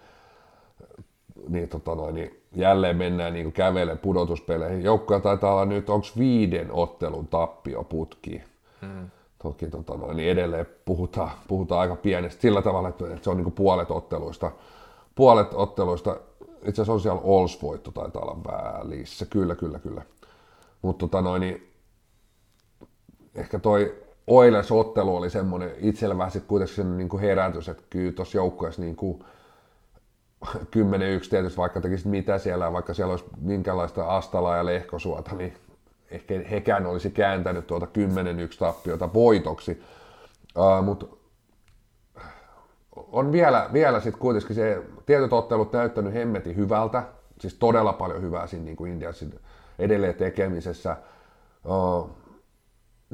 niin, 1.47 1.69
tota 1.69 1.95
noin, 1.95 2.15
niin 2.15 2.41
jälleen 2.55 2.97
mennään 2.97 3.33
niin 3.33 3.51
kävele 3.51 3.95
pudotuspeleihin. 3.95 4.83
Joukkoja 4.83 5.19
taitaa 5.19 5.53
olla 5.53 5.65
nyt, 5.65 5.89
onko 5.89 6.07
viiden 6.17 6.71
ottelun 6.71 7.27
tappioputki. 7.27 8.41
Hmm. 8.81 9.09
Toki 9.43 9.67
tota 9.67 9.97
noin, 9.97 10.17
niin 10.17 10.31
edelleen 10.31 10.65
puhutaan, 10.85 11.31
puhutaan 11.47 11.81
aika 11.81 11.95
pienestä 11.95 12.41
sillä 12.41 12.61
tavalla, 12.61 12.89
että 12.89 13.05
että 13.05 13.23
se 13.23 13.29
on 13.29 13.37
niin 13.37 13.51
puolet 13.51 13.91
otteluista. 13.91 14.51
Puolet 15.15 15.53
otteluista, 15.53 16.17
itse 16.65 16.81
asiassa 16.81 16.93
on 16.93 17.01
siellä 17.01 17.21
Ols-voitto 17.21 17.91
taitaa 17.91 18.21
olla 18.21 18.37
välissä, 18.43 19.25
kyllä, 19.25 19.55
kyllä, 19.55 19.79
kyllä. 19.79 20.01
Mutta 20.81 20.99
tota 20.99 21.21
noin, 21.21 21.39
niin 21.39 21.73
ehkä 23.35 23.59
toi 23.59 24.02
Oilers-ottelu 24.27 25.15
oli 25.15 25.29
semmoinen 25.29 25.71
itsellä 25.77 26.17
vähän 26.17 26.31
sit 26.31 26.43
kuitenkin 26.47 26.75
sen 26.75 26.97
niin 26.97 27.19
herätys, 27.21 27.69
että 27.69 27.83
kyllä 27.89 28.11
tuossa 28.11 28.37
joukkueessa 28.37 28.81
niin 28.81 28.95
kuin 28.95 29.23
10-1 30.45 30.49
tietysti, 31.29 31.57
vaikka 31.57 31.81
tekisit 31.81 32.05
mitä 32.05 32.37
siellä, 32.37 32.73
vaikka 32.73 32.93
siellä 32.93 33.11
olisi 33.11 33.25
minkälaista 33.41 34.05
Astalaa 34.05 34.57
ja 34.57 34.65
Lehkosuota, 34.65 35.35
niin 35.35 35.53
ehkä 36.11 36.33
hekään 36.51 36.85
olisi 36.85 37.09
kääntänyt 37.09 37.67
tuota 37.67 37.85
10-1 37.85 38.57
tappiota 38.59 39.13
voitoksi. 39.13 39.83
Uh, 40.57 40.85
Mutta 40.85 41.05
on 42.95 43.31
vielä, 43.31 43.69
vielä 43.73 43.99
sitten 43.99 44.21
kuitenkin 44.21 44.55
se 44.55 44.83
tietyt 45.05 45.33
ottelut 45.33 45.73
näyttänyt 45.73 46.13
hemmetin 46.13 46.55
hyvältä, 46.55 47.03
siis 47.39 47.53
todella 47.53 47.93
paljon 47.93 48.21
hyvää 48.21 48.47
siinä 48.47 48.65
niin 48.65 48.75
kuin 48.75 48.91
Indiasin 48.91 49.39
edelleen 49.79 50.15
tekemisessä. 50.15 50.97
Uh, 51.65 52.09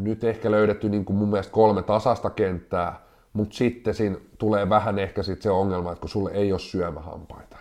nyt 0.04 0.24
ehkä 0.24 0.52
löydetty 0.52 0.90
niin 0.90 1.06
kuin 1.06 1.18
mun 1.18 1.30
mielestä 1.30 1.54
kolme 1.54 1.84
tasasta 1.84 2.30
kenttää, 2.30 3.02
mutta 3.34 3.56
sitten 3.56 3.94
siinä 3.94 4.18
tulee 4.38 4.70
vähän 4.70 5.00
ehkä 5.00 5.24
sit 5.24 5.42
se 5.42 5.52
ongelma, 5.52 5.92
että 5.92 6.02
kun 6.02 6.10
sulle 6.10 6.32
ei 6.32 6.52
ole 6.52 6.60
syömähampaita. 6.60 7.58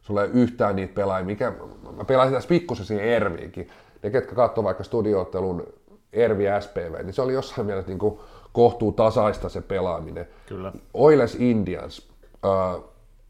Sulla 0.00 0.24
ei 0.24 0.30
yhtään 0.30 0.76
niitä 0.76 0.94
pelaajia. 0.94 1.26
Mikä, 1.26 1.52
mä 1.96 2.04
pelasin 2.04 2.34
tässä 2.34 2.48
pikkusen 2.48 2.86
siihen 2.86 3.04
Erviinkin. 3.04 3.68
Ne, 4.02 4.10
ketkä 4.10 4.34
katsoo 4.34 4.64
vaikka 4.64 4.84
studioottelun 4.84 5.66
Ervi 6.12 6.44
SPV, 6.60 7.04
niin 7.04 7.14
se 7.14 7.22
oli 7.22 7.32
jossain 7.32 7.66
mielessä 7.66 7.90
niin 7.90 7.98
kuin 7.98 8.18
kohtuu 8.52 8.92
tasaista 8.92 9.48
se 9.48 9.60
pelaaminen. 9.60 10.26
Kyllä. 10.46 10.72
Oilers 10.94 11.34
Indians, 11.34 12.08
äh, 12.44 12.82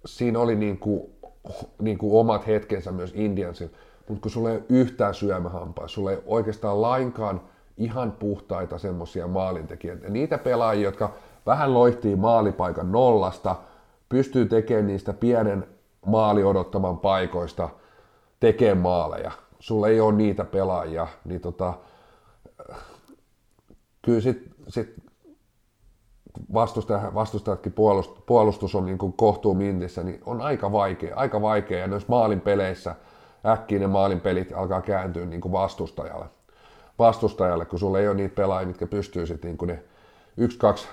siinä 0.06 0.38
oli 0.38 0.54
niin 0.54 0.78
kuin, 0.78 1.02
niin 1.78 1.98
kuin 1.98 2.20
omat 2.20 2.46
hetkensä 2.46 2.92
myös 2.92 3.12
Indiansilla, 3.14 3.76
mutta 4.08 4.22
kun 4.22 4.30
sulla 4.30 4.50
ei 4.50 4.56
ole 4.56 4.64
yhtään 4.68 5.14
syömähampaa, 5.14 5.88
sulla 5.88 6.10
ei 6.10 6.18
oikeastaan 6.26 6.82
lainkaan 6.82 7.40
ihan 7.80 8.12
puhtaita 8.12 8.78
semmoisia 8.78 9.26
maalintekijöitä. 9.26 10.08
Niitä 10.08 10.38
pelaajia, 10.38 10.84
jotka 10.84 11.12
vähän 11.46 11.74
loihtii 11.74 12.16
maalipaikan 12.16 12.92
nollasta, 12.92 13.56
pystyy 14.08 14.46
tekemään 14.46 14.86
niistä 14.86 15.12
pienen 15.12 15.66
maali 16.06 16.44
odottaman 16.44 16.98
paikoista, 16.98 17.68
tekemään 18.40 18.78
maaleja. 18.78 19.30
Sulla 19.58 19.88
ei 19.88 20.00
ole 20.00 20.12
niitä 20.12 20.44
pelaajia, 20.44 21.06
niin 21.24 21.40
tota, 21.40 21.74
kyllä 24.02 24.20
sit, 24.20 24.50
sit 24.68 24.94
vastustaja, 26.54 27.14
vastustajatkin 27.14 27.72
puolustus, 27.72 28.22
puolustus 28.26 28.74
on 28.74 28.86
niin 28.86 28.98
kohtuu 29.16 29.54
mintissä, 29.54 30.02
niin 30.02 30.20
on 30.26 30.40
aika 30.40 30.72
vaikea, 30.72 31.16
aika 31.16 31.42
vaikea. 31.42 31.78
Ja 31.78 31.86
noissa 31.86 32.08
maalin 32.08 32.40
peleissä 32.40 32.94
äkkiä 33.46 33.78
ne 33.78 33.86
maalin 33.86 34.20
pelit 34.20 34.52
alkaa 34.52 34.82
kääntyä 34.82 35.26
niin 35.26 35.40
kuin 35.40 35.52
vastustajalle. 35.52 36.26
Vastustajalle, 37.00 37.64
kun 37.64 37.78
sulla 37.78 37.98
ei 37.98 38.08
ole 38.08 38.16
niitä 38.16 38.34
pelaajia, 38.34 38.66
mitkä 38.66 38.86
pystyy 38.86 39.26
sitten 39.26 39.56
niin 39.60 39.68
ne 39.68 39.82
yksi, 40.36 40.58
kaksi 40.58 40.88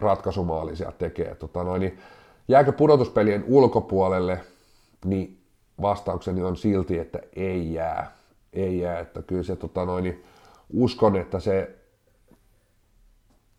ratkaisumaalia 0.00 0.76
sieltä 0.76 0.98
tekee. 0.98 1.34
Tota 1.34 1.64
noin, 1.64 1.80
niin 1.80 1.98
jääkö 2.48 2.72
pudotuspelien 2.72 3.44
ulkopuolelle, 3.46 4.40
niin 5.04 5.38
vastaukseni 5.82 6.42
on 6.42 6.56
silti, 6.56 6.98
että 6.98 7.18
ei 7.36 7.74
jää. 7.74 8.16
Ei 8.52 8.80
jää, 8.80 8.98
että 8.98 9.22
kyllä 9.22 9.42
se 9.42 9.56
tota 9.56 9.84
noin, 9.84 10.04
niin 10.04 10.24
uskon, 10.72 11.16
että 11.16 11.40
se 11.40 11.78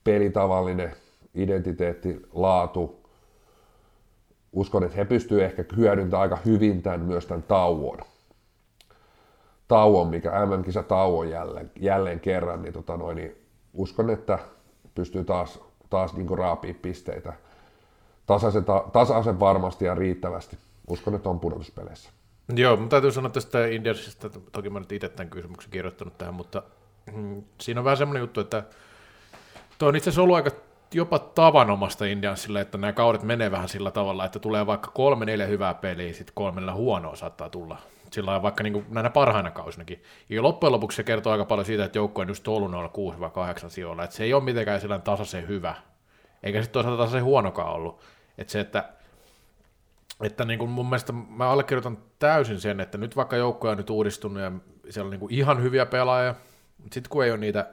pelitavallinen 0.04 0.96
identiteetti, 1.36 2.22
laatu, 2.34 3.10
uskon, 4.54 4.84
että 4.84 4.98
he 4.98 5.06
pystyvät 5.06 5.44
ehkä 5.44 5.66
hyödyntämään 5.76 6.22
aika 6.22 6.38
hyvin 6.46 6.82
tämän, 6.82 7.02
myös 7.02 7.26
tämän 7.26 7.44
tauon. 7.44 7.98
Tauon, 9.68 10.08
mikä 10.08 10.32
MM-kisa 10.46 10.84
tauon 10.84 11.30
jälleen, 11.30 11.72
jälleen 11.80 12.20
kerran, 12.20 12.62
niin, 12.62 12.74
tota 12.74 12.98
noin, 12.98 13.16
niin 13.16 13.36
uskon, 13.74 14.10
että 14.10 14.40
pystyy 14.96 15.24
taas, 15.24 15.60
taas 15.90 16.14
niin 16.14 16.38
raapia 16.38 16.74
pisteitä 16.82 17.34
tasaisen, 18.26 18.66
tasaisen 18.94 19.40
varmasti 19.40 19.86
ja 19.86 19.96
riittävästi. 19.96 20.58
Uskon, 20.90 21.16
että 21.16 21.30
on 21.30 21.40
pudotuspeleissä. 21.40 22.10
Joo, 22.56 22.78
mutta 22.78 22.90
täytyy 22.90 23.12
sanoa 23.12 23.30
tästä 23.30 23.66
Indiansista, 23.66 24.30
toki 24.52 24.70
mä 24.70 24.80
nyt 24.80 24.92
itse 24.92 25.10
tämän 25.10 25.30
kysymyksen 25.30 25.72
kirjoittanut 25.72 26.18
tähän, 26.18 26.34
mutta 26.34 26.64
mm, 27.14 27.44
siinä 27.62 27.80
on 27.80 27.84
vähän 27.84 27.98
semmoinen 27.98 28.22
juttu, 28.22 28.40
että 28.40 28.64
tuo 29.78 29.90
on 29.90 29.96
itse 29.96 30.10
asiassa 30.10 30.22
ollut 30.22 30.36
aika 30.36 30.52
jopa 30.94 31.20
tavanomasta 31.20 32.06
Indiansille, 32.06 32.62
että 32.62 32.78
nämä 32.78 32.94
kaudet 32.94 33.24
menee 33.24 33.52
vähän 33.52 33.70
sillä 33.70 33.92
tavalla, 33.92 34.26
että 34.26 34.40
tulee 34.40 34.66
vaikka 34.66 34.92
kolme, 34.92 35.26
neljä 35.26 35.46
hyvää 35.46 35.74
peliä, 35.74 36.14
sitten 36.14 36.36
kolme, 36.36 36.62
neljä 36.62 36.74
huonoa 36.74 37.16
saattaa 37.16 37.50
tulla. 37.50 37.78
Sillä 38.16 38.42
vaikka 38.42 38.64
niin 38.64 38.74
kuin 38.74 38.86
näinä 38.90 39.10
parhaina 39.10 39.52
kausinakin. 39.52 40.04
Ja 40.30 40.44
loppujen 40.44 40.72
lopuksi 40.72 40.96
se 40.96 41.04
kertoo 41.04 41.32
aika 41.32 41.46
paljon 41.46 41.66
siitä, 41.66 41.86
että 41.86 41.98
joukkue 41.98 42.22
on 42.22 42.28
just 42.28 42.48
ollut 42.48 42.72
noilla 42.72 42.92
6-8 43.66 43.70
sijoilla, 43.70 44.04
että 44.04 44.16
se 44.16 44.24
ei 44.24 44.34
ole 44.34 44.44
mitenkään 44.44 44.82
sellainen 44.82 45.06
tasaisen 45.06 45.48
hyvä, 45.48 45.76
eikä 46.44 46.62
sitten 46.62 46.74
toisaalta 46.74 47.04
tasaisen 47.04 47.24
huonokaan 47.24 47.74
ollut. 47.74 48.02
Että 48.38 48.52
se, 48.52 48.60
että 48.60 48.90
että 50.24 50.46
niin 50.46 50.60
kuin 50.60 50.72
mun 50.72 50.86
mielestä 50.86 51.14
mä 51.14 51.50
allekirjoitan 51.50 51.98
täysin 52.20 52.62
sen, 52.62 52.80
että 52.80 52.98
nyt 52.98 53.16
vaikka 53.16 53.36
joukkoja 53.36 53.72
on 53.72 53.78
nyt 53.78 53.90
uudistunut 53.90 54.44
ja 54.44 54.52
siellä 54.90 55.08
on 55.08 55.12
niin 55.12 55.20
kuin 55.20 55.34
ihan 55.34 55.62
hyviä 55.62 55.86
pelaajia, 55.86 56.36
mutta 56.78 56.94
sitten 56.94 57.10
kun 57.10 57.24
ei 57.24 57.32
ole 57.32 57.40
niitä, 57.40 57.68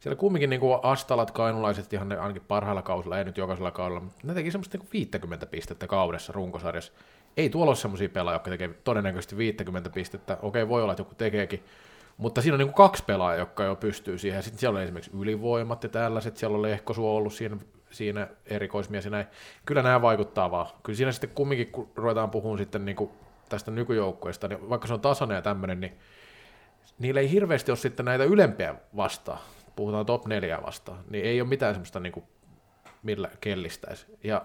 siellä 0.00 0.16
kumminkin 0.16 0.50
niin 0.50 0.60
kuin 0.60 0.80
Astalat, 0.82 1.30
Kainulaiset 1.30 1.92
ihan 1.92 2.08
ne 2.08 2.16
ainakin 2.16 2.44
parhailla 2.48 2.82
kausilla, 2.82 3.18
ei 3.18 3.24
nyt 3.24 3.38
jokaisella 3.38 3.70
kaudella, 3.70 4.00
mutta 4.00 4.20
ne 4.24 4.34
teki 4.34 4.50
semmoista 4.50 4.78
niin 4.78 4.88
50 4.92 5.46
pistettä 5.46 5.86
kaudessa 5.86 6.32
runkosarjassa. 6.32 6.92
Ei 7.36 7.50
tuolla 7.50 7.70
ole 7.70 7.76
semmoisia 7.76 8.08
pelaajia, 8.08 8.34
jotka 8.34 8.50
tekee 8.50 8.68
todennäköisesti 8.84 9.36
50 9.36 9.90
pistettä, 9.90 10.38
okei 10.42 10.68
voi 10.68 10.82
olla, 10.82 10.92
että 10.92 11.00
joku 11.00 11.14
tekeekin, 11.14 11.64
mutta 12.16 12.42
siinä 12.42 12.54
on 12.54 12.58
niin 12.58 12.74
kaksi 12.74 13.04
pelaajaa, 13.04 13.38
jotka 13.38 13.64
jo 13.64 13.76
pystyy 13.76 14.18
siihen. 14.18 14.42
Sitten 14.42 14.60
siellä 14.60 14.76
on 14.76 14.82
esimerkiksi 14.82 15.10
ylivoimat 15.18 15.82
ja 15.82 15.88
tällaiset, 15.88 16.36
siellä 16.36 16.56
on 16.56 16.62
Lehkosuo 16.62 17.16
ollut 17.16 17.32
siinä 17.32 17.56
siinä 17.90 18.28
erikoismies 18.46 19.04
ja 19.04 19.10
näin. 19.10 19.26
Kyllä 19.66 19.82
nämä 19.82 20.02
vaikuttaa 20.02 20.50
vaan. 20.50 20.66
Kyllä 20.82 20.96
siinä 20.96 21.12
sitten 21.12 21.30
kumminkin, 21.30 21.72
kun 21.72 21.90
ruvetaan 21.96 22.30
puhumaan 22.30 22.58
sitten 22.58 22.84
niin 22.84 22.96
kuin 22.96 23.10
tästä 23.48 23.70
nykyjoukkueesta, 23.70 24.48
niin 24.48 24.68
vaikka 24.68 24.86
se 24.86 24.94
on 24.94 25.00
tasainen 25.00 25.34
ja 25.34 25.42
tämmöinen, 25.42 25.80
niin 25.80 25.98
niillä 26.98 27.20
ei 27.20 27.30
hirveästi 27.30 27.70
ole 27.70 27.76
sitten 27.76 28.06
näitä 28.06 28.24
ylempiä 28.24 28.74
vastaan, 28.96 29.38
puhutaan 29.76 30.06
top 30.06 30.26
4 30.26 30.62
vastaan, 30.66 30.98
niin 31.10 31.24
ei 31.24 31.40
ole 31.40 31.48
mitään 31.48 31.74
semmoista, 31.74 32.00
niin 32.00 32.12
kuin, 32.12 32.24
millä 33.02 33.30
kellistäisi. 33.40 34.06
Ja 34.24 34.44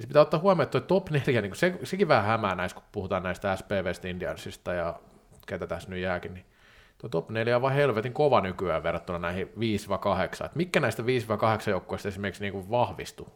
se 0.00 0.06
pitää 0.06 0.22
ottaa 0.22 0.40
huomioon, 0.40 0.62
että 0.62 0.80
top 0.80 1.10
4, 1.10 1.40
niin 1.40 1.56
se, 1.56 1.78
sekin 1.82 2.08
vähän 2.08 2.24
hämää 2.24 2.54
näissä, 2.54 2.74
kun 2.74 2.84
puhutaan 2.92 3.22
näistä 3.22 3.56
SPVstä, 3.56 4.08
Indiansista 4.08 4.74
ja 4.74 5.00
ketä 5.46 5.66
tässä 5.66 5.90
nyt 5.90 6.00
jääkin, 6.00 6.34
niin 6.34 6.44
Tuo 7.02 7.08
top 7.08 7.30
4 7.30 7.56
on 7.56 7.62
vaan 7.62 7.74
helvetin 7.74 8.12
kova 8.12 8.40
nykyään 8.40 8.82
verrattuna 8.82 9.18
näihin 9.18 9.48
5-8. 10.42 10.44
Et 10.44 10.54
mikä 10.54 10.80
näistä 10.80 11.02
5-8 11.02 11.06
joukkueista 11.70 12.08
esimerkiksi 12.08 12.44
niin 12.44 12.70
vahvistuu? 12.70 13.28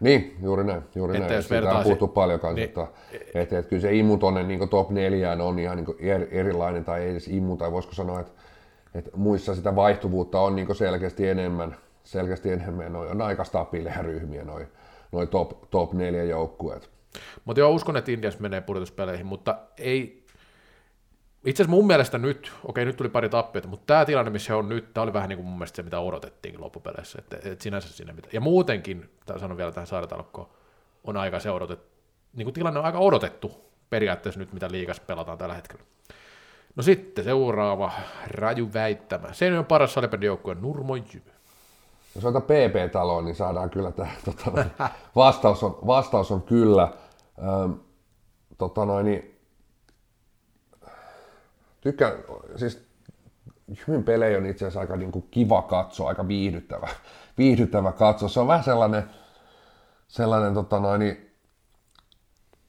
Niin, 0.00 0.36
juuri 0.42 0.64
näin. 0.64 0.82
Juuri 0.94 1.16
että 1.16 1.28
näin. 1.28 1.36
Jos 1.36 1.48
Siitä 1.48 1.74
on 1.74 1.82
puhuttu 1.82 2.08
paljon 2.08 2.40
kanssa, 2.40 2.54
niin, 2.54 2.68
että, 2.68 2.86
että, 3.34 3.58
että, 3.58 3.62
kyllä 3.62 3.80
se 3.80 3.94
imu 3.94 4.16
tuonne 4.16 4.42
niin 4.42 4.68
top 4.68 4.90
4 4.90 5.32
on 5.32 5.58
ihan 5.58 5.76
niin 5.76 6.28
erilainen, 6.30 6.84
tai 6.84 7.02
ei 7.02 7.10
edes 7.10 7.28
imu, 7.28 7.56
tai 7.56 7.72
voisiko 7.72 7.94
sanoa, 7.94 8.20
että, 8.20 8.32
että 8.94 9.10
muissa 9.14 9.54
sitä 9.54 9.76
vaihtuvuutta 9.76 10.40
on 10.40 10.56
niin 10.56 10.74
selkeästi 10.74 11.28
enemmän, 11.28 11.76
selkeästi 12.04 12.52
enemmän, 12.52 12.92
noin 12.92 13.10
on 13.10 13.22
aika 13.22 13.44
stabiileja 13.44 14.02
ryhmiä, 14.02 14.44
noin 14.44 14.66
noi 15.12 15.26
top, 15.26 15.70
top 15.70 15.92
4 15.92 16.24
joukkueet. 16.24 16.90
Mutta 17.44 17.60
joo, 17.60 17.70
uskon, 17.70 17.96
että 17.96 18.10
Indias 18.10 18.38
menee 18.38 18.60
pudotuspeleihin, 18.60 19.26
mutta 19.26 19.58
ei, 19.78 20.24
itse 21.44 21.62
asiassa 21.62 21.76
mun 21.76 21.86
mielestä 21.86 22.18
nyt, 22.18 22.52
okei 22.64 22.84
nyt 22.84 22.96
tuli 22.96 23.08
pari 23.08 23.28
tappiota, 23.28 23.68
mutta 23.68 23.86
tämä 23.86 24.04
tilanne, 24.04 24.30
missä 24.30 24.56
on 24.56 24.68
nyt, 24.68 24.94
tämä 24.94 25.02
oli 25.02 25.12
vähän 25.12 25.28
niin 25.28 25.36
kuin 25.36 25.46
mun 25.46 25.58
mielestä 25.58 25.76
se, 25.76 25.82
mitä 25.82 26.00
odotettiinkin 26.00 26.60
loppupeleissä. 26.60 27.18
Että, 27.18 27.36
että 27.36 27.62
sinänsä 27.62 27.88
sinne 27.88 28.12
mitä. 28.12 28.28
Ja 28.32 28.40
muutenkin, 28.40 29.10
sanon 29.36 29.56
vielä 29.56 29.72
tähän 29.72 29.86
sairatalokkoon, 29.86 30.48
on 31.04 31.16
aika 31.16 31.40
se 31.40 31.50
odotettu, 31.50 31.96
niin 32.36 32.46
kuin 32.46 32.54
tilanne 32.54 32.80
on 32.80 32.86
aika 32.86 32.98
odotettu 32.98 33.66
periaatteessa 33.90 34.40
nyt, 34.40 34.52
mitä 34.52 34.70
liikas 34.70 35.00
pelataan 35.00 35.38
tällä 35.38 35.54
hetkellä. 35.54 35.84
No 36.76 36.82
sitten 36.82 37.24
seuraava 37.24 37.92
raju 38.26 38.70
väittämä. 38.74 39.32
Se 39.32 39.58
on 39.58 39.64
paras 39.64 39.94
salibändin 39.94 40.26
joukkue 40.26 40.54
Nurmo 40.54 40.96
Jymy. 40.96 41.35
Jos 42.16 42.24
otetaan 42.24 42.42
PP-taloon, 42.42 43.24
niin 43.24 43.34
saadaan 43.34 43.70
kyllä 43.70 43.92
tämä, 43.92 44.08
tota, 44.24 44.64
vastaus, 45.16 45.62
on, 45.62 45.78
vastaus 45.86 46.30
on 46.30 46.42
kyllä. 46.42 46.92
Ähm, 47.38 47.72
tota 48.58 48.84
noin, 48.84 49.06
niin 49.06 49.40
tykkään, 51.80 52.12
siis 52.56 52.86
Jymyn 53.68 54.04
pelejä 54.04 54.38
on 54.38 54.46
itse 54.46 54.64
asiassa 54.64 54.80
aika 54.80 54.96
niin 54.96 55.12
kuin 55.12 55.28
kiva 55.30 55.62
katsoa, 55.62 56.08
aika 56.08 56.28
viihdyttävä, 56.28 56.88
viihdyttävä 57.38 57.92
katsoa. 57.92 58.28
Se 58.28 58.40
on 58.40 58.46
vähän 58.46 58.64
sellainen, 58.64 59.10
sellainen 60.08 60.54
tota 60.54 60.80
noin, 60.80 60.98
niin, 60.98 61.30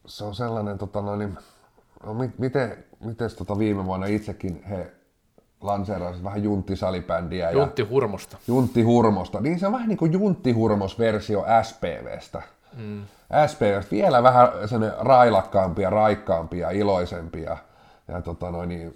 se 0.06 0.24
on 0.24 0.36
sellainen, 0.36 0.78
tota 0.78 1.02
noin, 1.02 1.38
no, 2.04 2.14
miten, 2.38 2.86
miten 3.00 3.30
tota 3.38 3.58
viime 3.58 3.86
vuonna 3.86 4.06
itsekin 4.06 4.64
he 4.64 4.97
lanseerasivat 5.62 6.24
vähän 6.24 6.44
junttisalibändiä. 6.44 7.52
Juntti 7.52 7.82
Hurmosta. 7.82 8.38
Juntti 8.48 8.82
Hurmosta. 8.82 9.42
Niin 9.42 9.60
se 9.60 9.68
on 9.68 9.74
vähän 9.74 9.88
niin 9.88 9.98
kuin 9.98 10.14
Juntti 10.14 10.52
Hurmos-versio 10.52 11.46
SPVstä. 11.64 12.42
Mm. 12.78 13.04
SPVstä 13.48 13.92
vielä 13.92 14.24
vähän 14.24 14.48
railakkaampi 15.00 15.82
ja 15.82 15.90
raikkaampi 15.90 16.60
ja 16.60 16.70
iloisempi 16.70 17.42
ja 17.42 17.58
ja 18.08 18.22
tota 18.22 18.52
noin, 18.52 18.70
niin, 18.70 18.96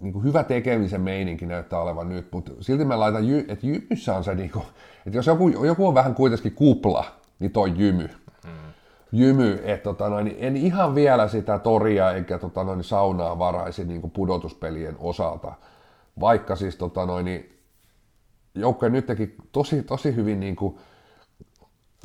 niin 0.00 0.12
kuin 0.12 0.24
hyvä 0.24 0.44
tekemisen 0.44 1.00
meininki 1.00 1.46
näyttää 1.46 1.80
olevan 1.80 2.08
nyt, 2.08 2.28
mutta 2.32 2.52
silti 2.60 2.84
mä 2.84 3.00
laitan, 3.00 3.28
jy, 3.28 3.44
että 3.48 3.66
jymyssä 3.66 4.16
on 4.16 4.24
se, 4.24 4.34
niin 4.34 4.50
kuin, 4.50 4.64
että 5.06 5.18
jos 5.18 5.26
joku, 5.26 5.48
joku 5.48 5.88
on 5.88 5.94
vähän 5.94 6.14
kuitenkin 6.14 6.54
kupla, 6.54 7.04
niin 7.38 7.52
toi 7.52 7.72
jymy. 7.76 8.10
Hmm. 8.44 8.52
Jymy, 9.12 9.62
että 9.64 9.84
tota 9.84 10.08
noin, 10.08 10.24
niin 10.24 10.36
en 10.40 10.56
ihan 10.56 10.94
vielä 10.94 11.28
sitä 11.28 11.58
toria 11.58 12.12
eikä 12.12 12.38
tota 12.38 12.64
noin, 12.64 12.84
saunaa 12.84 13.38
varaisi 13.38 13.84
niin 13.84 14.00
kuin 14.00 14.10
pudotuspelien 14.10 14.96
osalta, 14.98 15.52
vaikka 16.20 16.56
siis 16.56 16.76
tota 16.76 17.06
noin, 17.06 17.24
niin, 17.24 17.58
joukkue 18.54 18.88
nyt 18.88 19.06
teki 19.06 19.34
tosi, 19.52 19.82
tosi 19.82 20.16
hyvin 20.16 20.40
niin 20.40 20.56
kuin, 20.56 20.78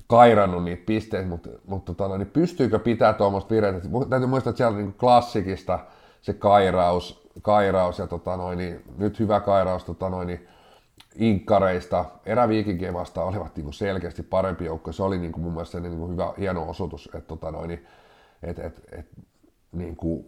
kairannut 0.08 0.63
niitä 0.63 0.84
pisteitä, 0.86 1.28
mutta, 1.28 1.49
mutta 1.67 1.93
tota, 1.93 2.08
noin, 2.08 2.19
niin 2.19 2.32
pystyykö 2.32 2.80
pitää 2.80 3.13
tuommoista 3.13 3.56
vireitä? 3.56 3.80
Täytyy 4.10 4.28
muistaa, 4.28 4.49
että 4.49 4.58
siellä 4.58 4.78
on 4.78 4.84
niin 4.84 4.93
klassikista 4.93 5.80
se 6.21 6.34
kairaus, 6.34 7.30
kairaus 7.41 7.99
ja 7.99 8.08
tota 8.08 8.38
noin, 8.38 8.58
niin, 8.58 8.82
nyt 8.97 9.19
hyvä 9.19 9.39
kairaus 9.39 9.84
tota 9.84 10.10
noin, 10.10 10.28
niin, 10.28 10.47
inkkareista. 11.15 12.06
Eräviikinkien 12.25 12.93
vastaan 12.93 13.28
olivat 13.28 13.56
niin 13.56 13.63
kuin 13.63 13.73
selkeästi 13.73 14.23
parempi 14.23 14.65
joukko. 14.65 14.91
Se 14.91 15.04
oli 15.04 15.17
niin 15.17 15.32
kuin 15.32 15.43
mun 15.43 15.54
mielestä 15.54 15.80
niin 15.80 15.97
kuin 15.97 16.12
hyvä, 16.12 16.34
hieno 16.39 16.69
osoitus, 16.69 17.10
että 17.13 17.28
tota 17.28 17.51
noin, 17.51 17.67
niin, 17.67 17.88
et, 18.43 18.60
et, 18.60 18.82
et, 18.91 19.08
niin 19.71 19.95
kuin, 19.95 20.25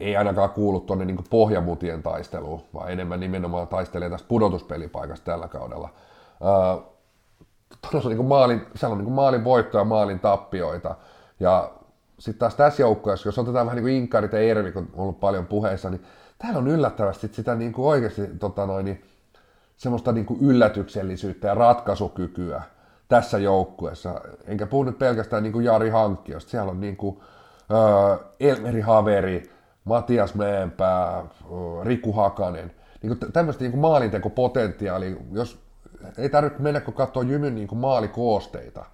ei 0.00 0.16
ainakaan 0.16 0.50
kuulu 0.50 0.80
tuonne 0.80 1.04
niin 1.04 1.24
pohjamutien 1.30 2.02
taisteluun, 2.02 2.62
vaan 2.74 2.92
enemmän 2.92 3.20
nimenomaan 3.20 3.68
taistelee 3.68 4.10
tästä 4.10 4.28
pudotuspelipaikasta 4.28 5.24
tällä 5.24 5.48
kaudella. 5.48 5.88
Öö, 6.42 8.08
niin 8.08 8.24
maalin, 8.24 8.66
siellä 8.74 8.92
on 8.92 9.04
niin 9.04 9.12
maalin 9.12 9.44
voittoja, 9.44 9.84
maalin 9.84 10.20
tappioita. 10.20 10.94
Ja 11.40 11.70
sitten 12.18 12.38
taas 12.38 12.54
tässä 12.54 12.82
joukkueessa, 12.82 13.28
jos 13.28 13.38
otetaan 13.38 13.66
vähän 13.66 13.76
niin 13.76 13.84
kuin 13.84 13.94
Inkarit 13.94 14.32
ja 14.32 14.38
Ervi, 14.38 14.72
kun 14.72 14.88
on 14.92 15.02
ollut 15.02 15.20
paljon 15.20 15.46
puheissa, 15.46 15.90
niin 15.90 16.02
täällä 16.38 16.58
on 16.58 16.68
yllättävästi 16.68 17.28
sitä 17.32 17.54
niin 17.54 17.72
kuin 17.72 17.88
oikeasti 17.88 18.22
tota 18.38 18.66
noin, 18.66 18.84
niin 18.84 19.02
semmoista 19.76 20.12
niin 20.12 20.26
kuin 20.26 20.40
yllätyksellisyyttä 20.40 21.48
ja 21.48 21.54
ratkaisukykyä 21.54 22.62
tässä 23.08 23.38
joukkueessa. 23.38 24.20
Enkä 24.46 24.66
puhu 24.66 24.84
nyt 24.84 24.98
pelkästään 24.98 25.42
niin 25.42 25.52
kuin 25.52 25.64
Jari 25.64 25.90
Hankkiosta. 25.90 26.50
Siellä 26.50 26.70
on 26.70 26.80
niin 26.80 26.96
kuin, 26.96 27.20
äh, 27.72 28.18
Elmeri 28.40 28.80
Haveri, 28.80 29.50
Matias 29.90 30.34
Mäenpää, 30.34 31.24
Riku 31.82 32.12
Hakanen. 32.12 32.72
Niin 33.02 33.18
kuin 33.18 33.32
tämmöistä 33.32 33.64
niin 33.64 33.78
maalintekopotentiaalia, 33.78 35.16
jos 35.32 35.62
ei 36.18 36.28
tarvitse 36.28 36.62
mennä 36.62 36.80
kun 36.80 36.94
katsoo 36.94 37.22
Jymyn 37.22 37.54
niin 37.54 37.68
kuin 37.68 37.78
maalikoosteita, 37.78 38.84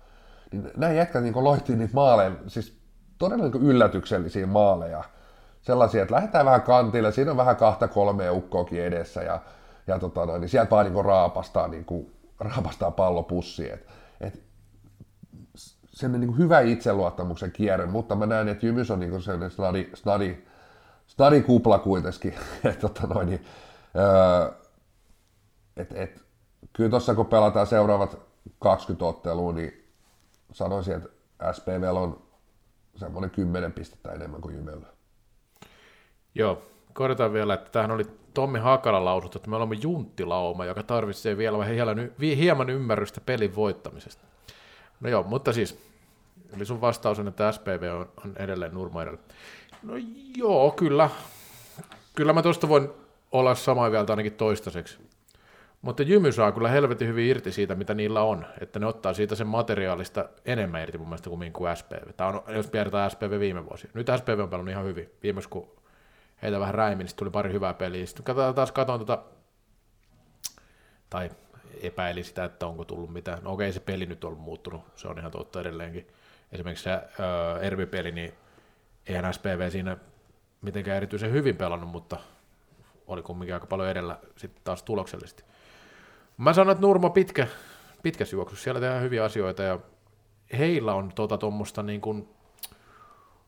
niin 0.53 0.71
näin 0.77 0.97
jätkät 0.97 1.23
niin 1.23 1.45
loihtii 1.45 1.77
niitä 1.77 1.95
maaleja, 1.95 2.31
siis 2.47 2.79
todella 3.19 3.49
niin 3.49 3.63
yllätyksellisiä 3.63 4.47
maaleja. 4.47 5.05
Sellaisia, 5.63 6.03
että 6.03 6.15
lähdetään 6.15 6.47
vähän 6.47 6.63
kantille, 6.63 7.13
siinä 7.13 7.31
on 7.31 7.37
vähän 7.37 7.57
kahta 7.57 7.89
kolmea 7.89 8.33
ukkoakin 8.33 8.83
edessä 8.83 9.23
ja, 9.23 9.41
ja 9.87 9.99
tota 9.99 10.27
noin, 10.27 10.41
niin 10.41 10.49
sieltä 10.49 10.71
vaan 10.71 10.93
niin 10.93 11.05
raapastaa, 11.05 11.69
niin 11.69 11.85
kuin, 11.85 12.13
raapastaa 12.41 12.91
pallo 12.91 13.23
pussiin. 13.23 13.73
Et, 13.73 13.87
et, 14.21 14.43
sellainen 15.87 16.29
niin 16.29 16.39
hyvä 16.39 16.61
itseluottamuksen 16.61 17.53
kierre, 17.53 17.87
mutta 17.87 18.15
mä 18.15 18.27
näen, 18.27 18.49
että 18.49 18.67
Jymys 18.67 18.91
on 18.91 19.01
niin 19.01 19.23
sellainen 19.23 19.51
snadi, 19.51 19.91
snadi, 19.95 20.47
snadi 21.07 21.43
kupla 21.43 21.79
kuitenkin. 21.79 22.35
et, 22.65 22.79
tota 22.79 23.07
noin, 23.07 23.27
niin, 23.27 23.45
öö, 23.97 24.53
et, 25.77 25.93
et, 25.93 26.23
kyllä 26.73 26.91
tuossa 26.91 27.15
kun 27.15 27.27
pelataan 27.27 27.67
seuraavat 27.67 28.19
20 28.59 29.05
ottelua, 29.05 29.53
niin 29.53 29.85
sanoisin, 30.53 30.95
että 30.95 31.09
SPV 31.53 31.83
on 31.93 32.23
semmoinen 32.97 33.31
10 33.31 33.73
pistettä 33.73 34.13
enemmän 34.13 34.41
kuin 34.41 34.55
Jymellä. 34.55 34.87
Joo, 36.35 36.63
korjataan 36.93 37.33
vielä, 37.33 37.55
että 37.55 37.71
tähän 37.71 37.91
oli 37.91 38.05
Tommi 38.35 38.59
Hakala 38.59 39.05
lausuttu, 39.05 39.39
että 39.39 39.51
me 39.51 39.57
olemme 39.57 39.77
junttilauma, 39.81 40.65
joka 40.65 40.83
tarvitsee 40.83 41.37
vielä 41.37 41.65
hieman, 41.65 42.11
hieman 42.21 42.71
ymmärrystä 42.71 43.21
pelin 43.21 43.55
voittamisesta. 43.55 44.25
No 45.01 45.11
joo, 45.11 45.23
mutta 45.23 45.53
siis 45.53 45.79
Eli 46.57 46.65
sun 46.65 46.81
vastaus 46.81 47.19
on, 47.19 47.29
että 47.29 47.53
SPV 47.53 47.91
on, 48.01 48.09
on 48.25 48.33
edelleen 48.37 48.75
Nurmo 48.75 49.01
edellä. 49.01 49.19
No 49.87 49.95
joo, 50.37 50.71
kyllä. 50.71 51.11
Kyllä 52.15 52.33
mä 52.33 52.43
tuosta 52.43 52.69
voin 52.69 52.89
olla 53.33 53.55
samaa 53.55 53.91
mieltä 53.91 54.13
ainakin 54.13 54.33
toistaiseksi. 54.33 54.99
Mutta 55.83 56.03
Jymy 56.03 56.33
saa 56.33 56.53
kyllä 56.53 56.69
helvetin 56.69 57.09
hyvin 57.09 57.27
irti 57.27 57.53
siitä, 57.53 57.75
mitä 57.75 57.95
niillä 57.95 58.23
on. 58.23 58.47
Että 58.61 58.79
ne 58.79 58.87
ottaa 58.87 59.15
siitä 59.15 59.35
sen 59.35 59.47
materiaalista 59.47 60.29
enemmän 60.45 60.83
irti 60.83 60.99
mun 60.99 61.09
mielestä 61.09 61.31
kuin, 61.31 61.53
kuin 61.53 61.77
SPV. 61.77 62.13
Tämä 62.17 62.29
on, 62.29 62.43
jos 62.49 62.67
piirretään 62.67 63.11
SPV 63.11 63.41
viime 63.41 63.65
vuosi. 63.65 63.89
Nyt 63.95 64.07
SPV 64.17 64.39
on 64.43 64.51
pelannut 64.51 64.73
ihan 64.73 64.85
hyvin. 64.85 65.11
Viimeksi 65.23 65.49
kun 65.49 65.71
heitä 66.43 66.61
vähän 66.61 66.75
räimin, 66.75 67.05
niin 67.05 67.17
tuli 67.17 67.31
pari 67.31 67.53
hyvää 67.53 67.75
peliä. 67.75 68.07
Sitten 68.07 68.37
taas 68.55 68.73
katsoin 68.73 68.99
tota, 68.99 69.23
tai 71.11 71.31
epäili 71.83 72.23
sitä, 72.23 72.45
että 72.45 72.67
onko 72.67 72.85
tullut 72.85 73.13
mitään. 73.13 73.39
No 73.43 73.53
okei, 73.53 73.73
se 73.73 73.81
peli 73.81 74.07
nyt 74.07 74.25
on 74.25 74.37
muuttunut, 74.37 74.83
se 74.97 75.09
on 75.09 75.19
ihan 75.19 75.31
totta 75.31 75.61
edelleenkin. 75.61 76.07
Esimerkiksi 76.53 76.85
se 76.85 76.95
uh, 76.95 77.65
Ervi-peli, 77.65 78.13
niin 78.13 78.35
eihän 79.07 79.35
SPV 79.35 79.71
siinä 79.71 79.97
mitenkään 80.63 80.97
erityisen 80.97 81.33
hyvin 81.33 81.57
pelannut, 81.57 81.91
mutta 81.91 82.17
oli 83.07 83.23
kumminkin 83.23 83.55
aika 83.55 83.67
paljon 83.67 83.89
edellä 83.89 84.19
sitten 84.37 84.63
taas 84.65 84.83
tuloksellisesti. 84.83 85.45
Mä 86.37 86.53
sanon, 86.53 86.73
että 86.73 86.83
Nurmo 86.83 87.11
pitkä, 87.11 87.47
pitkä 88.03 88.25
juoksussa, 88.33 88.65
siellä 88.65 88.81
tehdään 88.81 89.03
hyviä 89.03 89.25
asioita 89.25 89.63
ja 89.63 89.79
heillä 90.59 90.95
on 90.95 91.13
tota 91.15 91.39
tuommoista 91.39 91.83
niin 91.83 92.01
kuin, 92.01 92.29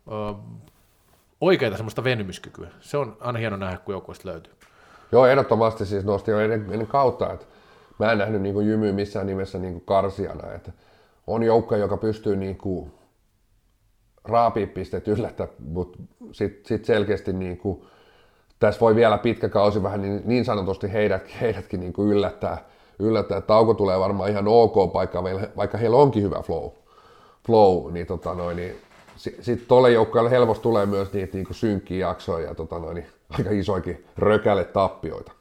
ö, 0.08 0.34
oikeita 1.40 1.76
semmoista 1.76 2.04
venymyskykyä. 2.04 2.68
Se 2.80 2.96
on 2.96 3.16
aina 3.20 3.38
hieno 3.38 3.56
nähdä, 3.56 3.78
kun 3.78 3.92
joukkueesta 3.92 4.28
löytyy. 4.28 4.52
Joo, 5.12 5.26
ehdottomasti 5.26 5.86
siis 5.86 6.04
nosti 6.04 6.30
jo 6.30 6.40
ennen, 6.40 6.66
ennen 6.72 6.86
kautta, 6.86 7.32
että 7.32 7.46
mä 7.98 8.12
en 8.12 8.18
nähnyt 8.18 8.42
niin 8.42 8.66
jymyä 8.66 8.92
missään 8.92 9.26
nimessä 9.26 9.58
niin 9.58 9.80
karsijana. 9.80 10.52
Että 10.52 10.72
on 11.26 11.42
joukko, 11.42 11.76
joka 11.76 11.96
pystyy 11.96 12.36
niin 12.36 12.56
kuin 12.56 12.92
raapii 14.28 14.66
pisteet 14.66 15.08
yllättä, 15.08 15.48
mutta 15.58 15.98
sitten 16.32 16.64
sit 16.64 16.84
selkeästi 16.84 17.32
niin 17.32 17.58
kuin, 17.58 17.82
tässä 18.58 18.80
voi 18.80 18.94
vielä 18.94 19.18
pitkä 19.18 19.48
kausi 19.48 19.82
vähän 19.82 20.02
niin, 20.02 20.22
niin 20.24 20.44
sanotusti 20.44 20.92
heidät, 20.92 21.40
heidätkin 21.40 21.80
niin 21.80 21.92
kuin 21.92 22.08
yllättää, 22.08 22.64
yllättää. 22.98 23.40
Tauko 23.40 23.74
tulee 23.74 23.98
varmaan 23.98 24.30
ihan 24.30 24.48
ok 24.48 24.92
paikka, 24.92 25.22
vaikka 25.56 25.78
heillä 25.78 25.96
onkin 25.96 26.22
hyvä 26.22 26.42
flow, 26.42 26.70
flow 27.46 27.92
niin, 27.92 28.06
tota 28.06 28.34
niin 28.54 28.76
sitten 29.16 29.44
sit 29.44 29.68
tuolle 29.68 29.90
joukkueelle 29.90 30.30
helposti 30.30 30.62
tulee 30.62 30.86
myös 30.86 31.12
niitä 31.12 31.36
niin 31.36 31.46
synkkiä 31.50 32.08
jaksoja 32.08 32.48
ja 32.48 32.54
tota 32.54 32.78
noin, 32.78 32.94
niin 32.94 33.06
aika 33.38 33.50
isoikin 33.50 34.04
rökäle 34.16 34.64
tappioita. 34.64 35.32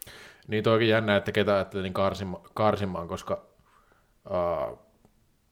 Niin 0.47 0.63
toikin 0.63 0.89
jännä, 0.89 1.15
että 1.15 1.31
ketä 1.31 1.55
ajattelin 1.55 1.93
karsima, 1.93 2.41
karsimaan, 2.53 3.07
koska 3.07 3.41
uh, 4.29 4.79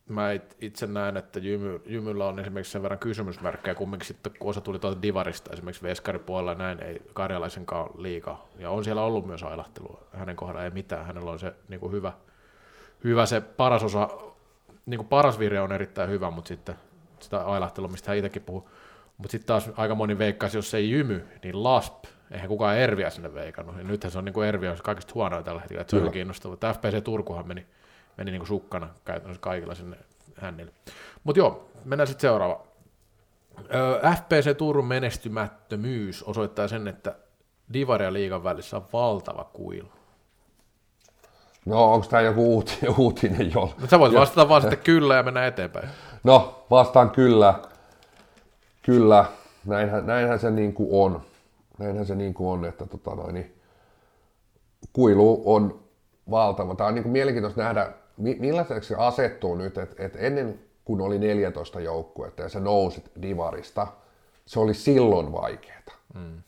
mä 0.10 0.30
itse 0.62 0.88
näen, 0.88 1.18
että 1.18 1.40
Jymy, 1.40 1.82
Jymyllä 1.86 2.28
on 2.28 2.40
esimerkiksi 2.40 2.72
sen 2.72 2.84
verran 2.84 3.00
kysymysmerkkejä, 3.00 3.76
kumminkin 3.76 4.08
sitten 4.08 4.34
kun 4.40 4.50
osa 4.50 4.62
tuli 4.62 4.80
tuolta 4.80 5.02
Divarista, 5.02 5.54
esimerkiksi 5.54 5.84
Veskaripuolella 5.84 6.56
näin, 6.56 6.84
ei 6.84 7.02
karjalaisenkaan 7.14 7.90
liikaa. 7.98 8.48
Ja 8.58 8.70
on 8.70 8.84
siellä 8.84 9.02
ollut 9.02 9.28
myös 9.28 9.44
ailahtelua. 9.44 10.02
Hänen 10.14 10.36
kohdalla 10.36 10.64
ei 10.64 10.72
mitään, 10.72 11.06
hänellä 11.06 11.32
on 11.32 11.40
se 11.40 11.54
niin 11.68 11.80
kuin 11.80 11.92
hyvä, 11.92 12.14
hyvä, 13.04 13.26
se 13.26 13.42
paras 13.42 13.84
osa, 13.84 14.10
niin 14.86 14.98
kuin 14.98 15.08
paras 15.08 15.40
vire 15.40 15.62
on 15.62 15.72
erittäin 15.72 16.10
hyvä, 16.10 16.32
mutta 16.32 16.48
sitten 16.48 16.76
sitä 17.20 17.46
ailahtelua, 17.46 17.90
mistä 17.90 18.12
hän 18.12 18.18
itsekin 18.18 18.42
puhuu. 18.42 18.70
Mutta 19.18 19.32
sitten 19.32 19.48
taas 19.48 19.70
aika 19.78 19.96
moni 19.96 20.18
veikkasi, 20.18 20.58
jos 20.58 20.72
se 20.72 20.78
ei 20.78 20.92
jymy, 20.92 21.28
niin 21.44 21.64
LASP, 21.64 22.04
eihän 22.32 22.48
kukaan 22.48 22.78
Erviä 22.78 23.10
sinne 23.10 23.34
veikannut. 23.34 23.78
Ja 23.78 23.84
nythän 23.84 24.12
se 24.12 24.18
on 24.18 24.26
niin 24.26 24.34
kuin 24.34 24.48
Erviä 24.48 24.76
kaikista 24.84 25.12
huonoa 25.16 25.44
tällä 25.44 25.62
hetkellä, 25.62 25.82
että 25.82 25.98
se 25.98 26.04
on 26.04 26.12
kiinnostava. 26.12 26.58
Tämä 26.58 26.74
FPC 26.74 27.04
Turkuhan 27.04 27.48
meni, 27.48 27.66
meni 28.18 28.32
niin 28.32 28.40
kuin 28.40 28.48
sukkana 28.48 28.90
käytännössä 29.06 29.42
kaikilla 29.42 29.76
sinne 29.76 29.98
hännille. 30.36 30.72
Mutta 31.24 31.40
joo, 31.40 31.70
mennään 31.86 32.08
sitten 32.08 32.30
seuraava. 32.30 32.66
FPC 34.16 34.58
Turun 34.58 34.86
menestymättömyys 34.86 36.24
osoittaa 36.24 36.68
sen, 36.68 36.88
että 36.88 37.16
Divari 37.74 38.06
ja 38.06 38.14
liigan 38.14 38.44
välissä 38.44 38.78
on 38.78 38.86
valtava 38.94 39.44
kuilu. 39.44 39.88
No, 41.66 41.94
onko 41.94 42.08
tämä 42.08 42.22
joku 42.22 42.54
uutinen, 42.54 42.94
uutinen 43.00 43.52
jo? 43.54 43.74
No, 43.82 43.88
sä 43.88 44.00
voit 44.00 44.14
vastata 44.14 44.50
vaan 44.50 44.62
sitten 44.62 44.80
kyllä 44.80 45.16
ja 45.16 45.24
mennä 45.24 45.48
eteenpäin. 45.48 45.90
No, 46.24 46.66
vastaan 46.72 47.10
kyllä. 47.10 47.54
Kyllä, 48.82 49.26
näinhän, 49.66 50.06
näinhän 50.06 50.40
se 50.40 50.52
niin 50.52 50.74
kuin 50.74 50.90
on. 50.92 51.22
Näinhän 51.80 52.06
se 52.06 52.16
niin 52.16 52.34
kuin 52.34 52.50
on, 52.50 52.66
että 52.66 52.86
tota 52.86 53.16
noin, 53.16 53.34
niin 53.34 53.56
kuilu 54.94 55.42
on 55.46 55.80
valtava. 56.32 56.76
Tämä 56.76 56.88
on 56.88 56.96
niin 56.96 57.04
kuin 57.04 57.12
mielenkiintoista 57.12 57.62
nähdä, 57.62 57.92
millaiseksi 58.18 58.88
se 58.88 58.96
asettuu 58.96 59.56
nyt, 59.56 59.78
että, 59.78 60.04
että 60.04 60.20
ennen 60.20 60.60
kun 60.86 61.02
oli 61.02 61.20
14 61.20 61.80
joukkuetta 61.80 62.42
ja 62.42 62.50
sä 62.50 62.60
nousit 62.60 63.12
divarista, 63.22 63.88
se 64.46 64.60
oli 64.60 64.74
silloin 64.74 65.32
vaikeaa. 65.32 65.80
Mm. 66.14 66.42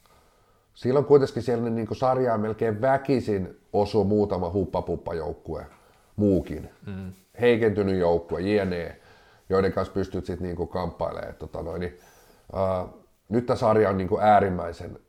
Silloin 0.73 1.05
kuitenkin 1.05 1.43
siellä 1.43 1.69
niin 1.69 1.87
kuin 1.87 1.97
sarjaa 1.97 2.37
melkein 2.37 2.81
väkisin 2.81 3.59
osui 3.73 4.05
muutama 4.05 4.51
huppapuppa-joukkue, 4.51 5.65
muukin. 6.15 6.69
Mm. 6.85 7.13
Heikentynyt 7.41 7.99
joukkue, 7.99 8.41
jne 8.41 8.99
joiden 9.49 9.73
kanssa 9.73 9.93
pystyt 9.93 10.25
sitten 10.25 10.47
niinku 10.47 10.67
kamppailemaan. 10.67 11.35
Tota 11.35 11.61
noin, 11.61 11.79
niin, 11.79 11.99
ää, 12.53 12.85
nyt 13.29 13.45
tämä 13.45 13.57
sarja 13.57 13.89
on 13.89 13.97
niinku 13.97 14.19
äärimmäisen 14.19 14.99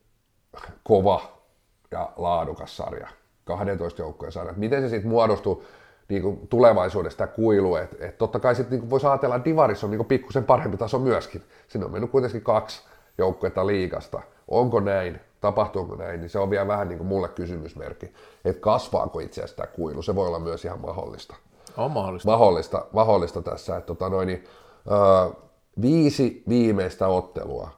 kova 0.82 1.42
ja 1.90 2.12
laadukas 2.16 2.76
sarja, 2.76 3.08
12 3.44 4.02
joukkojen 4.02 4.32
sarja. 4.32 4.54
Miten 4.56 4.82
se 4.82 4.88
sitten 4.88 5.10
muodostuu 5.10 5.64
niinku 6.08 6.46
tulevaisuudesta 6.50 7.26
kuilu, 7.26 7.76
että 7.76 8.06
et 8.06 8.18
totta 8.18 8.40
kai 8.40 8.54
sitten 8.54 8.70
niinku 8.70 8.90
voisi 8.90 9.06
ajatella, 9.06 9.36
että 9.36 9.44
Divarissa 9.44 9.86
on 9.86 9.90
niinku 9.90 10.04
pikkusen 10.04 10.44
parempi 10.44 10.76
taso 10.76 10.98
myöskin. 10.98 11.42
Sinne 11.68 11.86
on 11.86 11.92
mennyt 11.92 12.10
kuitenkin 12.10 12.42
kaksi 12.42 12.82
joukkuetta 13.18 13.66
liikasta. 13.66 14.22
Onko 14.48 14.80
näin? 14.80 15.20
Tapahtuuko 15.40 15.94
näin? 15.96 16.20
Niin 16.20 16.30
se 16.30 16.38
on 16.38 16.50
vielä 16.50 16.68
vähän 16.68 16.88
niin 16.88 16.98
kuin 16.98 17.08
mulle 17.08 17.28
kysymysmerkki, 17.28 18.12
että 18.44 18.60
kasvaako 18.60 19.20
itse 19.20 19.40
asiassa 19.40 19.56
tämä 19.56 19.66
kuilu. 19.66 20.02
Se 20.02 20.14
voi 20.14 20.26
olla 20.26 20.38
myös 20.38 20.64
ihan 20.64 20.80
mahdollista. 20.80 21.34
On 21.76 21.90
mahdollista. 21.90 22.30
Mahdollista, 22.30 22.86
mahdollista 22.92 23.42
tässä. 23.42 23.76
Että, 23.76 23.86
tota 23.86 24.08
noin, 24.08 24.26
niin, 24.26 24.44
ö, 24.90 25.34
viisi 25.80 26.42
viimeistä 26.48 27.08
ottelua 27.08 27.77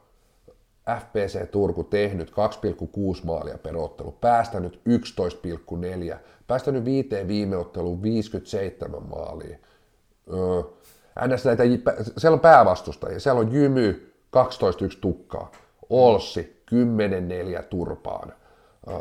FPC 0.98 1.50
Turku 1.50 1.84
tehnyt 1.84 2.30
2,6 2.30 2.36
maalia 3.24 3.58
per 3.58 3.76
ottelu, 3.76 4.12
päästänyt 4.12 4.80
11,4, 6.12 6.16
päästänyt 6.46 6.84
viiteen 6.84 7.28
viime 7.28 7.56
otteluun 7.56 8.02
57 8.02 9.02
maalia. 9.02 9.58
Öö, 10.32 10.62
NS 11.26 11.44
näitä, 11.44 11.62
siellä 12.16 12.34
on 12.34 12.40
päävastustajia, 12.40 13.20
siellä 13.20 13.40
on 13.40 13.52
Jymy 13.52 14.12
12-1 14.94 14.98
tukkaa, 15.00 15.52
Olssi 15.90 16.62
10-4 17.60 17.62
turpaan. 17.62 18.32
Öö, 18.88 18.96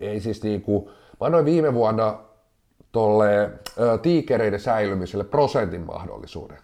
ei 0.00 0.20
siis 0.20 0.42
niinku, 0.42 0.90
mä 1.20 1.26
annoin 1.26 1.44
viime 1.44 1.74
vuonna 1.74 2.18
tolle 2.92 3.50
tiikereiden 4.02 4.60
säilymiselle 4.60 5.24
prosentin 5.24 5.80
mahdollisuuden. 5.80 6.58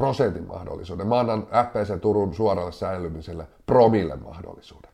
Prosentin 0.00 0.46
mahdollisuuden. 0.46 1.06
Mä 1.06 1.18
annan 1.18 1.42
FPC 1.42 2.00
Turun 2.00 2.34
suoralle 2.34 2.72
säilymiselle 2.72 3.46
promille 3.66 4.16
mahdollisuuden. 4.16 4.90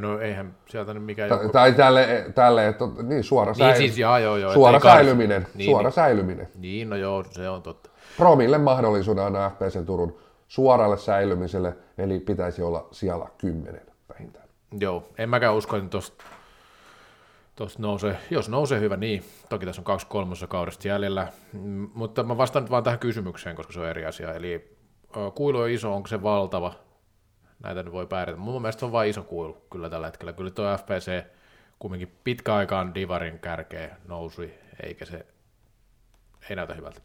No 0.00 0.18
eihän 0.18 0.56
sieltä 0.68 0.94
nyt 0.94 1.04
mikään 1.04 1.30
joku... 1.30 1.48
Tai 1.48 1.72
tälle, 1.72 2.24
tälle 2.34 2.68
että 2.68 2.84
niin 3.02 3.24
suora, 3.24 3.52
niin, 3.52 3.58
säily... 3.58 3.76
siis, 3.76 3.98
jaa, 3.98 4.18
joo, 4.18 4.36
joo, 4.36 4.52
suora 4.52 4.80
säilyminen. 4.80 5.46
Niin, 5.54 5.70
suora 5.70 5.88
niin, 5.88 5.94
säilyminen. 5.94 6.48
Niin, 6.54 6.90
no 6.90 6.96
joo, 6.96 7.24
se 7.30 7.48
on 7.48 7.62
totta. 7.62 7.90
Promille 8.16 8.58
mahdollisuuden 8.58 9.24
anna 9.24 9.50
FPC 9.50 9.86
Turun 9.86 10.16
suoralle 10.48 10.96
säilymiselle, 10.96 11.76
eli 11.98 12.20
pitäisi 12.20 12.62
olla 12.62 12.88
siellä 12.90 13.26
kymmenen 13.38 13.86
vähintään. 14.08 14.48
Joo, 14.80 15.04
en 15.18 15.28
mäkään 15.28 15.54
usko, 15.54 15.76
että 15.76 15.88
tuosta 15.88 16.24
Tuosta 17.56 17.82
nousee, 17.82 18.18
jos 18.30 18.48
nousee 18.48 18.80
hyvä, 18.80 18.96
niin 18.96 19.24
toki 19.48 19.66
tässä 19.66 19.80
on 19.80 19.84
kaksi 19.84 20.06
kolmossa 20.06 20.46
kaudesta 20.46 20.88
jäljellä, 20.88 21.32
mm, 21.52 21.90
mutta 21.94 22.22
mä 22.22 22.36
vastaan 22.36 22.62
nyt 22.62 22.70
vaan 22.70 22.84
tähän 22.84 22.98
kysymykseen, 22.98 23.56
koska 23.56 23.72
se 23.72 23.80
on 23.80 23.88
eri 23.88 24.06
asia. 24.06 24.34
Eli 24.34 24.76
kuilu 25.34 25.58
on 25.58 25.70
iso, 25.70 25.94
onko 25.94 26.08
se 26.08 26.22
valtava? 26.22 26.74
Näitä 27.62 27.82
nyt 27.82 27.92
voi 27.92 28.06
pärjätä. 28.06 28.40
Mun 28.40 28.62
mielestä 28.62 28.86
on 28.86 28.92
vain 28.92 29.10
iso 29.10 29.22
kuilu 29.22 29.56
kyllä 29.70 29.90
tällä 29.90 30.06
hetkellä. 30.06 30.32
Kyllä 30.32 30.50
tuo 30.50 30.76
FPC 30.76 31.24
kumminkin 31.78 32.14
pitkä 32.24 32.54
aikaan 32.54 32.94
Divarin 32.94 33.38
kärkeä 33.38 33.96
nousui, 34.08 34.54
eikä 34.82 35.04
se, 35.04 35.26
ei 36.50 36.56
näytä 36.56 36.74
hyvältä. 36.74 37.00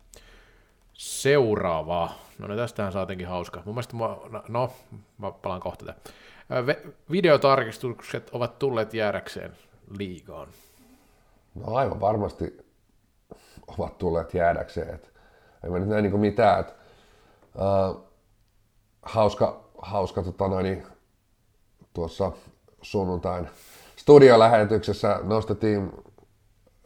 Seuraavaa. 0.93 2.19
No 2.39 2.47
niin, 2.47 2.57
tästähän 2.57 2.91
saatiinkin 2.91 3.27
hauska. 3.27 3.61
Mun 3.65 3.75
mielestä, 3.75 3.95
mä, 3.95 4.41
no, 4.47 4.71
mä 5.17 5.31
palaan 5.31 5.61
kohta 5.61 5.85
tähän. 5.85 6.01
Videotarkistukset 7.11 8.29
ovat 8.29 8.59
tulleet 8.59 8.93
jäädäkseen 8.93 9.51
liigaan? 9.97 10.47
No 11.55 11.75
aivan 11.75 12.01
varmasti 12.01 12.57
ovat 13.67 13.97
tulleet 13.97 14.33
jäädäkseen. 14.33 14.95
Et 14.95 15.13
ei 15.63 15.69
mä 15.69 15.79
nyt 15.79 15.89
näe 15.89 16.01
niin 16.01 16.19
mitään. 16.19 16.59
Et, 16.59 16.73
uh, 17.55 18.03
hauska, 19.01 19.63
hauska 19.77 20.23
tota 20.23 20.47
noin, 20.47 20.63
niin 20.63 20.83
tuossa 21.93 22.31
sunnuntain 22.81 23.47
studiolähetyksessä 23.95 25.19
nostettiin 25.23 25.91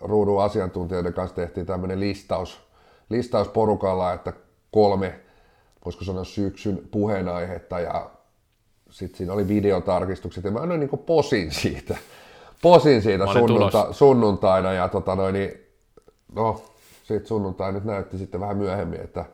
ruudun 0.02 0.44
asiantuntijoiden 0.44 1.14
kanssa 1.14 1.36
tehtiin 1.36 1.66
tämmöinen 1.66 2.00
listaus, 2.00 2.68
listausporukalla, 3.10 4.14
että 4.14 4.34
kolme, 4.72 5.20
voisiko 5.86 6.06
sanoa 6.06 6.24
syksyn 6.24 6.88
puheenaihetta 6.92 7.80
ja 7.80 8.10
sitten 8.90 9.18
siinä 9.18 9.34
oli 9.34 9.48
videotarkistukset 9.48 10.44
ja 10.44 10.52
mä 10.52 10.60
annoin 10.60 10.80
niin 10.80 11.00
posin 11.06 11.52
siitä, 11.52 11.98
posin 12.64 13.02
siitä 13.02 13.26
sunnunta, 13.34 13.88
sunnuntaina 13.94 14.74
ja 14.74 14.90
tota 14.90 15.16
noin, 15.16 15.34
niin, 15.34 15.52
no 16.36 16.62
sitten 17.04 17.28
sunnuntai 17.28 17.72
nyt 17.72 17.84
näytti 17.84 18.18
sitten 18.18 18.42
vähän 18.42 18.58
myöhemmin, 18.58 19.02
että 19.02 19.26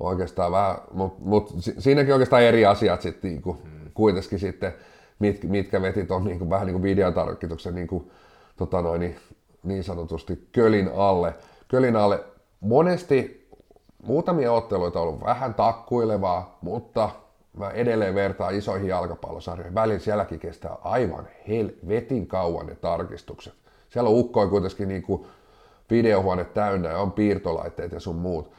oikeastaan 0.00 0.52
vähän, 0.52 0.76
mutta 0.92 1.20
mut, 1.24 1.54
siinäkin 1.78 2.12
oikeastaan 2.14 2.42
eri 2.42 2.66
asiat 2.66 3.02
sitten 3.02 3.30
niin 3.30 3.42
kuin, 3.42 3.58
hmm. 3.62 3.90
kuitenkin 3.94 4.38
sitten, 4.38 4.74
mit, 5.18 5.44
mitkä 5.44 5.82
veti 5.82 6.04
tuon 6.04 6.24
niin 6.24 6.50
vähän 6.50 6.66
niin 6.66 6.74
kuin 6.74 6.82
videotarkistuksen 6.82 7.74
niin, 7.74 7.86
kuin, 7.86 8.10
tota 8.56 8.82
noin, 8.82 9.00
niin, 9.00 9.16
niin 9.62 9.84
sanotusti 9.84 10.48
kölin 10.52 10.90
alle. 10.96 11.34
Kölin 11.68 11.96
alle 11.96 12.24
monesti 12.60 13.48
muutamia 14.02 14.52
otteluita 14.52 15.00
on 15.00 15.08
ollut 15.08 15.24
vähän 15.24 15.54
takkuilevaa, 15.54 16.58
mutta 16.60 17.10
mä 17.56 17.70
edelleen 17.70 18.14
vertaan 18.14 18.54
isoihin 18.54 18.88
jalkapallosarjoihin. 18.88 19.74
Välillä 19.74 19.98
sielläkin 19.98 20.40
kestää 20.40 20.76
aivan 20.84 21.28
helvetin 21.48 22.26
kauan 22.26 22.66
ne 22.66 22.74
tarkistukset. 22.74 23.54
Siellä 23.88 24.10
on 24.10 24.16
ukkoi 24.16 24.48
kuitenkin 24.48 24.88
niin 24.88 25.02
kuin 25.02 25.26
videohuone 25.90 26.44
täynnä 26.44 26.88
ja 26.88 26.98
on 26.98 27.12
piirtolaitteet 27.12 27.92
ja 27.92 28.00
sun 28.00 28.16
muut. 28.16 28.52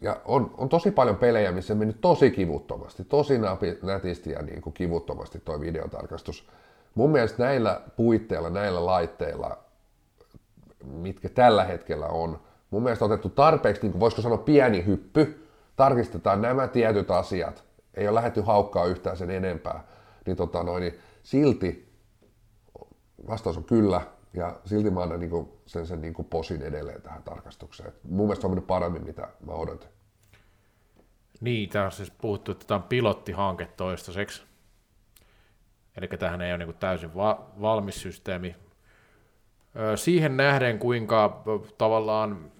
Ja 0.00 0.16
on, 0.24 0.54
on 0.58 0.68
tosi 0.68 0.90
paljon 0.90 1.16
pelejä, 1.16 1.52
missä 1.52 1.74
on 1.74 1.78
mennyt 1.78 2.00
tosi 2.00 2.30
kivuttomasti, 2.30 3.04
tosi 3.04 3.34
nätisti 3.82 4.30
ja 4.30 4.42
niin 4.42 4.62
kuin 4.62 4.72
kivuttomasti 4.72 5.42
tuo 5.44 5.60
videotarkastus. 5.60 6.48
Mun 6.94 7.10
mielestä 7.10 7.44
näillä 7.44 7.80
puitteilla, 7.96 8.50
näillä 8.50 8.86
laitteilla, 8.86 9.58
mitkä 10.84 11.28
tällä 11.28 11.64
hetkellä 11.64 12.06
on, 12.06 12.40
mun 12.70 12.82
mielestä 12.82 13.04
otettu 13.04 13.28
tarpeeksi, 13.28 13.82
niin 13.82 13.92
kuin 13.92 14.00
voisiko 14.00 14.22
sanoa 14.22 14.38
pieni 14.38 14.86
hyppy, 14.86 15.46
tarkistetaan 15.76 16.42
nämä 16.42 16.68
tietyt 16.68 17.10
asiat, 17.10 17.64
ei 17.94 18.08
ole 18.08 18.14
lähetty 18.14 18.40
haukkaa 18.40 18.86
yhtään 18.86 19.16
sen 19.16 19.30
enempää, 19.30 19.84
niin, 20.26 20.36
tota 20.36 20.62
noin, 20.62 20.80
niin 20.80 20.98
silti 21.22 21.94
vastaus 23.28 23.56
on 23.56 23.64
kyllä, 23.64 24.00
ja 24.34 24.60
silti 24.64 24.90
mä 24.90 25.02
annan 25.02 25.20
niin 25.20 25.48
sen, 25.66 25.86
sen 25.86 26.00
niin 26.00 26.14
posin 26.30 26.62
edelleen 26.62 27.02
tähän 27.02 27.22
tarkastukseen. 27.22 27.92
Mun 28.02 28.26
mielestä 28.26 28.46
on 28.46 28.50
mennyt 28.50 28.66
paremmin, 28.66 29.04
mitä 29.04 29.28
mä 29.46 29.52
odotin. 29.52 29.88
Niin, 31.40 31.68
tämä 31.68 31.84
on 31.84 31.92
siis 31.92 32.10
puhuttu, 32.10 32.52
että 32.52 32.66
tämä 32.66 32.76
on 32.76 32.82
pilottihanke 32.82 33.66
toistaiseksi. 33.66 34.42
Eli 35.96 36.08
tähän 36.08 36.40
ei 36.40 36.54
ole 36.54 36.64
niin 36.64 36.76
täysin 36.76 37.14
va- 37.14 37.50
valmis 37.60 38.02
systeemi. 38.02 38.56
Siihen 39.96 40.36
nähden, 40.36 40.78
kuinka 40.78 41.42
tavallaan 41.78 42.52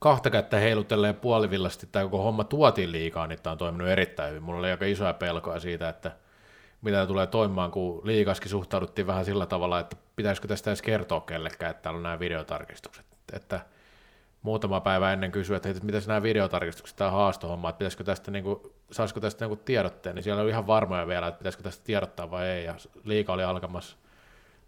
kahta 0.00 0.30
kättä 0.30 0.56
heilutelleen 0.56 1.14
puolivillasti 1.14 1.88
tämä 1.92 2.04
koko 2.04 2.22
homma 2.22 2.44
tuotiin 2.44 2.92
liikaa, 2.92 3.26
niin 3.26 3.42
tämä 3.42 3.52
on 3.52 3.58
toiminut 3.58 3.88
erittäin 3.88 4.30
hyvin. 4.30 4.42
Mulla 4.42 4.58
oli 4.58 4.70
aika 4.70 4.84
isoja 4.84 5.14
pelkoja 5.14 5.60
siitä, 5.60 5.88
että 5.88 6.12
mitä 6.82 7.06
tulee 7.06 7.26
toimimaan, 7.26 7.70
kun 7.70 8.00
liikaskin 8.04 8.50
suhtauduttiin 8.50 9.06
vähän 9.06 9.24
sillä 9.24 9.46
tavalla, 9.46 9.80
että 9.80 9.96
pitäisikö 10.16 10.48
tästä 10.48 10.70
edes 10.70 10.82
kertoa 10.82 11.20
kellekään, 11.20 11.70
että 11.70 11.82
täällä 11.82 11.96
on 11.96 12.02
nämä 12.02 12.18
videotarkistukset. 12.18 13.06
Että 13.32 13.60
muutama 14.42 14.80
päivä 14.80 15.12
ennen 15.12 15.32
kysyä, 15.32 15.56
että 15.56 15.68
mitä 15.82 15.98
nämä 16.06 16.22
videotarkistukset, 16.22 16.96
tämä 16.96 17.10
haastohomma, 17.10 17.68
että 17.68 17.78
pitäisikö 17.78 18.04
tästä, 18.04 18.30
niin 18.30 18.44
kuin, 18.44 18.60
saisiko 18.90 19.20
tästä 19.20 19.46
niin 19.46 19.58
tiedotteen, 19.58 20.14
niin 20.14 20.22
siellä 20.22 20.42
oli 20.42 20.50
ihan 20.50 20.66
varmoja 20.66 21.06
vielä, 21.06 21.26
että 21.26 21.38
pitäisikö 21.38 21.62
tästä 21.62 21.84
tiedottaa 21.84 22.30
vai 22.30 22.46
ei, 22.46 22.64
ja 22.64 22.74
liika 23.04 23.32
oli 23.32 23.44
alkamassa 23.44 23.96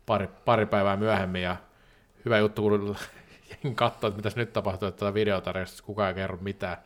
pari, 0.06 0.28
pari 0.44 0.66
päivää 0.66 0.96
myöhemmin, 0.96 1.42
ja 1.42 1.56
hyvä 2.24 2.38
juttu, 2.38 2.62
kun 2.62 2.96
katsoa, 3.74 4.08
että 4.08 4.16
mitä 4.16 4.30
nyt 4.36 4.52
tapahtuu, 4.52 4.88
että 4.88 4.98
tätä 4.98 5.14
videotarkistusta 5.14 5.86
kukaan 5.86 6.08
ei 6.08 6.14
kerro 6.14 6.38
mitään. 6.40 6.76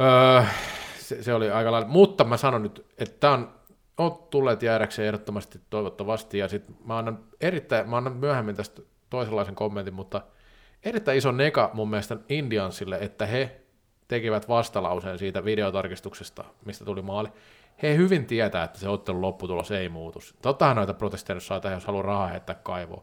Öö, 0.00 0.42
se, 0.98 1.22
se, 1.22 1.34
oli 1.34 1.50
aika 1.50 1.72
lailla, 1.72 1.88
mutta 1.88 2.24
mä 2.24 2.36
sanon 2.36 2.62
nyt, 2.62 2.86
että 2.98 3.16
tämä 3.20 3.32
on 3.32 3.56
on 3.98 4.18
tulleet 4.30 4.62
jäädäkseen 4.62 5.06
ehdottomasti 5.06 5.60
toivottavasti, 5.70 6.38
ja 6.38 6.48
sitten 6.48 6.76
mä 6.84 6.98
annan, 6.98 7.18
erittäin, 7.40 7.90
mä 7.90 7.96
annan 7.96 8.16
myöhemmin 8.16 8.56
tästä 8.56 8.82
toisenlaisen 9.10 9.54
kommentin, 9.54 9.94
mutta 9.94 10.22
erittäin 10.82 11.18
iso 11.18 11.32
neka 11.32 11.70
mun 11.74 11.90
mielestä 11.90 12.16
Indiansille, 12.28 12.98
että 13.00 13.26
he 13.26 13.60
tekivät 14.08 14.48
vastalauseen 14.48 15.18
siitä 15.18 15.44
videotarkistuksesta, 15.44 16.44
mistä 16.64 16.84
tuli 16.84 17.02
maali. 17.02 17.28
He 17.82 17.96
hyvin 17.96 18.26
tietää, 18.26 18.64
että 18.64 18.78
se 18.78 18.88
ottelun 18.88 19.22
lopputulos 19.22 19.70
ei 19.70 19.88
muutu. 19.88 20.18
Tottahan 20.42 20.76
noita 20.76 20.94
protesteja 20.94 21.40
saa 21.40 21.60
tehdä, 21.60 21.76
jos 21.76 21.86
haluaa 21.86 22.02
rahaa 22.02 22.26
heittää 22.26 22.54
kaivoon. 22.54 23.02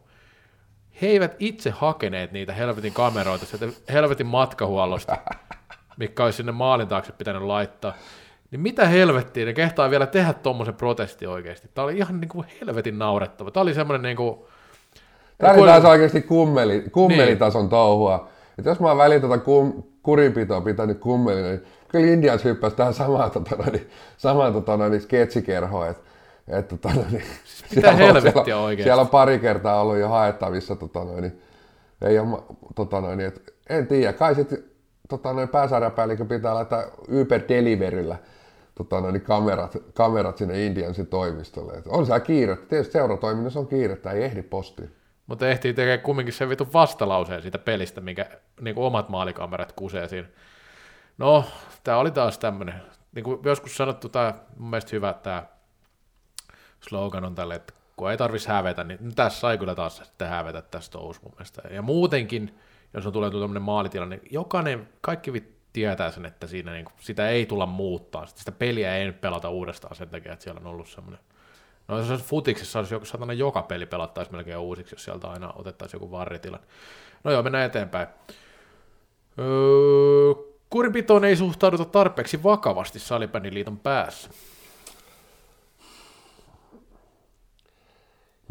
He 1.02 1.08
eivät 1.08 1.36
itse 1.40 1.70
hakeneet 1.70 2.32
niitä 2.32 2.54
helvetin 2.54 2.94
kameroita 2.94 3.46
sieltä 3.46 3.68
helvetin 3.94 4.28
matkahuollosta, 4.28 5.18
mikä 5.98 6.24
olisi 6.24 6.36
sinne 6.38 6.52
maalin 6.52 6.88
taakse 6.88 7.12
pitänyt 7.12 7.42
laittaa. 7.42 7.94
Niin 8.52 8.62
mitä 8.62 8.88
helvettiä, 8.88 9.46
ne 9.46 9.54
kehtaa 9.54 9.90
vielä 9.90 10.06
tehdä 10.06 10.34
tuommoisen 10.34 10.76
protesti 10.76 11.28
oikeasti. 11.28 11.70
Tämä 11.74 11.86
oli 11.86 11.98
ihan 11.98 12.22
niin 12.22 12.30
kuin 12.30 12.48
helvetin 12.62 13.00
naurettava. 13.00 13.52
Tämä 13.52 13.62
oli 13.62 13.74
semmoinen 13.74 14.02
niin 14.02 14.18
kuin... 14.18 14.40
Tämä 15.38 15.54
oli 15.54 15.68
taas 15.68 15.86
oikeasti 15.86 16.22
kummeli, 16.22 16.84
kummelitason 16.92 17.62
niin. 17.62 17.70
touhua. 17.70 18.30
Että 18.58 18.70
jos 18.70 18.80
mä 18.80 18.88
oon 18.88 18.98
väliin 18.98 19.22
tätä 19.22 19.38
kum, 19.38 19.84
kurinpitoa 20.04 20.62
pitänyt 20.62 21.00
kummelina, 21.00 21.48
niin 21.48 21.64
kyllä 21.88 22.06
Indians 22.08 22.44
hyppäsi 22.44 22.76
tähän 22.76 22.94
samaan, 22.94 23.32
tota, 23.32 23.56
niin, 23.72 23.90
samaan 24.18 24.54
tota, 24.54 24.90
niin 24.90 25.02
sketsikerhoon. 25.02 25.90
Että 25.90 26.04
et, 26.48 26.68
tota, 26.68 26.90
niin, 26.90 27.24
siis 27.44 27.66
mitä 27.76 27.92
helvettiä 27.92 28.44
siellä, 28.44 28.64
oikeasti? 28.64 28.84
Siellä 28.84 29.02
on 29.02 29.08
pari 29.08 29.40
kertaa 29.40 29.82
ollut 29.82 29.98
jo 29.98 30.10
haettavissa. 30.10 30.76
Tota, 30.76 31.04
niin, 31.04 31.42
ei 32.02 32.20
ole, 32.20 32.44
tota, 32.76 33.02
niin, 33.02 33.20
et, 33.20 33.54
en 33.70 33.88
tiedä, 33.88 34.14
kai 34.14 34.36
sitten 34.36 34.64
tota, 35.10 35.30
pääsarjapäällikö 35.52 36.26
pitää 36.26 36.56
laittaa 36.56 36.84
Uber 37.22 37.42
Deliveryllä 37.50 38.18
tota, 38.76 39.12
niin 39.12 39.22
kamerat, 39.22 39.78
kamerat 39.94 40.38
sinne 40.38 40.66
Indiansin 40.66 41.08
toimistolle. 41.08 41.74
Et 41.74 41.88
on 41.88 42.06
siellä 42.06 42.20
kiire. 42.20 42.56
Tietysti 42.56 42.94
seuratoiminnassa 42.94 43.60
on 43.60 43.68
kiire, 43.68 43.94
että 43.94 44.12
ei 44.12 44.24
ehdi 44.24 44.44
postiin. 44.44 44.96
Mutta 45.28 45.50
ehtii 45.50 45.74
tekemään 45.74 46.00
kumminkin 46.00 46.34
sen 46.34 46.50
vitun 46.50 46.74
vastalauseen 46.74 47.42
siitä 47.42 47.58
pelistä, 47.58 48.02
mikä 48.02 48.26
niin 48.62 48.76
kuin 48.76 48.86
omat 48.86 49.10
maalikamerat 49.10 49.72
kusee 49.72 50.08
siinä. 50.08 50.28
No, 51.18 51.46
tämä 51.84 51.98
oli 51.98 52.12
taas 52.12 52.38
tämmöinen, 52.38 52.82
niin 53.16 53.24
kuin 53.24 53.40
joskus 53.44 53.78
sanottu, 53.78 54.10
tämä 54.10 54.34
mun 54.58 54.70
mielestä 54.70 54.90
hyvä 54.92 55.14
tämä 55.14 55.44
slogan 56.90 57.26
on 57.26 57.36
tälle, 57.36 57.56
että 57.56 57.74
kun 57.96 58.12
ei 58.12 58.18
tarvitsisi 58.18 58.50
hävetä, 58.50 58.84
niin 58.84 59.16
tässä 59.16 59.40
sai 59.40 59.58
kyllä 59.58 59.76
taas 59.76 59.98
sitten 59.98 60.30
hävetä 60.30 60.62
tästä 60.62 60.92
touhussa 60.94 61.22
mun 61.24 61.34
mielestä. 61.36 61.62
Ja 61.72 61.82
muutenkin, 61.82 62.60
jos 62.94 63.06
on 63.06 63.14
tulee 63.14 63.32
tämmöinen 63.32 63.62
maalitilanne, 63.62 64.16
niin 64.16 64.28
jokainen, 64.32 64.90
kaikki 65.02 65.44
tietää 65.74 66.12
sen, 66.12 66.26
että 66.26 66.48
siinä 66.48 66.72
niin 66.72 66.86
kuin, 66.86 66.94
sitä 67.00 67.30
ei 67.30 67.46
tulla 67.46 67.66
muuttaa. 67.66 68.26
Sitä 68.26 68.52
peliä 68.52 68.96
ei 68.96 69.12
pelata 69.12 69.50
uudestaan 69.50 69.96
sen 69.96 70.10
takia, 70.10 70.34
että 70.34 70.44
siellä 70.44 70.62
on 70.62 70.68
ollut 70.68 70.88
semmoinen 70.88 71.20
No 71.88 71.98
jos 71.98 72.10
olisi 72.10 72.26
futiksessa 72.26 72.80
olisi 72.80 72.94
joku 72.94 73.06
satana 73.06 73.34
joka 73.34 73.62
peli 73.62 73.86
pelattaisi 73.86 74.32
melkein 74.32 74.58
uusiksi, 74.58 74.96
jos 74.96 75.04
sieltä 75.04 75.28
aina 75.28 75.54
otettaisiin 75.56 76.02
joku 76.02 76.12
varritilanne. 76.12 76.68
No 77.24 77.32
joo, 77.32 77.44
mennään 77.44 77.66
eteenpäin. 77.66 78.08
Öö, 79.40 80.34
kurinpitoon 80.70 81.26
ei 81.26 81.36
suhtauduta 81.36 81.86
tarpeeksi 81.86 82.44
vakavasti 82.44 83.00
Salibändiliiton 83.00 83.80
päässä. 83.80 84.30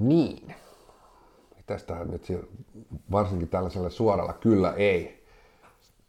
Niin. 0.07 0.55
Tästähän 1.67 2.11
nyt 2.11 2.27
varsinkin 3.11 3.49
tällaisella 3.49 3.91
suoralla 3.91 4.33
kyllä 4.33 4.73
ei 4.73 5.23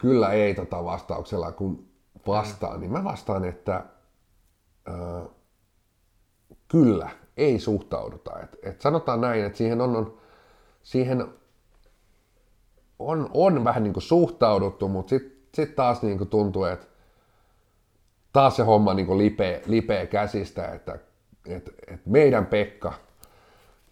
kyllä 0.03 0.31
ei 0.31 0.55
tota 0.55 0.83
vastauksella 0.83 1.51
kun 1.51 1.87
vastaan, 2.27 2.79
niin 2.79 2.91
mä 2.91 3.03
vastaan, 3.03 3.45
että 3.45 3.75
äh, 4.89 5.27
kyllä, 6.67 7.09
ei 7.37 7.59
suhtauduta. 7.59 8.39
Et, 8.39 8.57
et 8.63 8.81
sanotaan 8.81 9.21
näin, 9.21 9.45
että 9.45 9.57
siihen 9.57 9.81
on, 9.81 9.95
on, 9.95 10.17
siihen 10.83 11.27
on, 12.99 13.29
on 13.33 13.63
vähän 13.63 13.83
niin 13.83 13.93
kuin 13.93 14.03
suhtauduttu, 14.03 14.87
mutta 14.87 15.09
sitten 15.09 15.39
sit 15.53 15.75
taas 15.75 16.01
niin 16.01 16.17
kuin 16.17 16.29
tuntuu, 16.29 16.63
että 16.63 16.85
taas 18.33 18.55
se 18.55 18.63
homma 18.63 18.93
niin 18.93 19.05
kuin 19.05 19.17
lipee, 19.17 19.61
lipee 19.65 20.07
käsistä, 20.07 20.67
että 20.67 20.99
et, 21.47 21.69
et 21.87 22.05
meidän 22.05 22.45
Pekka, 22.45 22.93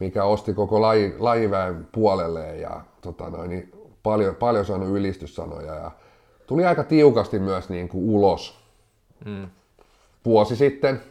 mikä 0.01 0.23
osti 0.23 0.53
koko 0.53 0.81
laji, 0.81 1.15
lajiväen 1.19 1.87
puolelle 1.91 2.55
ja 2.55 2.81
tota 3.01 3.29
noin, 3.29 3.49
niin 3.49 3.71
paljon, 4.03 4.35
paljon 4.35 4.65
saanut 4.65 4.89
ylistyssanoja 4.89 5.75
ja 5.75 5.91
tuli 6.47 6.65
aika 6.65 6.83
tiukasti 6.83 7.39
myös 7.39 7.69
niin 7.69 7.89
kuin 7.89 8.09
ulos 8.09 8.59
mm. 9.25 9.47
vuosi 10.25 10.55
sitten. 10.55 11.01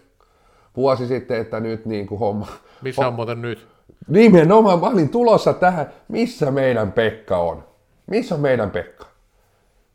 Vuosi 0.76 1.06
sitten, 1.06 1.40
että 1.40 1.60
nyt 1.60 1.86
niin 1.86 2.06
kuin 2.06 2.18
homma... 2.18 2.46
Missä 2.82 3.08
on 3.08 3.14
muuten 3.14 3.42
nyt? 3.42 3.68
Nimenomaan, 4.08 4.80
mä 4.80 4.86
olin 4.86 5.08
tulossa 5.08 5.52
tähän, 5.52 5.92
missä 6.08 6.50
meidän 6.50 6.92
Pekka 6.92 7.38
on. 7.38 7.64
Missä 8.06 8.34
on 8.34 8.40
meidän 8.40 8.70
Pekka? 8.70 9.06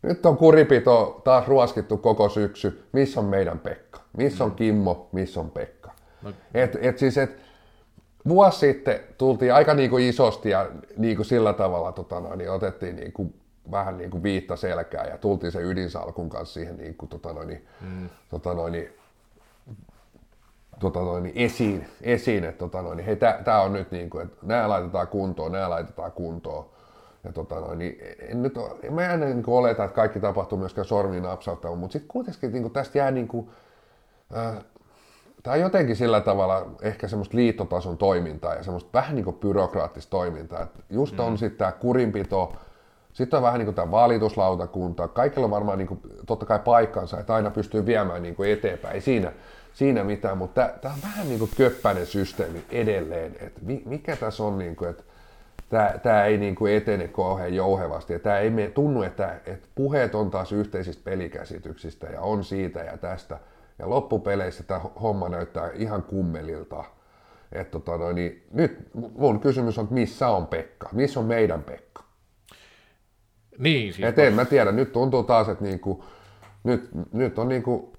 Nyt 0.02 0.26
on 0.26 0.38
kuripito 0.38 1.22
taas 1.24 1.48
ruoskittu 1.48 1.98
koko 1.98 2.30
syksy. 2.30 2.84
Missä 2.91 3.20
on 3.20 3.26
meidän 3.26 3.60
Pekka? 3.60 4.00
Missä 4.18 4.43
on 4.43 4.50
mm. 4.50 4.56
Kimmo? 4.56 5.10
Missä 5.12 5.39
on 5.39 5.52
Pekka? 5.52 5.91
No. 6.22 6.32
Et, 6.54 6.78
et 6.82 6.98
siis, 6.98 7.18
et, 7.18 7.45
vuosi 8.28 8.60
sitten 8.60 9.00
tultiin 9.18 9.54
aika 9.54 9.74
niin 9.74 9.90
kuin 9.90 10.04
isosti 10.04 10.50
ja 10.50 10.70
niin 10.98 11.16
kuin 11.16 11.26
sillä 11.26 11.54
tavalla 11.54 11.92
tota, 11.92 12.20
no, 12.20 12.36
niin 12.36 12.52
otettiin 12.52 12.96
niin 12.96 13.14
kuin 13.14 13.34
vähän 13.72 13.98
niin 13.98 14.12
kuin 14.12 14.24
viitta 14.24 14.56
selkää 14.56 15.06
ja 15.06 15.18
tultiin 15.18 15.52
sen 15.52 15.66
ydinsalkun 15.66 16.30
kanssa 16.30 16.54
siihen 16.54 16.78
niin 16.78 16.96
kuin, 16.96 17.10
tota 17.10 17.34
noin, 17.34 17.68
mm. 17.82 18.10
tota 18.30 18.54
noin, 18.54 18.90
tota 20.80 21.00
noin, 21.00 21.32
esiin, 21.36 21.86
esiin, 22.02 22.44
että 22.44 22.60
tota 22.60 22.82
noin, 22.82 23.00
hei, 23.00 23.16
tämä 23.16 23.62
on 23.62 23.74
nyt 23.74 23.92
niin 23.92 24.10
kuin, 24.10 24.24
että 24.26 24.38
nämä 24.42 24.70
laitetaan 24.70 25.08
kuntoon, 25.08 25.52
nämä 25.52 25.70
laitetaan 25.70 26.12
kuntoon. 26.12 26.66
Ja 27.24 27.32
tota 27.32 27.56
noin, 27.60 27.80
niin 27.80 27.98
en 28.20 28.44
nyt 28.44 28.58
ole, 28.58 28.92
mä 28.92 29.14
en 29.14 29.20
niin 29.20 29.44
kuin 29.44 29.56
oleta, 29.56 29.84
että 29.84 29.96
kaikki 29.96 30.20
tapahtuu 30.20 30.58
myöskään 30.58 30.86
sormiin 30.86 31.24
napsauttaa, 31.24 31.76
mutta 31.76 31.94
sitten 31.94 32.08
kuitenkin 32.08 32.52
niin 32.52 32.64
kuin 32.64 32.74
tästä 32.74 32.98
jää 32.98 33.12
niin 33.12 33.28
kuin, 33.28 33.50
äh, 34.38 34.64
tämä 35.46 35.54
on 35.54 35.62
jotenkin 35.62 35.96
sillä 35.96 36.22
tavalla 36.22 36.66
ehkä 36.82 37.08
semmoista 37.08 37.38
liittotason 37.38 37.98
toimintaa 37.98 38.56
ja 38.56 38.64
semmoista 38.64 38.89
vähän 38.93 39.16
niin 39.16 39.26
kuin 39.26 39.36
byrokraattista 39.36 40.10
toimintaa. 40.10 40.62
Että 40.64 40.80
just 40.89 41.20
on 41.20 41.32
mm. 41.32 41.38
sitten 41.38 41.58
tämä 41.58 41.72
kurinpito, 41.72 42.54
sitten 43.14 43.38
on 43.38 43.43
vähän 43.43 43.60
niin 43.60 43.66
kuin 43.66 43.76
tämä 43.76 43.91
valituslautakunta, 43.91 45.08
kaikilla 45.08 45.46
on 45.46 45.52
varmaan 45.52 45.78
niin 45.78 45.88
kuin, 45.88 46.00
totta 46.26 46.46
kai 46.46 46.60
paikkansa, 46.60 47.20
että 47.20 47.34
aina 47.34 47.52
pystyy 47.52 47.86
viemään 47.86 48.24
niin 48.24 48.36
kuin 48.36 48.52
eteenpäin, 48.52 48.96
ei 48.96 49.02
siinä, 49.02 49.32
siinä 49.74 50.04
mitään, 50.04 50.38
mutta 50.38 50.70
tämä 50.82 50.93
on 50.93 51.00
vähän 51.04 51.28
niin 51.28 51.39
kuin 51.39 51.52
köppäinen 51.58 52.06
systeemi 52.06 52.64
edelleen, 52.72 53.36
että 53.39 53.62
mikä 53.86 54.16
tässä 54.16 54.43
on, 54.43 54.58
niin 54.58 54.76
kuin, 54.76 54.89
että 54.89 55.04
tämä, 55.70 55.93
tämä 56.04 56.26
ei 56.26 56.38
niin 56.38 56.56
kuin 56.56 56.74
etene 56.74 57.08
kauhean 57.08 57.54
jouhevasti 57.54 58.14
ja 58.14 58.20
tämä 58.20 58.39
ei 58.39 58.50
me, 58.50 58.68
tunnu, 58.68 59.02
että, 59.02 59.36
että 59.46 59.68
puheet 59.76 60.16
on 60.16 60.32
taas 60.32 60.52
yhteisistä 60.52 61.02
pelikäsityksistä 61.04 62.08
ja 62.08 62.22
on 62.22 62.43
siitä 62.43 62.80
ja 62.80 62.98
tästä, 62.98 63.38
ja 63.80 63.90
loppupeleissä 63.90 64.64
tämä 64.64 64.80
homma 65.02 65.30
näyttää 65.30 65.72
ihan 65.74 66.04
kummelilta. 66.04 66.84
Et 67.52 67.72
tota 67.72 67.98
noin, 67.98 68.16
niin 68.16 68.48
nyt 68.52 68.78
mun 68.94 69.40
kysymys 69.40 69.78
on, 69.78 69.84
että 69.84 69.94
missä 69.94 70.30
on 70.30 70.48
Pekka? 70.48 70.90
Missä 70.92 71.20
on 71.20 71.26
meidän 71.26 71.64
Pekka? 71.64 72.04
Niin, 73.58 73.94
siis 73.94 74.08
Et 74.08 74.20
en 74.20 74.34
mä 74.34 74.46
tiedä, 74.46 74.72
nyt 74.72 74.92
tuntuu 74.92 75.24
taas, 75.24 75.50
että 75.50 75.64
niinku, 75.64 76.06
nyt, 76.64 76.90
nyt 77.14 77.40
on 77.40 77.50
niinku 77.50 77.94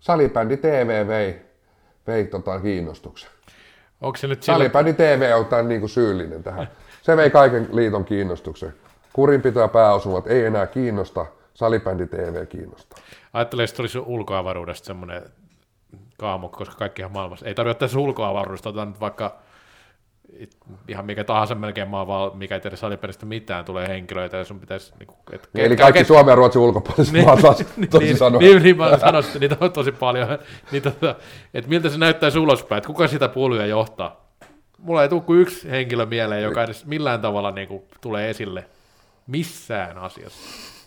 salibändi 0.00 0.56
TV 0.56 1.06
vei, 1.08 1.40
vei 2.06 2.24
tota 2.24 2.60
kiinnostuksen. 2.60 3.30
Onko 4.00 4.16
se 4.16 4.26
nyt 4.26 4.42
sillä... 4.42 4.58
Salibändi 4.58 4.92
TV 4.92 5.32
on 5.36 5.46
tämän 5.46 5.68
niinku 5.68 5.88
syyllinen 5.88 6.42
tähän. 6.42 6.68
Se 7.02 7.16
vei 7.16 7.30
kaiken 7.30 7.68
liiton 7.72 8.04
kiinnostuksen. 8.04 8.74
Kurinpito 9.12 9.60
ja 9.60 9.68
pääosumat 9.68 10.26
ei 10.26 10.44
enää 10.44 10.66
kiinnosta, 10.66 11.26
salibändi 11.60 12.06
TV 12.06 12.46
kiinnostaa. 12.46 12.98
Ajattelee, 13.32 13.64
että 13.64 13.82
olisi 13.82 13.98
ulkoavaruudesta 13.98 14.86
semmoinen 14.86 15.22
kaamo, 16.18 16.48
koska 16.48 16.74
kaikkihan 16.74 17.12
maailmassa, 17.12 17.46
ei 17.46 17.54
tarvitse 17.54 17.78
tässä 17.78 17.98
ulkoavaruudesta, 17.98 18.68
otetaan 18.68 18.88
nyt 18.88 19.00
vaikka 19.00 19.38
ihan 20.88 21.06
mikä 21.06 21.24
tahansa 21.24 21.54
melkein 21.54 21.88
maa, 21.88 22.06
vaan 22.06 22.36
mikä 22.36 22.54
ei 22.54 22.60
tiedä 22.60 22.76
salipelistä 22.76 23.26
mitään, 23.26 23.64
tulee 23.64 23.88
henkilöitä 23.88 24.36
ja 24.36 24.44
sun 24.44 24.60
pitäisi... 24.60 24.92
Niin 24.98 25.06
kuin, 25.06 25.18
et, 25.32 25.48
niin, 25.52 25.66
eli 25.66 25.76
kaikki 25.76 25.98
ket... 25.98 26.06
Suomen 26.06 26.32
ja 26.32 26.36
Ruotsin 26.36 26.62
ulkopuoliset 26.62 27.14
niin, 27.14 27.24
maat 27.24 27.40
taas, 27.40 27.56
tosi 27.90 28.04
niin, 28.04 28.16
sanoa. 28.16 28.40
Niin, 28.40 28.62
niin 28.62 28.76
mä 28.76 28.98
sanoisin, 28.98 29.28
että 29.28 29.38
niitä 29.38 29.56
on 29.60 29.72
tosi 29.72 29.92
paljon. 29.92 30.28
niin, 30.72 30.82
tota, 30.82 31.16
että 31.54 31.70
miltä 31.70 31.88
se 31.88 31.98
näyttäisi 31.98 32.38
ulospäin, 32.38 32.78
että 32.78 32.86
kuka 32.86 33.08
sitä 33.08 33.28
puoluja 33.28 33.66
johtaa. 33.66 34.30
Mulla 34.78 35.02
ei 35.02 35.08
tule 35.08 35.20
kuin 35.20 35.40
yksi 35.40 35.70
henkilö 35.70 36.06
mieleen, 36.06 36.42
joka 36.42 36.62
edes 36.62 36.86
millään 36.86 37.20
tavalla 37.20 37.50
niin 37.50 37.68
kuin, 37.68 37.82
tulee 38.00 38.30
esille 38.30 38.64
missään 39.26 39.98
asiassa. 39.98 40.79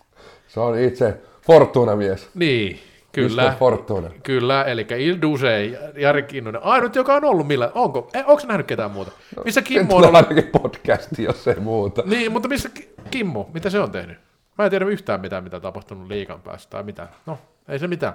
Se 0.53 0.59
on 0.59 0.79
itse 0.79 1.17
Fortuna-mies. 1.41 2.29
Niin, 2.33 2.79
kyllä. 3.11 3.55
Fortuna. 3.59 4.09
Kyllä, 4.23 4.63
eli 4.63 4.87
Il 4.97 5.17
Duse, 5.21 5.65
Jari 5.95 6.23
Kinnunen, 6.23 6.63
ainut 6.63 6.95
joka 6.95 7.13
on 7.13 7.25
ollut 7.25 7.47
millä, 7.47 7.71
onko, 7.75 8.09
eh, 8.13 8.23
onko 8.27 8.43
nähnyt 8.47 8.67
ketään 8.67 8.91
muuta? 8.91 9.11
No, 9.37 9.43
missä 9.43 9.61
Kimmo 9.61 9.95
on 9.95 10.03
ollut? 10.03 10.15
ainakin 10.15 10.51
podcasti, 10.61 11.23
jos 11.23 11.47
ei 11.47 11.59
muuta. 11.59 12.03
Niin, 12.05 12.31
mutta 12.31 12.47
missä 12.47 12.69
Kimmo, 13.11 13.49
mitä 13.53 13.69
se 13.69 13.79
on 13.79 13.91
tehnyt? 13.91 14.17
Mä 14.57 14.65
en 14.65 14.69
tiedä 14.69 14.85
yhtään 14.85 15.21
mitään, 15.21 15.43
mitä 15.43 15.55
on 15.55 15.61
tapahtunut 15.61 16.07
liikan 16.07 16.41
päässä 16.41 16.69
tai 16.69 16.83
mitään. 16.83 17.09
No, 17.25 17.37
ei 17.67 17.79
se 17.79 17.87
mitään. 17.87 18.13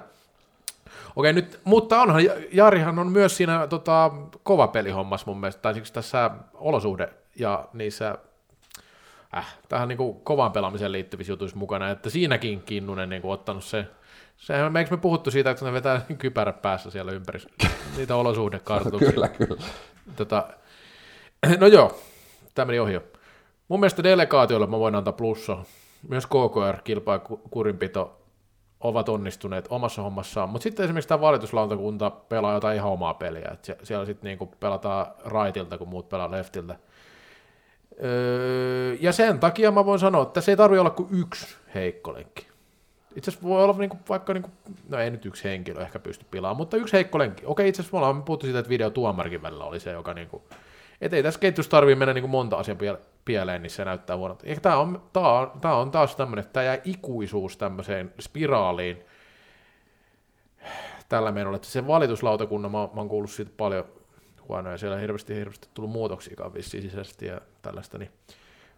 Okei, 1.15 1.33
nyt, 1.33 1.59
mutta 1.63 2.01
onhan, 2.01 2.21
Jarihan 2.51 2.99
on 2.99 3.07
myös 3.07 3.37
siinä 3.37 3.67
tota, 3.67 4.11
kova 4.43 4.67
pelihommassa 4.67 5.27
mun 5.27 5.39
mielestä, 5.39 5.61
tai 5.61 5.73
siksi 5.73 5.93
tässä 5.93 6.31
olosuhde 6.53 7.09
ja 7.35 7.65
niissä 7.73 8.17
äh, 9.37 9.57
tähän 9.69 9.87
niin 9.87 9.97
kuin 9.97 10.19
kovaan 10.19 10.51
pelaamiseen 10.51 10.91
liittyvissä 10.91 11.33
jutuissa 11.33 11.57
mukana, 11.57 11.89
että 11.89 12.09
siinäkin 12.09 12.61
Kinnunen 12.61 13.09
niin 13.09 13.21
kuin 13.21 13.31
ottanut 13.31 13.63
se, 13.63 13.87
sehän, 14.37 14.77
eikö 14.77 14.91
me 14.91 15.01
puhuttu 15.01 15.31
siitä, 15.31 15.51
että 15.51 15.65
ne 15.65 15.73
vetää 15.73 16.01
kypärä 16.17 16.53
päässä 16.53 16.91
siellä 16.91 17.11
ympäri 17.11 17.39
niitä 17.97 18.15
olosuhdekartuksia. 18.15 19.11
kyllä, 19.11 19.27
kyllä. 19.27 19.61
Tota, 20.15 20.47
no 21.59 21.67
joo, 21.67 21.99
tämä 22.55 22.65
meni 22.65 22.79
ohi 22.79 22.93
jo. 22.93 23.03
Mun 23.67 23.79
mielestä 23.79 24.03
delegaatioille 24.03 24.67
mä 24.67 24.79
voin 24.79 24.95
antaa 24.95 25.13
plussa. 25.13 25.57
Myös 26.07 26.25
KKR, 26.25 26.81
kilpa- 26.83 27.13
ja 27.13 27.19
kurinpito, 27.49 28.19
ovat 28.79 29.09
onnistuneet 29.09 29.67
omassa 29.69 30.01
hommassaan, 30.01 30.49
mutta 30.49 30.63
sitten 30.63 30.83
esimerkiksi 30.83 31.07
tämä 31.07 31.21
valituslautakunta 31.21 32.09
pelaa 32.09 32.53
jotain 32.53 32.75
ihan 32.75 32.91
omaa 32.91 33.13
peliä, 33.13 33.49
että 33.53 33.75
siellä 33.83 34.05
sitten 34.05 34.27
niinku 34.27 34.45
pelataan 34.45 35.05
raitilta, 35.25 35.77
kun 35.77 35.87
muut 35.87 36.09
pelaa 36.09 36.31
leftiltä. 36.31 36.75
Öö, 38.03 38.97
ja 38.99 39.13
sen 39.13 39.39
takia 39.39 39.71
mä 39.71 39.85
voin 39.85 39.99
sanoa, 39.99 40.23
että 40.23 40.41
se 40.41 40.51
ei 40.51 40.57
tarvitse 40.57 40.79
olla 40.79 40.89
kuin 40.89 41.09
yksi 41.11 41.55
heikko 41.75 42.13
lenkki. 42.13 42.47
Itse 43.15 43.31
asiassa 43.31 43.47
voi 43.47 43.63
olla 43.63 43.77
niinku, 43.77 43.97
vaikka, 44.09 44.33
niinku, 44.33 44.49
no 44.89 44.97
ei 44.97 45.09
nyt 45.09 45.25
yksi 45.25 45.43
henkilö 45.43 45.81
ehkä 45.81 45.99
pysty 45.99 46.25
pilaamaan, 46.31 46.57
mutta 46.57 46.77
yksi 46.77 46.93
heikko 46.93 47.19
lenkki. 47.19 47.43
Okei, 47.45 47.69
itse 47.69 47.81
asiassa 47.81 47.97
me 47.97 47.99
ollaan 47.99 48.23
puhuttu 48.23 48.45
siitä, 48.45 48.59
että 48.59 48.69
video 48.69 48.89
tuomarikin 48.89 49.41
välillä 49.41 49.63
oli 49.63 49.79
se, 49.79 49.91
joka 49.91 50.13
niinku, 50.13 50.43
et 51.01 51.13
ei 51.13 51.23
tässä 51.23 51.39
ketjussa 51.39 51.71
tarvii 51.71 51.95
mennä 51.95 52.13
niinku 52.13 52.27
monta 52.27 52.55
asian 52.55 52.77
pieleen, 53.25 53.61
niin 53.61 53.69
se 53.69 53.85
näyttää 53.85 54.17
huonolta. 54.17 54.49
Ja 54.49 54.59
tämä 54.59 54.77
on, 54.77 55.01
tää 55.13 55.23
on, 55.23 55.51
tää 55.61 55.75
on 55.75 55.91
taas 55.91 56.15
tämmöinen, 56.15 56.43
että 56.43 56.53
tämä 56.53 56.63
jää 56.63 56.77
ikuisuus 56.83 57.57
tämmöiseen 57.57 58.13
spiraaliin 58.19 59.03
tällä 61.09 61.31
menolla, 61.31 61.55
että 61.55 61.67
se 61.67 61.87
valituslautakunnan, 61.87 62.71
mä, 62.71 62.77
mä 62.77 62.89
oon 62.95 63.09
kuullut 63.09 63.31
siitä 63.31 63.51
paljon 63.57 63.85
huonoja, 64.49 64.77
siellä 64.77 64.95
on 64.95 65.01
hirveästi, 65.01 65.35
hirveästi 65.35 65.67
tullut 65.73 65.91
muutoksia 65.91 66.53
vissiin 66.53 66.83
sisäisesti 66.83 67.25
ja 67.25 67.41
tällaista, 67.61 67.97
niin 67.97 68.11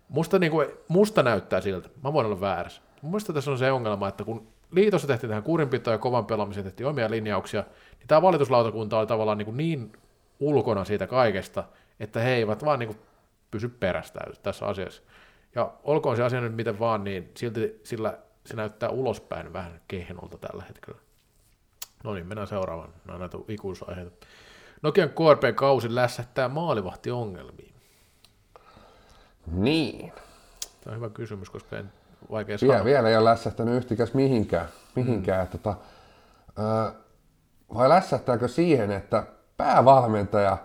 musta, 0.10 0.40
niin 0.40 0.52
kuin, 0.52 0.68
musta 0.88 1.24
näyttää 1.24 1.62
siltä, 1.62 1.90
mä 2.04 2.14
voin 2.14 2.26
olla 2.26 2.42
väärässä. 2.42 2.82
Mun 3.02 3.12
mielestä 3.12 3.34
tässä 3.34 3.52
on 3.52 3.58
se 3.58 3.72
ongelma, 3.72 4.08
että 4.08 4.24
kun 4.24 4.48
liitossa 4.72 5.08
tehtiin 5.08 5.30
tähän 5.30 5.44
kurinpitoon 5.44 5.94
ja 5.94 5.98
kovan 5.98 6.26
pelaamiseen 6.26 6.64
tehtiin 6.64 6.88
omia 6.88 7.12
linjauksia, 7.12 7.64
niin 8.00 8.08
tämä 8.08 8.22
valituslautakunta 8.22 9.00
oli 9.00 9.08
tavallaan 9.08 9.38
niin, 9.38 9.58
niin 9.58 9.92
ulkona 10.40 10.86
siitä 10.86 11.08
kaikesta, 11.08 11.64
että 12.00 12.20
he 12.20 12.34
eivät 12.34 12.66
vaan 12.66 12.80
niin 12.80 12.88
kuin 12.88 13.00
pysy 13.52 13.70
perästä 13.70 14.20
tässä 14.44 14.66
asiassa. 14.66 15.02
Ja 15.56 15.74
olkoon 15.84 16.18
se 16.18 16.24
asia 16.24 16.42
nyt 16.42 16.56
miten 16.56 16.80
vaan, 16.80 17.04
niin 17.04 17.32
silti 17.38 17.80
sillä 17.84 18.18
se 18.46 18.56
näyttää 18.56 18.90
ulospäin 18.90 19.54
vähän 19.54 19.82
kehnolta 19.88 20.38
tällä 20.38 20.64
hetkellä. 20.68 21.00
No 22.04 22.14
niin, 22.14 22.28
mennään 22.28 22.48
seuraavaan. 22.48 22.94
Nämä 23.06 23.20
näitä 23.20 23.38
ikuisuusaiheita. 23.48 24.28
Nokian 24.82 25.10
KRP-kausi 25.10 25.96
lässättää 25.96 26.50
maalivahtiongelmiin. 26.50 27.76
Niin. 29.52 30.14
Tämä 30.84 30.92
on 30.92 30.96
hyvä 30.96 31.10
kysymys, 31.10 31.50
koska 31.50 31.78
en 31.78 31.92
vaikea 32.32 32.58
sanoa. 32.58 32.74
Vielä, 32.74 32.86
vielä 32.86 33.10
ei 33.10 33.18
ole 33.18 33.30
lässähtänyt 33.30 33.76
yhtikäs 33.76 34.14
mihinkään. 34.14 34.68
mihinkään. 34.96 35.46
Mm. 35.48 35.52
Tota, 35.52 35.76
ö, 36.60 36.94
vai 37.74 37.90
lässähtääkö 37.90 38.48
siihen, 38.48 38.92
että 38.92 39.24
päävalmentaja, 39.58 40.58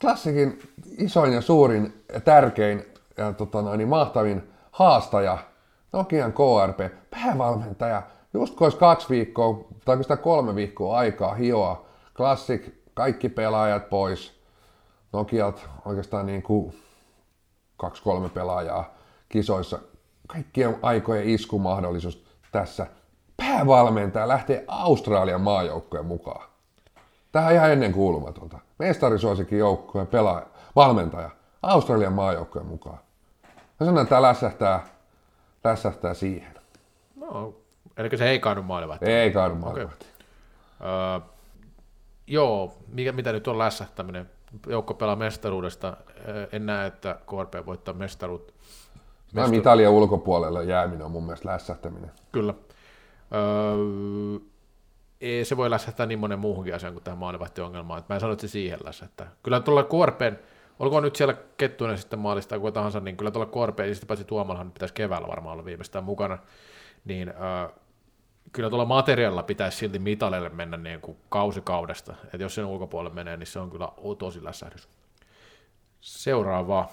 klassikin 0.00 0.58
isoin 0.98 1.32
ja 1.32 1.40
suurin 1.40 2.04
ja 2.12 2.20
tärkein 2.20 2.84
ja 3.16 3.32
tota 3.32 3.62
noin, 3.62 3.88
mahtavin 3.88 4.50
haastaja, 4.70 5.38
Nokian 5.92 6.32
KRP, 6.32 6.92
päävalmentaja, 7.10 8.02
just 8.34 8.54
kun 8.54 8.64
olisi 8.64 8.78
kaksi 8.78 9.08
viikkoa 9.10 9.64
tai 9.84 10.16
kolme 10.22 10.54
viikkoa 10.54 10.98
aikaa 10.98 11.34
hioa 11.34 11.88
Classic, 12.18 12.74
kaikki 12.98 13.28
pelaajat 13.28 13.88
pois. 13.90 14.40
Nokiat 15.12 15.68
oikeastaan 15.84 16.26
niin 16.26 16.42
kuin 16.42 16.82
kaksi-kolme 17.76 18.28
pelaajaa 18.28 18.94
kisoissa. 19.28 19.78
Kaikkien 20.26 20.78
aikojen 20.82 21.28
iskumahdollisuus 21.28 22.24
tässä. 22.52 22.86
Päävalmentaja 23.36 24.28
lähtee 24.28 24.64
Australian 24.68 25.40
maajoukkojen 25.40 26.06
mukaan. 26.06 26.48
Tähän 27.32 27.54
ihan 27.54 27.70
ennen 27.70 27.92
kuulumatonta. 27.92 28.58
Mestarisuosikin 28.78 29.58
joukkojen 29.58 30.06
pelaaja, 30.06 30.46
valmentaja 30.76 31.30
Australian 31.62 32.12
maajoukkojen 32.12 32.66
mukaan. 32.66 32.98
Ja 33.80 33.86
sanon, 33.86 34.02
että 34.02 34.08
tämä 34.10 34.22
lässähtää, 34.22 34.86
lässähtää 35.64 36.14
siihen. 36.14 36.54
No, 37.16 37.54
eli 37.96 38.18
se 38.18 38.28
ei 38.28 38.38
kaadu 38.38 38.62
maalivahti. 38.62 39.06
Ei 39.06 39.30
kaadu 39.30 39.54
maalivahti. 39.54 40.06
Okay. 40.80 41.37
Joo, 42.28 42.74
mikä, 42.88 43.12
mitä 43.12 43.32
nyt 43.32 43.48
on 43.48 43.58
lässähtäminen? 43.58 44.30
Joukko 44.66 44.94
pelaa 44.94 45.16
mestaruudesta. 45.16 45.96
En 46.52 46.66
näe, 46.66 46.86
että 46.86 47.18
KRP 47.26 47.66
voittaa 47.66 47.94
mestaruutta. 47.94 48.52
Mestaru... 49.32 49.58
Italian 49.58 49.92
ulkopuolelle 49.92 50.64
jääminen 50.64 51.02
on 51.02 51.10
mun 51.10 51.24
mielestä 51.24 51.48
lässähtäminen. 51.48 52.10
Kyllä. 52.32 52.54
Öö, 53.34 55.44
se 55.44 55.56
voi 55.56 55.70
lässähtää 55.70 56.06
niin 56.06 56.18
monen 56.18 56.38
muuhunkin 56.38 56.74
asiaan 56.74 56.94
kuin 56.94 57.04
tähän 57.04 57.18
maalivahtiongelmaan. 57.18 58.04
Mä 58.08 58.14
en 58.14 58.20
sano, 58.20 58.32
että 58.32 58.46
se 58.46 58.50
siihen 58.50 58.78
lässähtää. 58.84 59.30
Kyllä 59.42 59.60
tuolla 59.60 59.82
KRPn 59.82 60.36
olkoon 60.78 61.02
nyt 61.02 61.16
siellä 61.16 61.34
Kettunen 61.56 61.98
sitten 61.98 62.18
maalista 62.18 62.48
tai 62.48 62.58
kuka 62.58 62.72
tahansa, 62.72 63.00
niin 63.00 63.16
kyllä 63.16 63.30
tuolla 63.30 63.66
KRP, 63.66 63.78
ja 63.78 63.94
sitten 63.94 64.08
paitsi 64.08 64.24
Tuomallahan 64.24 64.72
pitäisi 64.72 64.94
keväällä 64.94 65.28
varmaan 65.28 65.52
olla 65.52 65.64
viimeistään 65.64 66.04
mukana, 66.04 66.38
niin 67.04 67.28
äh, 67.28 67.70
kyllä 68.52 68.68
tuolla 68.68 68.84
materiaalilla 68.84 69.42
pitäisi 69.42 69.78
silti 69.78 69.98
mitalille 69.98 70.48
mennä 70.48 70.76
niin 70.76 71.00
kuin 71.00 71.18
kausikaudesta, 71.28 72.14
että 72.24 72.36
jos 72.36 72.54
sen 72.54 72.64
ulkopuolelle 72.64 73.14
menee, 73.14 73.36
niin 73.36 73.46
se 73.46 73.58
on 73.58 73.70
kyllä 73.70 73.88
tosi 74.18 74.44
lässähdys. 74.44 74.88
Seuraavaa. 76.00 76.92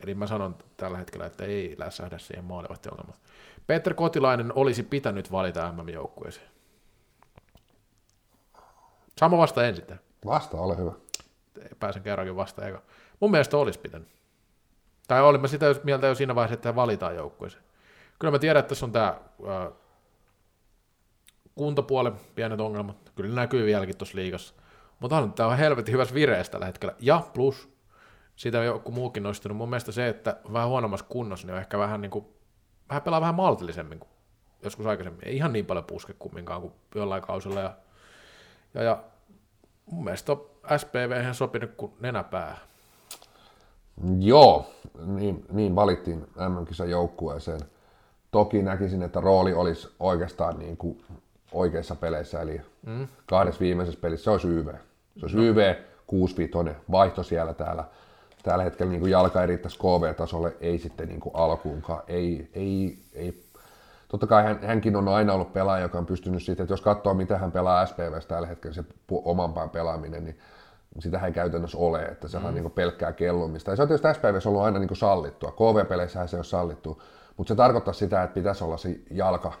Eli 0.00 0.14
mä 0.14 0.26
sanon 0.26 0.56
tällä 0.76 0.98
hetkellä, 0.98 1.26
että 1.26 1.44
ei 1.44 1.74
lässähdä 1.78 2.18
siihen 2.18 2.44
maalivahtiongelmaan. 2.44 3.18
Peter 3.66 3.94
Kotilainen 3.94 4.52
olisi 4.54 4.82
pitänyt 4.82 5.32
valita 5.32 5.72
MM-joukkueeseen. 5.72 6.48
Sama 9.18 9.38
vasta 9.38 9.66
ensin. 9.66 9.84
Vasta, 10.26 10.56
ole 10.56 10.76
hyvä. 10.76 10.92
Pääsen 11.80 12.02
kerrankin 12.02 12.36
vasta 12.36 12.66
eka. 12.66 12.82
Mun 13.20 13.30
mielestä 13.30 13.56
olisi 13.56 13.78
pitänyt. 13.78 14.08
Tai 15.08 15.22
olin 15.22 15.40
mä 15.40 15.48
sitä 15.48 15.66
mieltä 15.84 16.06
jo 16.06 16.14
siinä 16.14 16.34
vaiheessa, 16.34 16.54
että 16.54 16.76
valitaan 16.76 17.16
joukkueeseen. 17.16 17.64
Kyllä 18.18 18.30
mä 18.30 18.38
tiedän, 18.38 18.60
että 18.60 18.68
tässä 18.68 18.86
on 18.86 18.92
tämä 18.92 19.16
kuntopuolen 21.56 22.12
pienet 22.34 22.60
ongelmat. 22.60 23.12
Kyllä 23.16 23.34
näkyy 23.34 23.66
vieläkin 23.66 23.96
tuossa 23.96 24.16
liigassa. 24.16 24.54
Mutta 25.00 25.16
on 25.16 25.32
tämä 25.32 25.48
on 25.48 25.58
helvetin 25.58 25.92
hyvässä 25.92 26.14
vireessä 26.14 26.52
tällä 26.52 26.66
hetkellä. 26.66 26.94
Ja 27.00 27.22
plus, 27.34 27.68
sitä 28.36 28.64
joku 28.64 28.92
muukin 28.92 29.22
nostanut, 29.22 29.56
mun 29.56 29.70
mielestä 29.70 29.92
se, 29.92 30.08
että 30.08 30.36
vähän 30.52 30.68
huonommassa 30.68 31.06
kunnossa, 31.08 31.46
niin 31.46 31.54
on 31.54 31.60
ehkä 31.60 31.78
vähän, 31.78 32.00
niin 32.00 32.10
kuin, 32.10 32.26
vähän 32.88 33.02
pelaa 33.02 33.20
vähän 33.20 33.34
maltillisemmin 33.34 33.98
kuin 33.98 34.08
joskus 34.62 34.86
aikaisemmin. 34.86 35.24
Ei 35.24 35.36
ihan 35.36 35.52
niin 35.52 35.66
paljon 35.66 35.84
puske 35.84 36.12
kumminkaan 36.18 36.60
kuin 36.60 36.72
jollain 36.94 37.22
kausilla. 37.22 37.60
Ja, 37.60 37.76
ja, 38.74 38.82
ja 38.82 39.02
mun 39.86 40.04
mielestä 40.04 40.32
on 40.32 40.46
SPV 40.76 41.32
sopinut 41.32 41.70
kuin 41.76 41.92
nenäpää. 42.00 42.58
Joo, 44.18 44.70
niin, 45.06 45.44
niin 45.52 45.74
valittiin 45.74 46.20
MM-kisan 46.20 46.90
joukkueeseen. 46.90 47.60
Toki 48.30 48.62
näkisin, 48.62 49.02
että 49.02 49.20
rooli 49.20 49.54
olisi 49.54 49.88
oikeastaan 50.00 50.58
niin 50.58 50.76
kuin 50.76 51.04
oikeissa 51.52 51.96
peleissä, 51.96 52.40
eli 52.40 52.60
mm. 52.86 53.08
kahdessa 53.26 53.60
viimeisessä 53.60 54.00
pelissä 54.00 54.24
se 54.24 54.30
olisi 54.30 54.48
YV. 54.48 54.66
Se 55.16 55.20
olisi 55.22 55.36
no. 55.36 55.42
YV 55.42 55.74
65 56.06 56.80
vaihto 56.90 57.22
siellä 57.22 57.54
täällä. 57.54 57.84
Tällä 58.42 58.64
hetkellä 58.64 58.90
niin 58.90 59.00
kuin 59.00 59.12
jalka 59.12 59.40
ei 59.40 59.46
riittäisi 59.46 59.78
KV-tasolle, 59.78 60.56
ei 60.60 60.78
sitten 60.78 61.08
niin 61.08 61.20
kuin 61.20 61.34
alkuunkaan. 61.36 62.02
Ei, 62.08 62.50
ei, 62.54 62.98
ei. 63.14 63.42
Totta 64.08 64.26
kai 64.26 64.42
hän, 64.44 64.58
hänkin 64.62 64.96
on 64.96 65.08
aina 65.08 65.32
ollut 65.32 65.52
pelaaja, 65.52 65.82
joka 65.82 65.98
on 65.98 66.06
pystynyt 66.06 66.42
sitten, 66.42 66.64
että 66.64 66.72
jos 66.72 66.80
katsoo 66.80 67.14
mitä 67.14 67.38
hän 67.38 67.52
pelaa 67.52 67.86
SPVssä 67.86 68.28
tällä 68.28 68.48
hetkellä, 68.48 68.74
se 68.74 68.84
oman 69.10 69.52
pään 69.52 69.70
pelaaminen, 69.70 70.24
niin 70.24 70.38
sitä 70.98 71.18
ei 71.26 71.32
käytännössä 71.32 71.78
ole, 71.78 72.02
että 72.02 72.28
se 72.28 72.38
mm. 72.38 72.44
on 72.44 72.54
niin 72.54 72.70
pelkkää 72.70 73.12
kellumista. 73.12 73.70
Ja 73.70 73.76
se 73.76 73.82
on 73.82 73.88
tietysti 73.88 74.14
SPVssä 74.14 74.48
ollut 74.48 74.62
aina 74.62 74.78
niin 74.78 74.88
kuin 74.88 74.98
sallittua. 74.98 75.52
KV-peleissä 75.52 76.26
se 76.26 76.38
on 76.38 76.44
sallittu, 76.44 77.02
mutta 77.36 77.48
se 77.48 77.56
tarkoittaa 77.56 77.94
sitä, 77.94 78.22
että 78.22 78.34
pitäisi 78.34 78.64
olla 78.64 78.76
se 78.76 79.00
jalka 79.10 79.52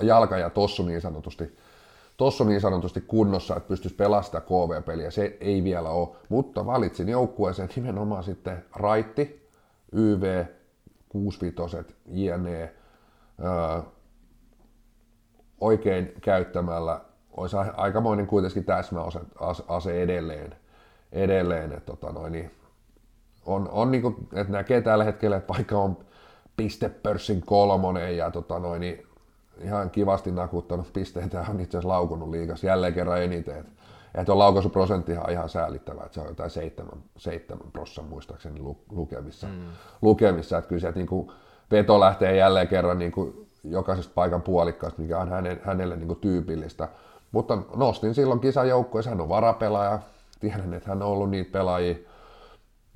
jalka 0.00 0.38
ja 0.38 0.50
tossu 0.50 0.82
niin 0.82 1.00
sanotusti, 1.00 1.56
tossu 2.16 2.44
niin 2.44 2.60
sanotusti 2.60 3.00
kunnossa, 3.00 3.56
että 3.56 3.68
pystyisi 3.68 3.96
pelastamaan 3.96 4.46
KV-peliä. 4.46 5.10
Se 5.10 5.36
ei 5.40 5.64
vielä 5.64 5.90
ole, 5.90 6.08
mutta 6.28 6.66
valitsin 6.66 7.08
joukkueeseen 7.08 7.68
nimenomaan 7.76 8.24
sitten 8.24 8.64
Raitti, 8.74 9.48
YV, 9.92 10.44
65 11.08 11.76
JNE, 12.06 12.74
öö, 13.44 13.82
oikein 15.60 16.12
käyttämällä 16.20 17.00
olisi 17.36 17.56
aikamoinen 17.76 18.26
kuitenkin 18.26 18.64
täsmäase 18.64 20.02
edelleen, 20.02 20.56
edelleen 21.12 21.72
että 21.72 21.86
tota 21.86 22.12
noin, 22.12 22.32
niin 22.32 22.50
on, 23.46 23.68
on 23.72 23.90
niin 23.90 24.02
kuin, 24.02 24.28
että 24.34 24.52
näkee 24.52 24.80
tällä 24.80 25.04
hetkellä, 25.04 25.36
että 25.36 25.54
vaikka 25.54 25.78
on 25.78 25.96
pistepörssin 26.56 27.42
kolmonen 27.46 28.16
ja 28.16 28.30
tota 28.30 28.58
noin, 28.58 28.80
niin 28.80 29.06
ihan 29.62 29.90
kivasti 29.90 30.32
nakuttanut 30.32 30.92
pisteitä 30.92 31.36
ja 31.36 31.44
on 31.48 31.60
itse 31.60 31.78
asiassa 31.78 31.88
laukunut 31.88 32.30
liikas 32.30 32.64
jälleen 32.64 32.94
kerran 32.94 33.22
eniten. 33.22 33.58
Että 33.58 33.72
et 34.14 34.28
on 34.28 34.38
laukaisuprosentti 34.38 35.12
ihan, 35.12 35.30
ihan 35.30 35.48
säällittävä, 35.48 36.02
että 36.02 36.14
se 36.14 36.20
on 36.20 36.26
jotain 36.26 36.50
7, 36.50 37.02
7 37.16 37.70
prossan 37.72 38.04
muistaakseni 38.04 38.60
lukemissa. 38.90 39.46
Mm. 39.46 39.52
lukemissa. 40.02 40.58
Että 40.58 40.68
kyllä 40.68 40.80
sieltä 40.80 40.98
niin 40.98 41.32
veto 41.70 42.00
lähtee 42.00 42.36
jälleen 42.36 42.68
kerran 42.68 42.98
niin 42.98 43.12
kuin 43.12 43.48
jokaisesta 43.64 44.12
paikan 44.14 44.42
puolikkaasta, 44.42 45.02
mikä 45.02 45.18
on 45.18 45.28
hänen, 45.28 45.60
hänelle 45.64 45.96
niin 45.96 46.08
kuin 46.08 46.20
tyypillistä. 46.20 46.88
Mutta 47.32 47.58
nostin 47.76 48.14
silloin 48.14 48.40
kisajoukkoissa, 48.40 49.10
hän 49.10 49.20
on 49.20 49.28
varapelaaja. 49.28 49.98
Tiedän, 50.40 50.74
että 50.74 50.88
hän 50.88 51.02
on 51.02 51.08
ollut 51.08 51.30
niitä 51.30 51.52
pelaajia, 51.52 51.96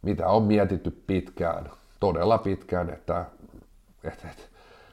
mitä 0.03 0.29
on 0.29 0.43
mietitty 0.43 0.91
pitkään, 1.07 1.71
todella 2.01 2.39
pitkään, 2.39 2.91
että, 2.91 3.25
että, 4.05 4.29
että 4.31 4.43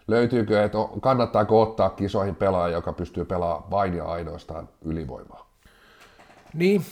löytyykö, 0.09 0.63
että 0.63 0.77
kannattaako 1.01 1.61
ottaa 1.61 1.89
kisoihin 1.89 2.35
pelaaja, 2.35 2.73
joka 2.73 2.93
pystyy 2.93 3.25
pelaamaan 3.25 3.71
vain 3.71 3.93
ja 3.93 4.05
ainoastaan 4.05 4.69
ylivoimaa? 4.81 5.49
Niin. 6.53 6.85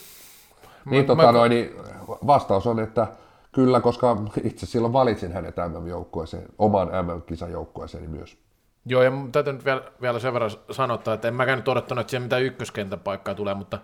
Niin, 0.86 1.02
mä, 1.04 1.08
tota, 1.08 1.26
mä... 1.26 1.32
Noin, 1.32 1.50
niin 1.50 1.76
vastaus 2.08 2.68
on, 2.68 2.80
että 2.80 3.08
kyllä, 3.52 3.82
koska 3.82 4.18
itse 4.44 4.66
silloin 4.66 4.94
valitsin 4.94 5.34
hänet 5.34 5.56
MM-joukkueeseen, 5.58 6.46
oman 6.58 6.88
MM-kisajoukkueeseeni 6.88 8.08
myös. 8.08 8.38
Joo, 8.86 9.02
ja 9.02 9.12
täytyy 9.32 9.54
nyt 9.54 9.66
vielä, 9.66 9.82
vielä 10.02 10.20
sen 10.20 10.34
verran 10.34 10.52
sanottaa, 10.72 11.14
että 11.14 11.28
en 11.28 11.34
mäkään 11.34 11.60
nyt 11.60 11.68
odottanut, 11.68 12.02
että 12.02 12.12
siellä 12.12 12.26
mitään 12.26 12.44
ykköskentän 12.44 13.00
paikkaa 13.00 13.36
tulee, 13.36 13.54
mutta 13.54 13.80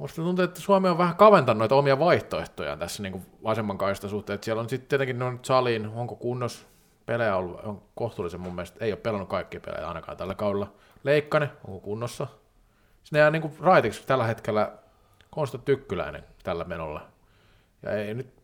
Musta 0.00 0.22
tuntuu, 0.22 0.44
että 0.44 0.60
Suomi 0.60 0.88
on 0.88 0.98
vähän 0.98 1.16
kaventanut 1.16 1.58
noita 1.58 1.74
omia 1.74 1.98
vaihtoehtojaan 1.98 2.78
tässä 2.78 3.02
niin 3.02 3.26
vasemman 3.44 3.78
kaista 3.78 4.08
suhteen. 4.08 4.34
Että 4.34 4.44
siellä 4.44 4.62
on 4.62 4.68
sitten 4.68 4.88
tietenkin 4.88 5.18
noin 5.18 5.38
saliin, 5.42 5.88
onko 5.88 6.16
kunnos, 6.16 6.66
pelejä 7.06 7.36
ollut, 7.36 7.60
on 7.60 7.82
kohtuullisen 7.94 8.40
mun 8.40 8.54
mielestä, 8.54 8.84
ei 8.84 8.92
ole 8.92 9.00
pelannut 9.00 9.28
kaikkia 9.28 9.60
pelejä 9.60 9.88
ainakaan 9.88 10.16
tällä 10.16 10.34
kaudella. 10.34 10.72
Leikkane, 11.04 11.50
onko 11.64 11.80
kunnossa? 11.80 12.26
Sinne 13.04 13.18
jää 13.18 13.30
niin 13.30 13.56
raitiksi 13.60 14.06
tällä 14.06 14.24
hetkellä 14.24 14.72
Konsta 15.30 15.58
Tykkyläinen 15.58 16.24
tällä 16.42 16.64
menolla. 16.64 17.06
Ja 17.82 17.92
ei 17.92 18.14
nyt 18.14 18.34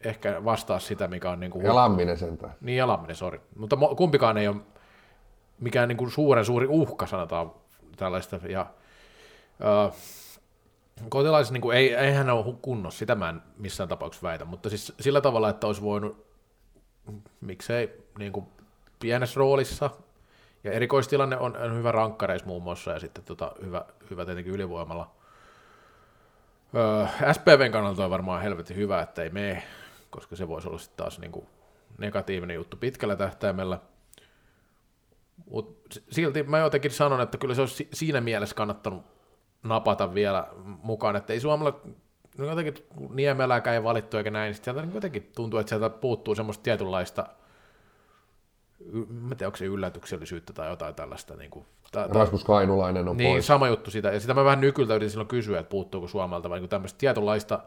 ehkä 0.00 0.44
vastaa 0.44 0.78
sitä, 0.78 1.08
mikä 1.08 1.30
on... 1.30 1.40
Niin 1.40 1.50
kuin, 1.50 1.64
ja 1.64 1.74
Lamminen 1.74 2.18
sentään. 2.18 2.54
Niin, 2.60 2.78
ja 2.78 2.86
Lamminen, 2.86 3.16
sori. 3.16 3.40
Mutta 3.56 3.76
kumpikaan 3.76 4.36
ei 4.36 4.48
ole 4.48 4.56
mikään 5.60 5.88
niin 5.88 5.96
kuin 5.96 6.10
suuren 6.10 6.44
suuri 6.44 6.66
uhka, 6.66 7.06
sanotaan 7.06 7.52
tällaista. 7.96 8.40
Ja, 8.48 8.66
äh, 9.64 9.94
kotilaisissa 11.08 11.52
niin 11.52 11.60
kuin, 11.60 11.76
ei, 11.76 11.94
eihän 11.94 12.26
ne 12.26 12.32
ole 12.32 12.54
kunnossa, 12.62 12.98
sitä 12.98 13.14
mä 13.14 13.28
en 13.28 13.42
missään 13.58 13.88
tapauksessa 13.88 14.28
väitä, 14.28 14.44
mutta 14.44 14.68
siis 14.68 14.92
sillä 15.00 15.20
tavalla, 15.20 15.48
että 15.48 15.66
olisi 15.66 15.82
voinut 15.82 16.31
miksei 17.40 18.04
niin 18.18 18.32
kuin 18.32 18.46
pienessä 19.00 19.38
roolissa. 19.38 19.90
Ja 20.64 20.72
erikoistilanne 20.72 21.36
on, 21.36 21.76
hyvä 21.76 21.92
rankkareissa 21.92 22.46
muun 22.46 22.62
muassa 22.62 22.90
ja 22.90 23.00
sitten 23.00 23.24
tota, 23.24 23.52
hyvä, 23.64 23.84
hyvä 24.10 24.24
tietenkin 24.24 24.54
ylivoimalla. 24.54 25.10
Öö, 26.74 27.32
SPVn 27.32 27.72
kannalta 27.72 28.04
on 28.04 28.10
varmaan 28.10 28.42
helvetin 28.42 28.76
hyvä, 28.76 29.02
että 29.02 29.22
ei 29.22 29.30
mene, 29.30 29.62
koska 30.10 30.36
se 30.36 30.48
voisi 30.48 30.68
olla 30.68 30.78
sitten 30.78 30.96
taas 30.96 31.18
niin 31.18 31.32
kuin 31.32 31.46
negatiivinen 31.98 32.54
juttu 32.54 32.76
pitkällä 32.76 33.16
tähtäimellä. 33.16 33.78
Mut 35.50 36.02
silti 36.10 36.42
mä 36.42 36.58
jotenkin 36.58 36.90
sanon, 36.90 37.20
että 37.20 37.38
kyllä 37.38 37.54
se 37.54 37.60
olisi 37.60 37.88
siinä 37.92 38.20
mielessä 38.20 38.54
kannattanut 38.54 39.04
napata 39.62 40.14
vielä 40.14 40.48
mukaan, 40.82 41.16
että 41.16 41.32
ei 41.32 41.40
Suomella 41.40 41.80
no 42.38 42.46
jotenkin 42.46 42.74
Niemeläkään 43.10 43.74
ei 43.74 43.82
valittu 43.82 44.16
eikä 44.16 44.30
näin, 44.30 44.52
niin 44.52 44.64
sieltä 44.64 44.82
niin 44.82 44.94
jotenkin 44.94 45.30
tuntuu, 45.36 45.60
että 45.60 45.68
sieltä 45.68 45.90
puuttuu 45.90 46.34
semmoista 46.34 46.62
tietynlaista, 46.62 47.26
mä 49.08 49.34
tiedän, 49.34 49.48
onko 49.48 49.56
se 49.56 49.64
yllätyksellisyyttä 49.64 50.52
tai 50.52 50.70
jotain 50.70 50.94
tällaista. 50.94 51.36
Niin 51.36 51.50
kuin, 51.50 51.66
ta, 51.92 52.08
ta, 52.08 52.14
Rasmus 52.14 52.44
Kainulainen 52.44 53.08
on 53.08 53.16
Niin, 53.16 53.32
pois. 53.32 53.46
sama 53.46 53.68
juttu 53.68 53.90
sitä, 53.90 54.12
ja 54.12 54.20
sitä 54.20 54.34
mä 54.34 54.44
vähän 54.44 54.60
nykyltä 54.60 54.94
yritin 54.94 55.10
silloin 55.10 55.28
kysyä, 55.28 55.60
että 55.60 55.70
puuttuuko 55.70 56.08
Suomalta 56.08 56.50
vai 56.50 56.60
niin 56.60 56.68
tämmöistä 56.68 56.98
tietynlaista, 56.98 57.60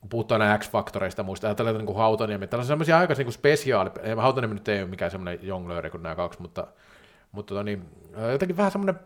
kun 0.00 0.08
puhutaan 0.08 0.40
näin 0.40 0.60
X-faktoreista 0.60 1.22
muista, 1.22 1.46
ajatellaan 1.46 1.76
niin 1.76 1.86
kuin 1.86 1.98
Hautaniemi, 1.98 2.46
tällaisia 2.46 2.68
semmoisia 2.68 2.98
aika 2.98 3.14
niin 3.14 3.32
spesiaali, 3.32 3.90
Hautaniemi 4.16 4.54
nyt 4.54 4.68
ei 4.68 4.82
ole 4.82 4.90
mikään 4.90 5.10
semmoinen 5.10 5.46
jonglööri 5.46 5.90
kuin 5.90 6.02
nämä 6.02 6.14
kaksi, 6.14 6.42
mutta, 6.42 6.66
mutta 7.32 7.54
tota 7.54 7.64
niin, 7.64 7.88
jotenkin 8.32 8.56
vähän 8.56 8.72
semmoinen 8.72 9.00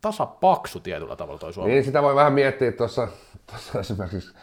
tasapaksu 0.00 0.80
tietyllä 0.80 1.16
tavalla 1.16 1.38
toi 1.38 1.52
Suomi. 1.52 1.70
Niin, 1.70 1.84
sitä 1.84 2.02
voi 2.02 2.14
vähän 2.14 2.32
miettiä 2.32 2.72
tuossa, 2.72 3.08
tuossa 3.46 3.80
esimerkiksi, 3.80 4.34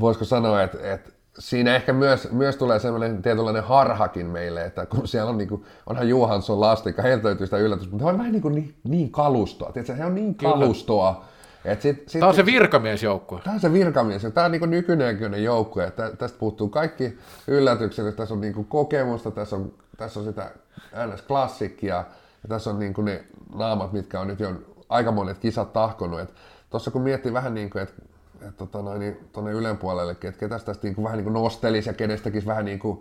voisiko 0.00 0.24
sanoa, 0.24 0.62
että, 0.62 0.92
että 0.92 1.10
siinä 1.38 1.76
ehkä 1.76 1.92
myös, 1.92 2.32
myös 2.32 2.56
tulee 2.56 2.78
sellainen 2.78 3.22
tietynlainen 3.22 3.64
harhakin 3.64 4.26
meille, 4.26 4.64
että 4.64 4.86
kun 4.86 5.08
siellä 5.08 5.30
on 5.30 5.38
niin 5.38 5.48
kuin, 5.48 5.64
onhan 5.86 6.08
Johansson 6.08 6.60
lastikka, 6.60 7.02
heiltä 7.02 7.24
löytyy 7.24 7.46
sitä 7.46 7.58
yllätystä, 7.58 7.90
mutta 7.90 8.04
he 8.04 8.10
on 8.10 8.18
vähän 8.18 8.32
niin, 8.32 8.42
kuin 8.42 8.54
niin, 8.54 8.74
niin 8.84 9.10
kalustoa, 9.10 9.72
tiedätkö, 9.72 9.94
he 9.94 10.04
on 10.04 10.14
niin 10.14 10.34
kalustoa, 10.34 11.24
et 11.64 11.82
sit, 11.82 12.08
sit, 12.08 12.20
tämä 12.20 12.28
on 12.28 12.34
se 12.34 12.46
virkamiesjoukkue. 12.46 13.40
Tämä 13.44 13.54
on 13.54 13.60
se 13.60 13.72
virkamies. 13.72 14.22
Tämä 14.34 14.44
on 14.44 14.52
niin 14.52 14.70
nykyinen 14.70 15.44
joukkue. 15.44 15.86
Että 15.86 16.10
tästä 16.18 16.38
puuttuu 16.38 16.68
kaikki 16.68 17.18
yllätykset. 17.46 18.16
Tässä 18.16 18.34
on 18.34 18.40
niin 18.40 18.64
kokemusta, 18.64 19.30
tässä 19.30 19.56
on, 19.56 19.72
tässä 19.96 20.20
on 20.20 20.26
sitä 20.26 20.50
NS-klassikkia 20.92 22.04
ja 22.42 22.48
tässä 22.48 22.70
on 22.70 22.78
niin 22.78 22.94
kuin 22.94 23.04
ne 23.04 23.24
naamat, 23.54 23.92
mitkä 23.92 24.20
on 24.20 24.26
nyt 24.26 24.40
jo 24.40 24.50
aika 24.88 25.12
monet 25.12 25.38
kisat 25.38 25.72
tahkonut. 25.72 26.34
Tuossa 26.70 26.90
kun 26.90 27.02
miettii 27.02 27.32
vähän 27.32 27.54
niin 27.54 27.70
kuin, 27.70 27.82
että 27.82 28.02
et, 28.48 28.56
tota 28.56 28.82
noin, 28.82 29.00
niin, 29.00 29.28
tuonne 29.32 29.52
Ylen 29.52 29.78
puolellekin, 29.78 30.28
että 30.28 30.40
ketäs 30.40 30.64
tästä 30.64 30.86
niin 30.86 30.94
kuin, 30.94 31.04
vähän 31.04 31.16
niin 31.16 31.24
kuin 31.24 31.34
nostelisi 31.34 31.88
ja 31.88 31.94
kenestäkin 31.94 32.46
vähän 32.46 32.64
niin 32.64 32.78
kuin 32.78 33.00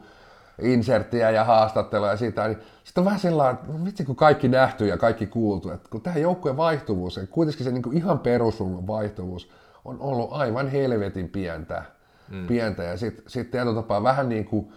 inserttiä 0.62 1.30
ja 1.30 1.44
haastattelua 1.44 2.10
ja 2.10 2.18
sitä, 2.18 2.48
niin 2.48 2.58
sitten 2.84 3.02
on 3.02 3.06
vähän 3.06 3.20
sellainen, 3.20 3.56
että 3.56 3.74
no 3.74 3.86
vitsi 3.86 4.06
kun 4.06 4.16
kaikki 4.16 4.48
nähty 4.48 4.88
ja 4.88 4.98
kaikki 4.98 5.28
kuultu, 5.28 5.72
että 5.72 5.90
kun 5.90 6.02
tähän 6.02 6.22
joukkueen 6.22 6.58
vaihtuvuus, 6.58 7.18
ja 7.18 7.28
kuitenkin 7.28 7.64
se 7.64 7.72
niin 7.72 7.84
kuin 7.84 7.98
ihan 7.98 8.20
perusrungon 8.20 8.88
vaihtuvuus 8.88 9.50
on 9.86 9.98
ollut 10.00 10.30
aivan 10.32 10.68
helvetin 10.68 11.30
pientä, 11.30 11.84
mm. 12.30 12.48
pientä 12.48 12.84
ja 12.84 12.98
sitten 12.98 13.24
sit 13.28 13.52
tietyllä 13.52 13.76
tapaa 13.76 14.04
vähän 14.04 14.30
niin 14.30 14.46
kuin 14.46 14.72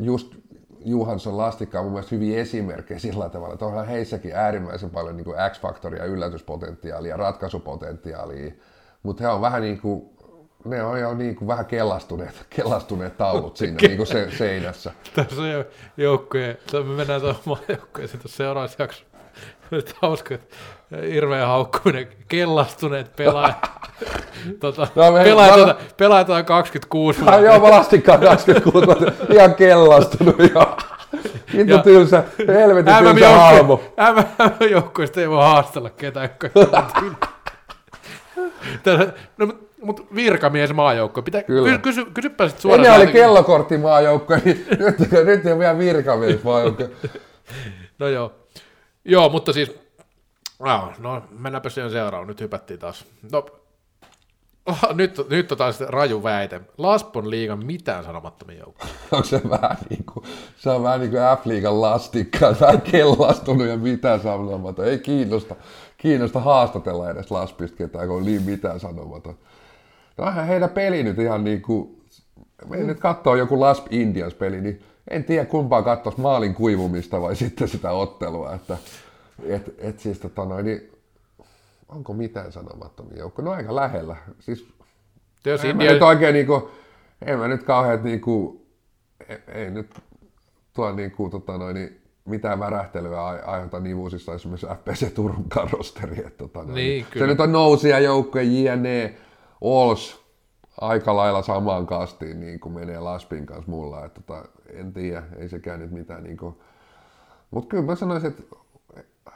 just 0.00 0.34
Juhansson 0.84 1.36
Lastikka 1.36 1.78
on 1.78 1.84
mun 1.84 1.92
mielestä 1.92 2.14
hyviä 2.14 2.40
esimerkkejä 2.40 2.98
sillä 2.98 3.28
tavalla, 3.28 3.54
että 3.54 3.66
onhan 3.66 3.86
heissäkin 3.86 4.32
äärimmäisen 4.34 4.90
paljon 4.90 5.16
niin 5.16 5.26
X-faktoria, 5.52 6.04
yllätyspotentiaalia, 6.04 7.10
ja 7.10 7.16
ratkaisupotentiaalia, 7.16 8.52
mutta 9.02 9.22
he 9.22 9.28
on 9.28 9.40
vähän 9.40 9.62
niin 9.62 9.80
kuin, 9.80 10.10
ne 10.64 10.82
on 10.82 11.00
jo 11.00 11.14
niin 11.14 11.36
kuin 11.36 11.48
vähän 11.48 11.66
kellastuneet, 11.66 12.46
kellastuneet 12.56 13.16
taulut 13.16 13.56
siinä 13.56 13.76
niin 13.82 13.96
kuin 13.96 14.06
se, 14.06 14.30
seinässä. 14.38 14.92
Tässä 15.14 15.42
on 15.42 15.50
jo 15.50 15.64
joukkojen, 15.96 16.58
me 16.72 16.84
mennään 16.84 17.20
tuohon 17.20 17.64
joukkojen 17.68 18.10
tuossa 18.10 18.36
seuraavassa 18.36 18.82
jaksossa. 18.82 19.13
Hauska, 20.02 20.38
hirveä 21.10 21.46
haukkuminen, 21.46 22.08
kellastuneet 22.28 23.16
pelaajat. 23.16 23.70
tota, 24.60 24.86
no, 24.94 25.12
me, 25.12 25.24
pelaajat, 25.24 25.66
mä... 25.66 25.74
pelaajat 25.96 26.30
on 26.30 26.44
26. 26.44 27.20
Ah, 27.26 27.42
joo, 27.42 27.60
mä 27.60 27.70
lastikkaan 27.70 28.20
26, 28.20 28.86
ihan 29.32 29.54
kellastunut 29.54 30.36
jo. 30.38 30.76
Vittu 31.56 31.78
tylsä, 31.78 32.24
helvetin 32.48 32.94
tylsä 32.94 33.28
haalmo. 33.28 33.80
MM-joukkueesta 34.14 35.20
ei 35.20 35.30
voi 35.30 35.42
haastella 35.42 35.90
ketään. 35.90 36.30
no, 39.38 39.52
mutta 39.82 40.02
virkamies 40.14 40.72
maajoukko. 40.72 41.22
Pitää, 41.22 41.42
Kyllä. 41.42 41.78
Kysy, 41.78 42.04
kysypä 42.04 42.48
sitten 42.48 42.62
suoraan. 42.62 42.86
Ennen 42.86 43.00
oli 43.00 43.12
kellokortti 43.12 43.78
maajoukko, 43.78 44.36
niin 44.44 44.66
nyt, 44.78 45.26
nyt 45.26 45.52
on 45.52 45.58
vielä 45.58 45.78
virkamies 45.78 46.42
maajoukko. 46.44 46.84
no 47.98 48.08
joo. 48.08 48.32
Joo, 49.04 49.28
mutta 49.28 49.52
siis, 49.52 49.74
no, 50.58 50.92
no 50.98 51.22
mennäänpä 51.30 51.68
siihen 51.68 51.90
seuraavaan. 51.90 52.28
Nyt 52.28 52.40
hypättiin 52.40 52.80
taas. 52.80 53.04
No, 53.32 53.46
nyt, 54.94 55.20
nyt 55.30 55.52
on 55.52 55.58
taas 55.58 55.80
raju 55.80 56.22
väite. 56.22 56.60
Laspon 56.78 57.30
liigan 57.30 57.66
mitään 57.66 58.04
sanomattomia 58.04 58.58
joukkoja. 58.58 58.92
Onko 59.12 59.24
se 59.24 59.40
vähän 59.50 59.76
niin 59.90 60.04
kuin, 60.12 60.26
se 60.56 60.70
on 60.70 60.82
vähän 60.82 61.00
niin 61.00 61.10
kuin 61.10 61.22
F-liigan 61.22 61.80
lastikka, 61.80 62.56
vähän 62.60 62.80
kellastunut 62.80 63.66
ja 63.66 63.76
mitään 63.76 64.20
sanomatta. 64.20 64.84
Ei 64.84 64.98
kiinnosta, 64.98 65.56
kiinnosta 65.96 66.40
haastatella 66.40 67.10
edes 67.10 67.30
Laspista 67.30 67.76
ketään, 67.76 68.08
kun 68.08 68.16
on 68.16 68.24
niin 68.24 68.42
mitään 68.42 68.80
sanomatta. 68.80 69.34
No 70.18 70.24
onhan 70.24 70.46
heidän 70.46 70.70
peli 70.70 71.02
nyt 71.02 71.18
ihan 71.18 71.44
niin 71.44 71.62
kuin, 71.62 72.04
me 72.68 72.76
nyt 72.76 73.00
katsoo 73.00 73.36
joku 73.36 73.60
Lasp 73.60 73.86
Indians 73.90 74.34
peli, 74.34 74.60
niin 74.60 74.82
en 75.10 75.24
tiedä 75.24 75.44
kumpaa 75.44 75.82
katsoisi 75.82 76.20
maalin 76.20 76.54
kuivumista 76.54 77.20
vai 77.20 77.36
sitten 77.36 77.68
sitä 77.68 77.90
ottelua. 77.90 78.54
Että, 78.54 78.76
et, 79.42 79.74
et 79.78 80.00
siis 80.00 80.18
tota 80.18 80.44
noin, 80.44 80.64
niin 80.64 80.92
onko 81.88 82.12
mitään 82.12 82.52
sanomattomia 82.52 83.18
joukko? 83.18 83.42
No 83.42 83.50
aika 83.50 83.74
lähellä. 83.74 84.16
Siis, 84.40 84.68
Jos 85.44 85.64
en 85.64 85.70
India... 85.70 85.92
nyt 85.92 86.02
oikein 86.02 86.32
niin 86.32 86.46
kuin, 86.46 86.62
en 87.22 87.38
mä 87.38 87.48
nyt 87.48 87.62
kauhean 87.62 88.04
niin 88.04 88.20
kuin, 88.20 88.66
ei, 89.28 89.38
ei 89.48 89.70
nyt 89.70 90.00
tuo 90.74 90.92
niin 90.92 91.10
kuin, 91.10 91.30
tota 91.30 91.58
noin, 91.58 91.74
niin 91.74 92.00
mitään 92.24 92.60
värähtelyä 92.60 93.24
aiheuta 93.24 93.80
nivuusissa 93.80 94.34
esimerkiksi 94.34 94.66
FPC 94.66 95.14
Turun 95.14 95.48
karosteri. 95.48 96.18
Että, 96.18 96.38
tota, 96.38 96.64
niin, 96.64 96.74
niin, 96.74 97.06
se 97.18 97.26
nyt 97.26 97.40
on 97.40 97.52
nousia 97.52 97.98
joukkoja, 97.98 98.44
JNE, 98.44 99.14
Ols, 99.60 100.23
aika 100.80 101.16
lailla 101.16 101.42
samaan 101.42 101.86
kastiin 101.86 102.40
niin 102.40 102.60
kuin 102.60 102.72
menee 102.72 103.00
Laspin 103.00 103.46
kanssa 103.46 103.70
mulla. 103.70 104.04
Että, 104.04 104.20
tota, 104.20 104.48
en 104.72 104.92
tiedä, 104.92 105.22
ei 105.36 105.48
sekään 105.48 105.80
nyt 105.80 105.90
mitään. 105.90 106.24
Niin 106.24 106.36
kuin... 106.36 106.58
Mutta 107.50 107.68
kyllä 107.68 107.84
mä 107.84 107.94
sanoisin, 107.94 108.30
että 108.30 108.56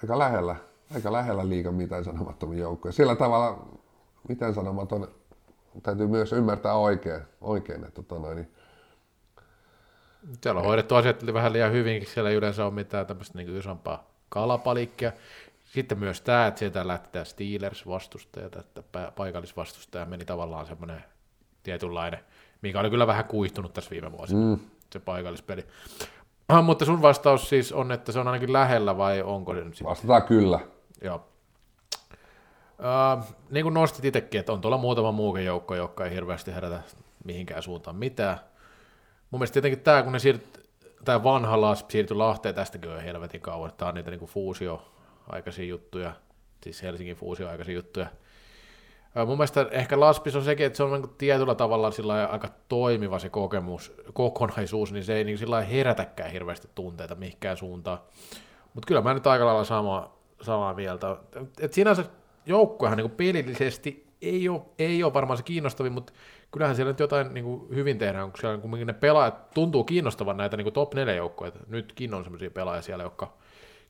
aika 0.02 0.18
lähellä, 0.18 0.56
aika 0.94 1.12
lähellä 1.12 1.48
liikan 1.48 1.74
mitään 1.74 2.04
sanomattomia 2.04 2.60
joukkoja. 2.60 2.92
Sillä 2.92 3.16
tavalla 3.16 3.68
mitään 4.28 4.54
sanomaton 4.54 5.08
täytyy 5.82 6.06
myös 6.06 6.32
ymmärtää 6.32 6.74
oikein, 6.74 7.22
oikein 7.40 7.84
että 7.84 8.02
tota 8.02 8.20
noin, 8.20 8.36
niin 8.36 8.50
siellä 10.40 10.60
on 10.60 10.66
hoidettu 10.66 10.94
asiat 10.94 11.26
vähän 11.32 11.52
liian 11.52 11.72
hyvinkin, 11.72 12.08
siellä 12.08 12.30
ei 12.30 12.36
yleensä 12.36 12.64
ole 12.64 12.74
mitään 12.74 13.06
tämmöistä 13.06 13.38
niin 13.38 13.56
isompaa 13.56 14.10
kalapalikkia. 14.28 15.12
Sitten 15.64 15.98
myös 15.98 16.20
tämä, 16.20 16.46
että 16.46 16.58
sieltä 16.58 16.88
lähti 16.88 17.08
tämä 17.12 17.24
Steelers 17.24 17.86
vastustaja, 17.86 18.46
että 18.46 18.82
paikallisvastustaja 19.16 20.06
meni 20.06 20.24
tavallaan 20.24 20.66
semmoinen 20.66 21.04
tietynlainen, 21.68 22.20
mikä 22.62 22.80
oli 22.80 22.90
kyllä 22.90 23.06
vähän 23.06 23.24
kuihtunut 23.24 23.72
tässä 23.72 23.90
viime 23.90 24.12
vuosina, 24.12 24.40
mm. 24.40 24.58
se 24.92 24.98
paikallispeli. 24.98 25.66
Ah, 26.48 26.64
mutta 26.64 26.84
sun 26.84 27.02
vastaus 27.02 27.48
siis 27.48 27.72
on, 27.72 27.92
että 27.92 28.12
se 28.12 28.18
on 28.18 28.28
ainakin 28.28 28.52
lähellä 28.52 28.96
vai 28.96 29.22
onko 29.22 29.54
se 29.54 29.60
nyt 29.60 29.74
sitten? 29.74 29.90
Vastataan 29.90 30.22
kyllä. 30.22 30.60
Joo. 31.02 31.28
Uh, 32.78 33.24
niin 33.50 33.64
kuin 33.64 33.74
nostit 33.74 34.04
itsekin, 34.04 34.40
että 34.40 34.52
on 34.52 34.60
tuolla 34.60 34.78
muutama 34.78 35.12
muukin 35.12 35.44
joukko, 35.44 35.74
joka 35.74 36.04
ei 36.04 36.14
hirveästi 36.14 36.54
herätä 36.54 36.82
mihinkään 37.24 37.62
suuntaan 37.62 37.96
mitään. 37.96 38.38
Mun 39.30 39.38
mielestä 39.38 39.52
tietenkin 39.52 39.80
tämä, 39.80 40.02
kun 40.02 40.12
ne 40.12 40.18
siirtyy, 40.18 40.62
tämä 41.04 41.22
vanha 41.24 41.60
LASP 41.60 41.90
siirtyi 41.90 42.16
Lahteen, 42.16 42.54
tästäkin 42.54 42.90
on 42.90 43.02
helvetin 43.02 43.40
kauan, 43.40 43.72
tämä 43.76 43.88
on 43.88 43.94
niitä 43.94 44.10
niin 44.10 44.20
fuusio-aikaisia 44.20 45.64
juttuja, 45.64 46.12
siis 46.62 46.82
Helsingin 46.82 47.16
fuusio-aikaisia 47.16 47.74
juttuja. 47.74 48.06
Mun 49.26 49.36
mielestä 49.36 49.66
ehkä 49.70 50.00
Laspis 50.00 50.36
on 50.36 50.44
sekin, 50.44 50.66
että 50.66 50.76
se 50.76 50.82
on 50.82 50.92
niin 50.92 51.14
tietyllä 51.18 51.54
tavalla 51.54 51.90
sillä 51.90 52.26
aika 52.26 52.48
toimiva 52.68 53.18
se 53.18 53.28
kokemus, 53.28 53.94
kokonaisuus, 54.12 54.92
niin 54.92 55.04
se 55.04 55.14
ei 55.14 55.24
niin 55.24 55.38
sillä 55.38 55.60
herätäkään 55.60 56.30
hirveästi 56.30 56.68
tunteita 56.74 57.14
mihinkään 57.14 57.56
suuntaan. 57.56 57.98
Mutta 58.74 58.86
kyllä 58.86 59.00
mä 59.02 59.14
nyt 59.14 59.26
aika 59.26 59.46
lailla 59.46 59.64
sama, 59.64 60.12
samaa 60.42 60.74
mieltä. 60.74 61.16
Et 61.60 61.72
sinänsä 61.72 62.04
joukkuehan 62.46 62.98
niin 62.98 63.10
pelillisesti 63.10 64.06
ei 64.22 64.48
ole, 64.48 64.62
ei 64.78 65.04
ole 65.04 65.14
varmaan 65.14 65.36
se 65.36 65.42
kiinnostavin, 65.42 65.92
mutta 65.92 66.12
kyllähän 66.50 66.76
siellä 66.76 66.92
nyt 66.92 67.00
jotain 67.00 67.34
niin 67.34 67.66
hyvin 67.74 67.98
tehdään, 67.98 68.30
kun 68.30 68.40
siellä 68.40 68.58
kun 68.58 68.70
ne 68.70 68.92
pelaajat 68.92 69.50
tuntuu 69.50 69.84
kiinnostavan 69.84 70.36
näitä 70.36 70.56
niin 70.56 70.72
top 70.72 70.94
4 70.94 71.14
joukkoja. 71.14 71.52
Nytkin 71.66 72.14
on 72.14 72.24
sellaisia 72.24 72.50
pelaajia 72.50 72.82
siellä, 72.82 73.04
jotka 73.04 73.32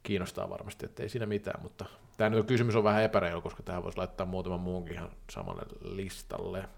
kiinnostaa 0.09 0.51
varmasti, 0.51 0.87
että 0.87 1.03
ei 1.03 1.09
siinä 1.09 1.27
mitään, 1.27 1.63
mutta 1.63 1.85
tämä 2.17 2.31
nyt 2.31 2.41
on, 2.41 2.47
kysymys 2.47 2.77
on 2.77 2.85
vähän 2.85 3.03
epäreilu, 3.03 3.41
koska 3.41 3.63
tähän 3.63 3.85
voisi 3.85 3.99
laittaa 3.99 4.27
muutaman 4.27 4.61
muunkin 4.61 4.95
ihan 4.95 5.11
samalle 5.31 5.63
listalle. 5.81 6.69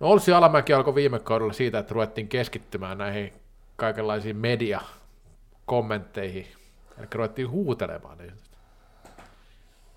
No 0.00 0.08
Olssi 0.08 0.32
Alamäki 0.32 0.72
alkoi 0.72 0.94
viime 0.94 1.18
kaudella 1.18 1.52
siitä, 1.52 1.78
että 1.78 1.94
ruvettiin 1.94 2.28
keskittymään 2.28 2.98
näihin 2.98 3.32
kaikenlaisiin 3.76 4.36
media-kommentteihin, 4.36 6.46
eli 6.98 7.06
ruvettiin 7.14 7.50
huutelemaan 7.50 8.18
niistä. 8.18 8.56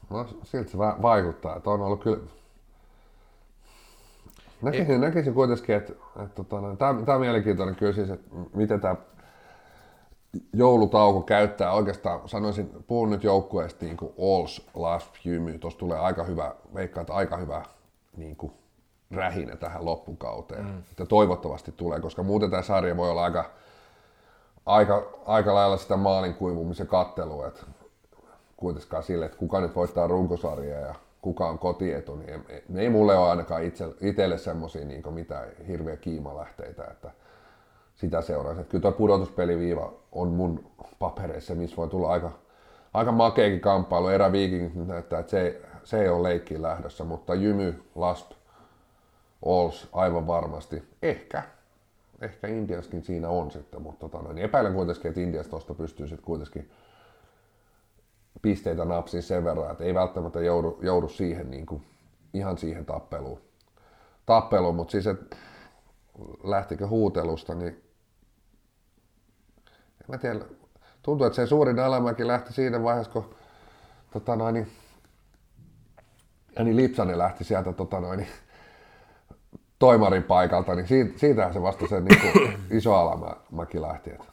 No 0.10 0.28
siltä 0.44 0.72
se 0.72 0.78
vaikuttaa, 0.78 1.56
että 1.56 1.70
on 1.70 1.82
ollut 1.82 2.04
kyllä 2.04 2.20
Näkisin, 4.62 4.92
Ei. 4.92 4.98
näkisin 4.98 5.34
kuitenkin, 5.34 5.76
että, 5.76 5.94
että 5.94 6.36
tota, 6.36 6.62
no, 6.62 6.76
tämä, 6.76 7.02
tämä 7.06 7.16
on 7.16 7.22
mielenkiintoinen 7.22 7.76
kyllä 7.76 7.94
siis, 7.94 8.10
että 8.10 8.36
miten 8.54 8.82
tämä 8.82 8.96
joulutauko 10.54 11.22
käyttää 11.22 11.72
oikeastaan, 11.72 12.30
sanoisin, 12.30 12.84
puhun 12.88 13.10
nyt 13.10 13.24
joukkueesta 13.24 13.86
niin 13.86 13.98
kuin 13.98 14.14
Alls, 14.18 14.68
Last 14.74 15.26
Jymy, 15.26 15.58
tuossa 15.58 15.80
tulee 15.80 16.00
aika 16.00 16.24
hyvä, 16.24 16.56
veikkaan, 16.74 17.02
että 17.02 17.14
aika 17.14 17.38
hyvä 17.38 17.64
niin 18.18 18.36
kuin, 18.36 18.54
rähinä 19.12 19.56
tähän 19.56 19.86
loppukauteen. 19.86 20.66
Mm. 20.66 20.80
Että 20.92 21.06
toivottavasti 21.06 21.72
tulee, 21.72 22.00
koska 22.00 22.24
muuten 22.24 22.50
tämä 22.50 22.64
sarja 22.64 22.98
voi 22.98 23.10
olla 23.10 23.24
aika, 23.24 23.52
aika, 24.66 25.08
aika 25.26 25.54
lailla 25.54 25.78
sitä 25.78 25.98
maalin 25.98 26.34
kuivumisen 26.34 26.88
kattelua, 26.88 27.48
että 27.48 27.62
kuitenkaan 28.58 29.04
sille, 29.04 29.26
että 29.26 29.38
kuka 29.38 29.62
nyt 29.62 29.76
voittaa 29.76 30.08
runkosarjaa 30.08 30.80
ja 30.80 30.96
kuka 31.22 31.50
on 31.50 31.60
kotietu, 31.60 32.16
niin 32.16 32.46
ei, 32.50 32.64
ei 32.76 32.90
mulle 32.90 33.18
ole 33.18 33.30
ainakaan 33.30 33.64
itse, 33.64 33.86
itselle 34.02 34.38
semmoisia 34.38 34.86
niin 34.86 35.14
mitään 35.14 35.48
hirveä 35.68 35.98
kiimalähteitä, 35.98 36.84
että 36.84 37.12
sitä 38.00 38.22
seuraisi. 38.22 38.62
Että 38.62 38.72
kyllä 38.72 38.82
tuo 38.82 38.92
pudotuspeliviiva 38.92 39.94
on 40.12 40.28
mun 40.28 40.64
papereissa, 41.00 41.56
missä 41.56 41.78
voi 41.78 41.88
tulla 41.88 42.10
aika, 42.10 42.32
aika 42.94 43.12
makeakin 43.12 43.60
kamppailu. 43.60 44.08
Eräviikin 44.08 44.88
näyttää, 44.88 45.20
että 45.20 45.32
se 45.32 45.62
se 45.84 46.02
ei 46.02 46.10
ole 46.10 46.30
leikkiin 46.30 46.62
lähdössä, 46.62 47.04
mutta 47.04 47.36
Jymy, 47.36 47.84
Lasp, 47.96 48.32
Ols 49.42 49.90
aivan 49.92 50.28
varmasti. 50.28 50.84
Ehkä. 51.02 51.44
Ehkä 52.22 52.48
Indiaskin 52.48 53.04
siinä 53.04 53.30
on 53.30 53.52
sitten, 53.52 53.82
mutta 53.82 54.10
tota, 54.10 54.34
niin 54.34 54.46
epäilen 54.46 54.74
kuitenkin, 54.74 55.08
että 55.08 55.22
Indias 55.22 55.48
tuosta 55.48 55.74
pystyy 55.74 56.08
sitten 56.08 56.26
kuitenkin 56.26 56.72
pisteitä 58.42 58.86
napsiin 58.86 59.24
sen 59.24 59.44
verran, 59.44 59.72
että 59.72 59.84
ei 59.84 59.94
välttämättä 59.94 60.42
joudu, 60.42 60.80
joudu 60.82 61.08
siihen 61.08 61.52
niin 61.52 61.66
kuin, 61.66 61.84
ihan 62.34 62.58
siihen 62.58 62.86
tappeluun. 62.86 63.42
tappeluun 64.26 64.76
mutta 64.76 64.92
siis, 64.92 65.08
että 65.08 65.36
lähtikö 66.44 66.88
huutelusta, 66.88 67.56
niin 67.56 67.84
mä 70.10 70.18
tiedä, 70.18 70.40
tuntuu, 71.02 71.28
että 71.28 71.36
se 71.36 71.48
suurin 71.48 71.80
alamäki 71.80 72.28
lähti 72.28 72.54
siinä 72.54 72.84
vaiheessa, 72.84 73.12
kun 73.12 73.36
tota 74.12 74.36
noin, 74.36 74.54
niin, 74.54 74.68
niin 76.64 76.78
Lipsanen 76.78 77.18
lähti 77.18 77.44
sieltä 77.44 77.74
tota 77.74 78.00
noin, 78.00 78.18
niin, 78.18 78.30
toimarin 79.80 80.24
paikalta, 80.24 80.76
niin 80.76 80.88
siitä, 80.88 81.20
siitähän 81.20 81.54
se 81.54 81.62
vasta 81.62 81.88
se 81.88 82.02
niin 82.02 82.22
kuin, 82.22 82.58
iso 82.78 82.96
alamäki 82.96 83.82
lähti. 83.82 84.10
Että. 84.10 84.26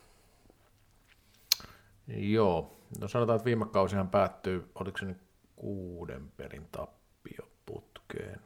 Joo, 2.07 2.77
no 3.01 3.09
sanotaan, 3.09 3.37
että 3.37 3.45
viime 3.45 3.67
kausihan 3.67 4.09
päättyy, 4.09 4.71
oliko 4.75 4.99
se 4.99 5.05
nyt 5.05 5.19
kuuden 5.57 6.33
pelin 6.37 6.69
tappio 6.73 7.49
putkeen. 7.67 8.41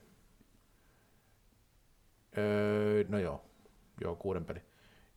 Öö, 2.39 3.05
no 3.09 3.19
joo, 3.19 3.45
joo, 4.01 4.17
kuuden 4.17 4.45
pelin. 4.45 4.63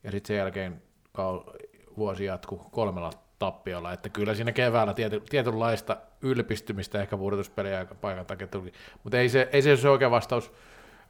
Ja 0.03 0.11
sitten 0.11 0.28
sen 0.28 0.38
jälkeen 0.38 0.82
kau- 1.18 1.72
vuosi 1.97 2.25
jatkuu 2.25 2.57
kolmella 2.71 3.09
tappiolla, 3.39 3.93
että 3.93 4.09
kyllä 4.09 4.35
siinä 4.35 4.51
keväällä 4.51 4.93
tiety, 4.93 5.23
tietynlaista 5.29 5.97
ylpistymistä 6.21 7.01
ehkä 7.01 7.17
pudotuspeliä 7.17 7.85
paikan 8.01 8.25
takia 8.25 8.47
tuli, 8.47 8.71
mutta 9.03 9.17
ei 9.17 9.29
se, 9.29 9.49
ei 9.51 9.61
se 9.61 9.69
ole 9.69 9.77
se 9.77 9.89
oikea 9.89 10.11
vastaus. 10.11 10.51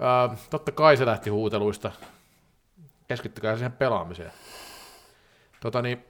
Öö, 0.02 0.36
totta 0.50 0.72
kai 0.72 0.98
se 0.98 1.06
lähti 1.06 1.30
huuteluista, 1.30 1.92
keskittykää 3.08 3.56
siihen 3.56 3.72
pelaamiseen. 3.72 4.32
Tota 5.62 5.82
niin, 5.82 6.06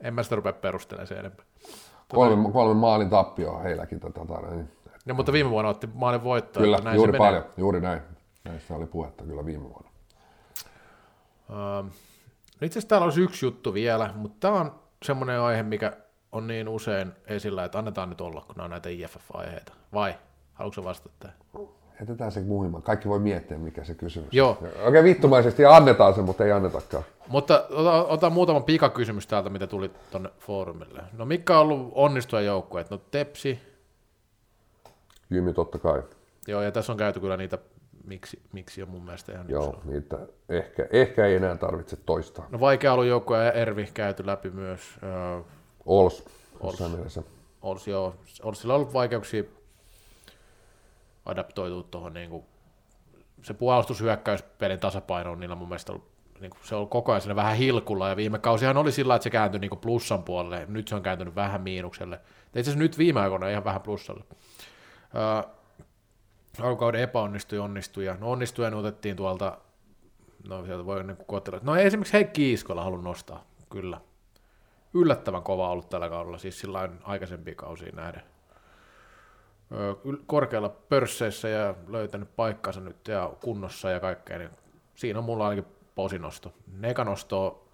en 0.00 0.14
mä 0.14 0.22
sitä 0.22 0.36
rupea 0.36 0.52
perustelemaan 0.52 1.06
sen 1.06 1.18
enempää. 1.18 1.44
Kolme, 2.08 2.52
kolme 2.52 2.74
maalin 2.74 3.10
tappioa 3.10 3.58
heilläkin. 3.58 4.00
Tota, 4.00 4.40
niin. 4.50 4.68
No, 5.06 5.14
mutta 5.14 5.32
viime 5.32 5.50
vuonna 5.50 5.70
otti 5.70 5.88
maalin 5.94 6.24
voittoa. 6.24 6.62
Kyllä, 6.62 6.78
näin 6.78 6.96
juuri 6.96 7.12
se 7.12 7.18
paljon, 7.18 7.44
juuri 7.56 7.80
näin. 7.80 8.00
Näistä 8.44 8.74
oli 8.74 8.86
puhetta 8.86 9.24
kyllä 9.24 9.46
viime 9.46 9.64
vuonna. 9.68 9.90
Uh, 12.60 12.66
itse 12.66 12.78
asiassa 12.78 12.88
täällä 12.88 13.04
olisi 13.04 13.20
yksi 13.20 13.46
juttu 13.46 13.74
vielä, 13.74 14.10
mutta 14.14 14.36
tämä 14.40 14.60
on 14.60 14.74
semmoinen 15.04 15.40
aihe, 15.40 15.62
mikä 15.62 15.96
on 16.32 16.46
niin 16.46 16.68
usein 16.68 17.12
esillä, 17.26 17.64
että 17.64 17.78
annetaan 17.78 18.08
nyt 18.08 18.20
olla, 18.20 18.40
kun 18.46 18.54
nämä 18.56 18.64
on 18.64 18.70
näitä 18.70 18.88
IFF-aiheita. 18.88 19.72
Vai? 19.92 20.14
Haluatko 20.54 20.84
vastata 20.84 21.14
tähän? 21.20 21.36
Jätetään 22.00 22.32
se 22.32 22.40
muhimaan. 22.40 22.82
Kaikki 22.82 23.08
voi 23.08 23.18
miettiä, 23.18 23.58
mikä 23.58 23.84
se 23.84 23.94
kysymys 23.94 24.28
Joo. 24.32 24.58
Oikein 24.82 25.04
vittumaisesti 25.04 25.64
annetaan 25.64 26.14
se, 26.14 26.22
mutta 26.22 26.44
ei 26.44 26.52
annetakaan. 26.52 27.04
Mutta 27.28 27.66
ota, 27.70 28.04
ota 28.04 28.30
muutama 28.30 28.60
pikakysymys 28.60 29.26
täältä, 29.26 29.50
mitä 29.50 29.66
tuli 29.66 29.90
tuonne 30.10 30.30
foorumille. 30.38 31.02
No 31.12 31.24
mikä 31.24 31.58
on 31.58 31.60
ollut 31.60 31.92
onnistuja 31.94 32.42
joukkueet? 32.42 32.90
No 32.90 33.00
Tepsi. 33.10 33.58
Jymy 35.30 35.52
totta 35.52 35.78
kai. 35.78 36.02
Joo, 36.48 36.62
ja 36.62 36.72
tässä 36.72 36.92
on 36.92 36.98
käyty 36.98 37.20
kyllä 37.20 37.36
niitä, 37.36 37.58
miksi, 38.04 38.42
miksi 38.52 38.82
on 38.82 38.88
mun 38.88 39.04
mielestä 39.04 39.32
ihan 39.32 39.48
Joo, 39.48 39.80
niitä 39.84 40.18
ehkä, 40.48 40.86
ehkä 40.90 41.26
ei 41.26 41.34
enää 41.34 41.56
tarvitse 41.56 41.96
toistaa. 41.96 42.46
No 42.50 42.60
vaikea 42.60 42.92
ollut 42.92 43.06
joukkue 43.06 43.44
ja 43.44 43.52
Ervi 43.52 43.90
käyty 43.94 44.26
läpi 44.26 44.50
myös. 44.50 44.80
Öö, 45.02 45.40
Ols, 45.86 46.24
Ols. 46.60 46.80
mielessä. 46.80 47.22
Ols, 47.62 47.88
joo, 47.88 48.14
Olsilla 48.42 48.74
on 48.74 48.80
ollut 48.80 48.94
vaikeuksia 48.94 49.44
adaptoitua 51.24 51.82
tuohon 51.82 52.14
niin 52.14 52.30
kuin, 52.30 52.44
se 53.42 53.54
puolustushyökkäyspelin 53.54 54.80
tasapaino 54.80 55.32
on 55.32 55.40
niillä 55.40 55.54
mun 55.54 55.68
mielestä 55.68 55.92
ollut, 55.92 56.08
niin 56.40 56.50
kuin, 56.50 56.60
se 56.62 56.74
on 56.74 56.88
koko 56.88 57.12
ajan 57.12 57.36
vähän 57.36 57.56
hilkulla, 57.56 58.08
ja 58.08 58.16
viime 58.16 58.38
kausihan 58.38 58.76
oli 58.76 58.92
sillä, 58.92 59.14
että 59.14 59.24
se 59.24 59.30
kääntyi 59.30 59.60
niin 59.60 59.68
kuin 59.68 59.80
plussan 59.80 60.22
puolelle, 60.22 60.66
nyt 60.68 60.88
se 60.88 60.94
on 60.94 61.02
kääntynyt 61.02 61.34
vähän 61.34 61.60
miinukselle. 61.60 62.20
Itse 62.46 62.60
asiassa 62.60 62.78
nyt 62.78 62.98
viime 62.98 63.20
aikoina 63.20 63.48
ihan 63.48 63.64
vähän 63.64 63.80
plussalle. 63.80 64.24
Uh, 64.30 65.59
alkukauden 66.60 67.00
epäonnistui, 67.00 67.58
onnistui, 67.58 68.04
ja 68.04 68.16
no 68.20 68.30
onnistujen 68.30 68.74
otettiin 68.74 69.16
tuolta, 69.16 69.58
no 70.48 70.64
sieltä 70.64 70.86
voi 70.86 71.04
niin 71.04 71.16
kotella. 71.26 71.60
No 71.62 71.76
esimerkiksi 71.76 72.12
Heikki 72.12 72.52
Iskola 72.52 72.84
haluan 72.84 73.04
nostaa, 73.04 73.44
kyllä. 73.70 74.00
Yllättävän 74.94 75.42
kova 75.42 75.70
ollut 75.70 75.88
tällä 75.88 76.08
kaudella, 76.08 76.38
siis 76.38 76.60
sillä 76.60 76.88
aikaisempia 77.02 77.54
kausia 77.54 77.92
nähden 77.92 78.22
korkealla 80.26 80.68
pörsseissä 80.68 81.48
ja 81.48 81.74
löytänyt 81.88 82.36
paikkansa 82.36 82.80
nyt 82.80 83.08
ja 83.08 83.32
kunnossa 83.40 83.90
ja 83.90 84.00
kaikkea, 84.00 84.38
niin 84.38 84.50
siinä 84.94 85.18
on 85.18 85.24
mulla 85.24 85.48
ainakin 85.48 85.72
posinosto. 85.94 86.52
Nekanosto, 86.78 87.68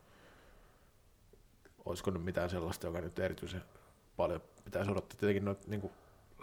olisiko 1.85 2.11
nyt 2.11 2.25
mitään 2.25 2.51
sellaista, 2.51 2.87
joka 2.87 3.01
nyt 3.01 3.19
erityisen 3.19 3.63
paljon 4.17 4.41
pitäisi 4.65 4.91
odottaa. 4.91 5.17
Tietenkin 5.19 5.45
noit 5.45 5.67
niin 5.67 5.91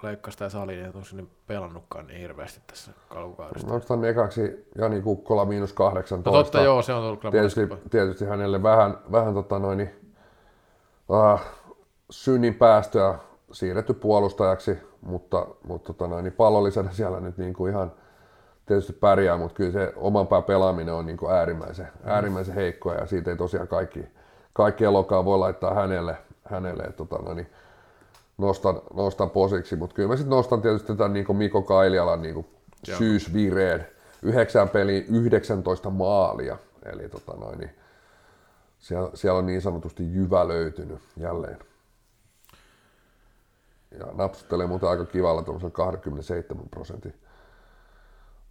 leikkasta 0.03 0.43
ja 0.43 0.49
saliin, 0.49 0.85
ei 0.85 0.91
ole 0.95 1.05
sinne 1.05 1.23
pelannutkaan 1.47 2.07
niin 2.07 2.19
hirveästi 2.19 2.61
tässä 2.67 2.91
kalkukaudesta. 3.09 3.67
No, 3.67 3.81
onko 3.89 4.05
ekaksi 4.05 4.67
Jani 4.77 5.01
Kukkola 5.01 5.45
miinus 5.45 5.73
18? 5.73 6.29
No 6.29 6.43
totta 6.43 6.61
joo, 6.61 6.81
se 6.81 6.93
on 6.93 7.03
ollut 7.03 7.19
kyllä 7.19 7.31
tietysti, 7.31 7.61
tietysti 7.89 8.25
hänelle 8.25 8.63
vähän, 8.63 8.97
vähän 9.11 9.33
tota 9.33 9.59
noin, 9.59 9.89
uh, 11.09 11.39
synnin 12.09 12.55
päästöä 12.55 13.19
siirretty 13.51 13.93
puolustajaksi, 13.93 14.77
mutta, 15.01 15.47
mutta 15.67 15.93
tota 15.93 16.07
noin, 16.07 16.23
niin 16.23 16.33
pallollisena 16.33 16.91
siellä 16.91 17.19
nyt 17.19 17.37
niin 17.37 17.53
kuin 17.53 17.71
ihan 17.71 17.91
tietysti 18.65 18.93
pärjää, 18.93 19.37
mutta 19.37 19.55
kyllä 19.55 19.71
se 19.71 19.93
oman 19.95 20.27
pää 20.27 20.41
pelaaminen 20.41 20.93
on 20.93 21.05
niin 21.05 21.17
kuin 21.17 21.33
äärimmäisen, 21.33 21.85
mm. 21.85 22.09
äärimmäisen 22.09 22.55
heikkoa 22.55 22.93
ja 22.93 23.05
siitä 23.05 23.31
ei 23.31 23.37
tosiaan 23.37 23.67
kaikki, 23.67 24.05
kaikki 24.53 24.83
elokaa 24.83 25.25
voi 25.25 25.39
laittaa 25.39 25.73
hänelle, 25.73 26.17
hänelle 26.45 26.83
että 26.83 26.97
tota 26.97 27.15
noin, 27.15 27.37
niin 27.37 27.49
nostan, 28.37 28.81
nostan 28.93 29.29
posiksi, 29.29 29.75
mutta 29.75 29.95
kyllä 29.95 30.09
mä 30.09 30.15
sitten 30.15 30.29
nostan 30.29 30.61
tietysti 30.61 30.95
tämän 30.95 31.13
niin 31.13 31.37
Mikko 31.37 31.61
Kailialan 31.61 32.21
niin 32.21 32.45
syysvireen, 32.97 33.87
yhdeksän 34.21 34.69
peliin 34.69 35.05
19 35.09 35.89
maalia, 35.89 36.57
eli 36.85 37.09
tota 37.09 37.33
noin, 37.33 37.59
niin 37.59 37.71
siellä, 38.79 39.09
siellä 39.13 39.39
on 39.39 39.45
niin 39.45 39.61
sanotusti 39.61 40.13
jyvä 40.13 40.47
löytynyt 40.47 40.99
jälleen. 41.17 41.59
Ja 43.99 44.05
napsuttelee 44.13 44.67
muuten 44.67 44.89
aika 44.89 45.05
kivalla 45.05 45.43
tuollaisella 45.43 45.71
27 45.71 46.69
prosentin 46.69 47.13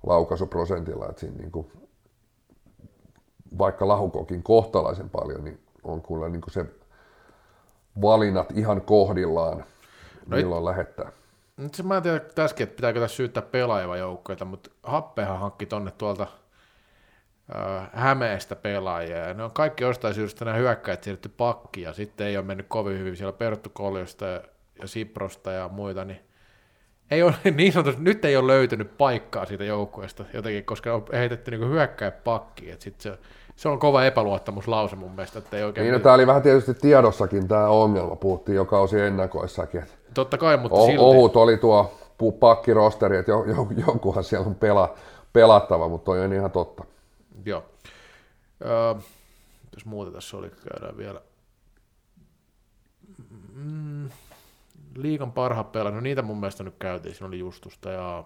laukaisuprosentilla, 0.07 1.09
että 1.09 1.21
siinä 1.21 1.37
niin 1.37 1.53
kuin, 1.53 1.73
vaikka 3.59 3.89
lahukokin 3.89 4.43
kohtalaisen 4.43 5.11
paljon, 5.11 5.45
niin 5.45 5.61
on 5.85 6.03
kyllä 6.03 6.29
niin 6.29 6.41
kuin 6.41 6.53
se 6.53 6.67
valinnat 8.03 8.51
ihan 8.51 8.81
kohdillaan, 8.81 9.65
no 10.27 10.37
milloin 10.37 10.63
it... 10.63 10.65
lähettää. 10.65 11.13
Nyt 11.57 11.83
mä 11.83 11.97
en 11.97 12.03
tiedä 12.03 12.21
tässäkin, 12.21 12.65
että 12.65 12.77
pitääkö 12.77 13.01
tässä 13.01 13.17
syyttää 13.17 13.43
pelaajavan 13.43 13.99
joukkoita, 13.99 14.45
mutta 14.45 14.71
Happehan 14.83 15.41
hankki 15.41 15.67
tonne 15.67 15.91
tuolta 15.91 16.27
äh, 17.57 17.91
Hämeestä 17.93 18.57
pelaajia, 18.57 19.17
ja 19.17 19.35
ne 19.35 19.45
on 19.45 19.53
kaikki 19.53 19.85
jostain 19.85 20.15
syystä 20.15 20.45
nämä 20.45 20.57
hyökkäät 20.57 21.03
siirretty 21.03 21.29
pakki, 21.29 21.83
ja 21.83 21.93
sitten 21.93 22.27
ei 22.27 22.37
ole 22.37 22.45
mennyt 22.45 22.67
kovin 22.69 22.99
hyvin, 22.99 23.17
siellä 23.17 23.33
Perttu 23.33 23.71
Koljosta 23.71 24.27
ja 24.27 24.41
ja 24.83 24.89
Siprosta 24.89 25.53
ja 25.53 25.69
muita, 25.69 26.05
niin 26.05 26.21
ei 27.11 27.23
ole, 27.23 27.35
niin 27.57 27.73
sanotusti, 27.73 28.03
nyt 28.03 28.25
ei 28.25 28.37
ole 28.37 28.47
löytynyt 28.47 28.99
paikkaa 28.99 29.47
siitä 29.47 29.65
joukkueesta 29.65 30.25
jotenkin, 30.33 30.65
koska 30.65 30.95
on 30.95 31.05
heitetty 31.13 31.51
niin 31.51 31.69
hyökkäjä 31.69 32.11
pakki, 32.11 32.71
että 32.71 32.85
sit 32.85 33.01
se, 33.01 33.19
se, 33.57 33.69
on 33.69 33.79
kova 33.79 34.05
epäluottamuslause 34.05 34.97
mun 34.97 35.11
mielestä, 35.11 35.39
että 35.39 35.57
ei 35.57 35.65
oikein... 35.65 35.85
Niin, 35.85 35.93
no, 35.93 35.99
tämä 35.99 36.15
oli 36.15 36.27
vähän 36.27 36.43
tietysti 36.43 36.75
tiedossakin 36.75 37.49
tämä 37.49 37.69
ongelma, 37.69 38.17
puhuttiin 38.17 38.57
jo 38.57 38.65
kausi 38.65 39.01
ennakoissakin. 39.01 39.85
Totta 40.15 40.39
kai, 40.39 40.57
mutta 40.57 40.79
oh, 40.79 40.87
silti... 40.87 41.03
Ohut 41.03 41.37
oli 41.37 41.57
tuo 41.57 41.99
pakkirosteri, 42.41 43.17
että 43.17 43.31
jo, 43.31 43.45
jo, 43.45 43.69
jonkunhan 43.87 44.25
siellä 44.25 44.47
on 44.47 44.55
pela, 44.55 44.95
pelattava, 45.33 45.89
mutta 45.89 46.05
toi 46.05 46.25
on 46.25 46.33
ihan 46.33 46.51
totta. 46.51 46.85
Joo. 47.45 47.65
Öö, 48.65 48.95
jos 49.75 49.85
muuta 49.85 50.11
tässä 50.11 50.37
oli, 50.37 50.51
käydään 50.51 50.97
vielä. 50.97 51.21
Mm, 53.55 54.11
liikan 54.97 55.33
parhaat 55.33 55.73
pelaajat, 55.73 55.95
no 55.95 56.01
niitä 56.01 56.23
mun 56.23 56.41
mielestä 56.41 56.65
nyt 56.65 56.75
käytiin, 56.79 57.15
siinä 57.15 57.27
oli 57.27 57.39
Justusta 57.39 57.91
ja 57.91 58.25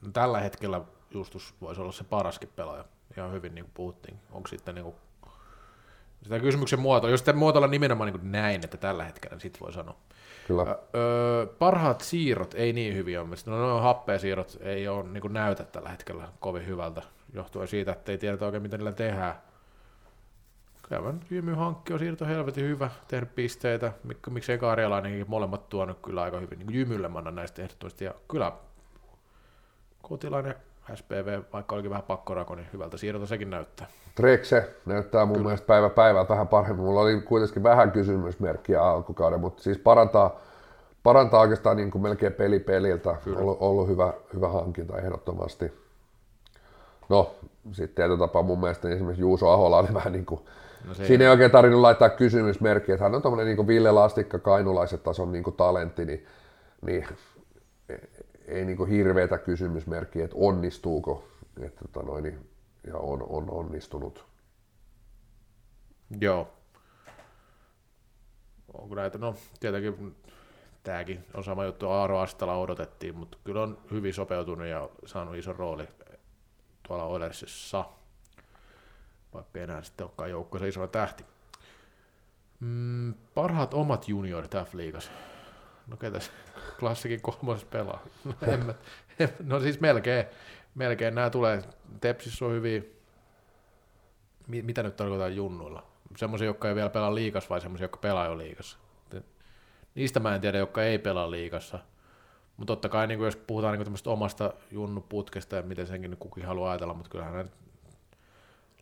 no, 0.00 0.10
tällä 0.12 0.40
hetkellä 0.40 0.80
Justus 1.10 1.54
voisi 1.60 1.80
olla 1.80 1.92
se 1.92 2.04
paraskin 2.04 2.50
pelaaja, 2.56 2.84
ihan 3.16 3.32
hyvin 3.32 3.54
niin 3.54 3.64
kuin 3.64 3.72
puhuttiin. 3.74 4.18
Onko 4.32 4.48
sitten 4.48 4.74
niin 4.74 4.84
kuin, 4.84 4.96
sitä 6.22 6.40
kysymyksen 6.40 6.80
muoto, 6.80 7.08
jos 7.08 7.20
sitten 7.20 7.36
muotoilla 7.36 7.68
nimenomaan 7.68 8.12
niin 8.12 8.20
kuin 8.20 8.32
näin, 8.32 8.60
että 8.64 8.76
tällä 8.76 9.04
hetkellä, 9.04 9.34
niin 9.34 9.40
sitten 9.40 9.60
voi 9.60 9.72
sanoa. 9.72 9.96
Kyllä. 10.46 10.62
Öö, 10.94 11.46
parhaat 11.46 12.00
siirrot 12.00 12.54
ei 12.54 12.72
niin 12.72 12.94
hyviä 12.94 13.20
ole. 13.20 13.28
No, 13.46 13.58
no 13.58 13.80
happea 13.80 14.18
siirrot 14.18 14.58
ei 14.60 14.88
ole 14.88 15.08
niin 15.08 15.20
kuin 15.20 15.32
näytä 15.32 15.64
tällä 15.64 15.88
hetkellä 15.88 16.28
kovin 16.40 16.66
hyvältä, 16.66 17.02
johtuen 17.34 17.68
siitä, 17.68 17.92
että 17.92 18.12
ei 18.12 18.18
tiedetä 18.18 18.44
oikein, 18.44 18.62
mitä 18.62 18.76
niillä 18.76 18.92
tehdään. 18.92 19.34
Kävän 20.88 21.20
Jymy 21.30 21.54
Hankki 21.54 21.92
on 21.92 21.98
siirto 21.98 22.24
helvetin 22.26 22.64
hyvä, 22.64 22.90
tehnyt 23.08 23.34
pisteitä, 23.34 23.92
Mik, 24.04 24.18
miksei 24.30 24.58
Karjalainenkin 24.58 25.24
molemmat 25.28 25.68
tuonut 25.68 25.98
kyllä 26.02 26.22
aika 26.22 26.40
hyvin, 26.40 26.58
niin 26.58 26.74
Jymylle 26.74 27.08
mä 27.08 27.20
näistä 27.20 27.62
ehdottomasti, 27.62 28.04
ja 28.04 28.14
kyllä 28.28 28.52
Kotilainen 30.02 30.54
SPV, 30.94 31.42
vaikka 31.52 31.74
olikin 31.74 31.90
vähän 31.90 32.02
pakkorako, 32.02 32.54
niin 32.54 32.66
hyvältä 32.72 32.96
siirrolta 32.96 33.26
sekin 33.26 33.50
näyttää. 33.50 33.86
Trekse 34.14 34.74
näyttää 34.86 35.26
mun 35.26 35.34
kyllä. 35.34 35.44
mielestä 35.44 35.66
päivä 35.66 35.90
päivältä 35.90 36.28
vähän 36.28 36.48
paremmin. 36.48 36.84
Mulla 36.84 37.00
oli 37.00 37.20
kuitenkin 37.20 37.62
vähän 37.62 37.92
kysymysmerkkiä 37.92 38.82
alkukauden, 38.82 39.40
mutta 39.40 39.62
siis 39.62 39.78
parantaa, 39.78 40.40
parantaa 41.02 41.40
oikeastaan 41.40 41.76
niin 41.76 41.90
kuin 41.90 42.02
melkein 42.02 42.32
peli 42.32 42.58
peliltä. 42.58 43.16
Ollut, 43.36 43.56
ollut 43.60 43.88
hyvä, 43.88 44.12
hyvä 44.34 44.48
hankinta 44.48 44.98
ehdottomasti. 44.98 45.72
No, 47.08 47.34
sitten 47.72 47.94
tietyllä 47.94 48.18
tapaa 48.18 48.42
mun 48.42 48.60
mielestä 48.60 48.88
niin 48.88 48.96
esimerkiksi 48.96 49.22
Juuso 49.22 49.50
Ahola 49.50 49.78
oli 49.78 49.94
vähän 49.94 50.12
niin 50.12 50.26
kuin 50.26 50.40
No 50.84 50.94
se 50.94 51.06
Siinä 51.06 51.24
ei 51.24 51.30
oikein 51.30 51.50
tarvinnut 51.50 51.80
laittaa 51.80 52.08
kysymysmerkkiä, 52.08 52.94
että 52.94 53.04
hän 53.04 53.14
on 53.14 53.22
tuommoinen 53.22 53.56
niin 53.56 53.66
Ville 53.66 53.90
Lastikka, 53.90 54.38
kainulaiset 54.38 55.02
tason 55.02 55.32
niin 55.32 55.44
talentti, 55.56 56.04
niin, 56.04 56.26
niin 56.82 57.06
ei 58.48 58.64
niinku 58.64 58.84
hirveätä 58.84 59.38
kysymysmerkkiä, 59.38 60.24
että 60.24 60.36
onnistuuko, 60.40 61.28
että 61.60 61.80
tota 61.92 62.06
noin, 62.06 62.48
ja 62.86 62.96
on, 62.96 63.22
on 63.28 63.50
onnistunut. 63.50 64.26
Joo. 66.20 66.52
Onko 68.74 68.94
näitä, 68.94 69.18
no 69.18 69.34
tietenkin 69.60 70.16
tämäkin 70.82 71.24
on 71.34 71.44
sama 71.44 71.64
juttu, 71.64 71.88
Aaro 71.88 72.18
Astala 72.18 72.56
odotettiin, 72.56 73.16
mutta 73.16 73.38
kyllä 73.44 73.62
on 73.62 73.78
hyvin 73.90 74.14
sopeutunut 74.14 74.66
ja 74.66 74.88
saanut 75.06 75.36
ison 75.36 75.56
rooli 75.56 75.88
tuolla 76.82 77.04
Oilersissa, 77.04 77.84
vaikka 79.34 79.60
enää 79.60 79.82
sitten 79.82 80.06
olekaan 80.06 80.30
joukkoissa 80.30 80.66
iso 80.66 80.86
tähti. 80.86 81.24
Mm, 82.60 83.14
parhaat 83.34 83.74
omat 83.74 84.08
juniorit 84.08 84.54
F-liigassa. 84.54 85.10
No 85.86 85.96
ketäs 85.96 86.32
klassikin 86.78 87.22
kolmosessa 87.22 87.68
pelaa? 87.70 88.02
En 88.52 88.66
mä, 88.66 88.74
no 89.44 89.60
siis 89.60 89.80
melkein, 89.80 90.26
melkein 90.74 91.14
nämä 91.14 91.30
tulee. 91.30 91.62
Tepsissä 92.00 92.44
on 92.44 92.52
hyvin, 92.52 92.96
mitä 94.46 94.82
nyt 94.82 94.96
tarkoitan 94.96 95.36
junnuilla? 95.36 95.86
Semmoisia, 96.16 96.46
jotka 96.46 96.68
ei 96.68 96.74
vielä 96.74 96.90
pelaa 96.90 97.14
liikas 97.14 97.50
vai 97.50 97.60
semmoisia, 97.60 97.84
jotka 97.84 97.98
pelaa 97.98 98.26
jo 98.26 98.38
liikassa? 98.38 98.78
Niistä 99.94 100.20
mä 100.20 100.34
en 100.34 100.40
tiedä, 100.40 100.58
jotka 100.58 100.82
ei 100.82 100.98
pelaa 100.98 101.30
liikassa. 101.30 101.78
Mutta 102.56 102.72
totta 102.72 102.88
kai, 102.88 103.06
niin 103.06 103.20
jos 103.20 103.36
puhutaan 103.36 103.78
niin 103.78 103.96
omasta 104.06 104.54
junnuputkesta 104.70 105.56
ja 105.56 105.62
miten 105.62 105.86
senkin 105.86 106.16
kukin 106.16 106.46
haluaa 106.46 106.70
ajatella, 106.70 106.94
mutta 106.94 107.10
kyllähän 107.10 107.34
näitä 107.34 107.50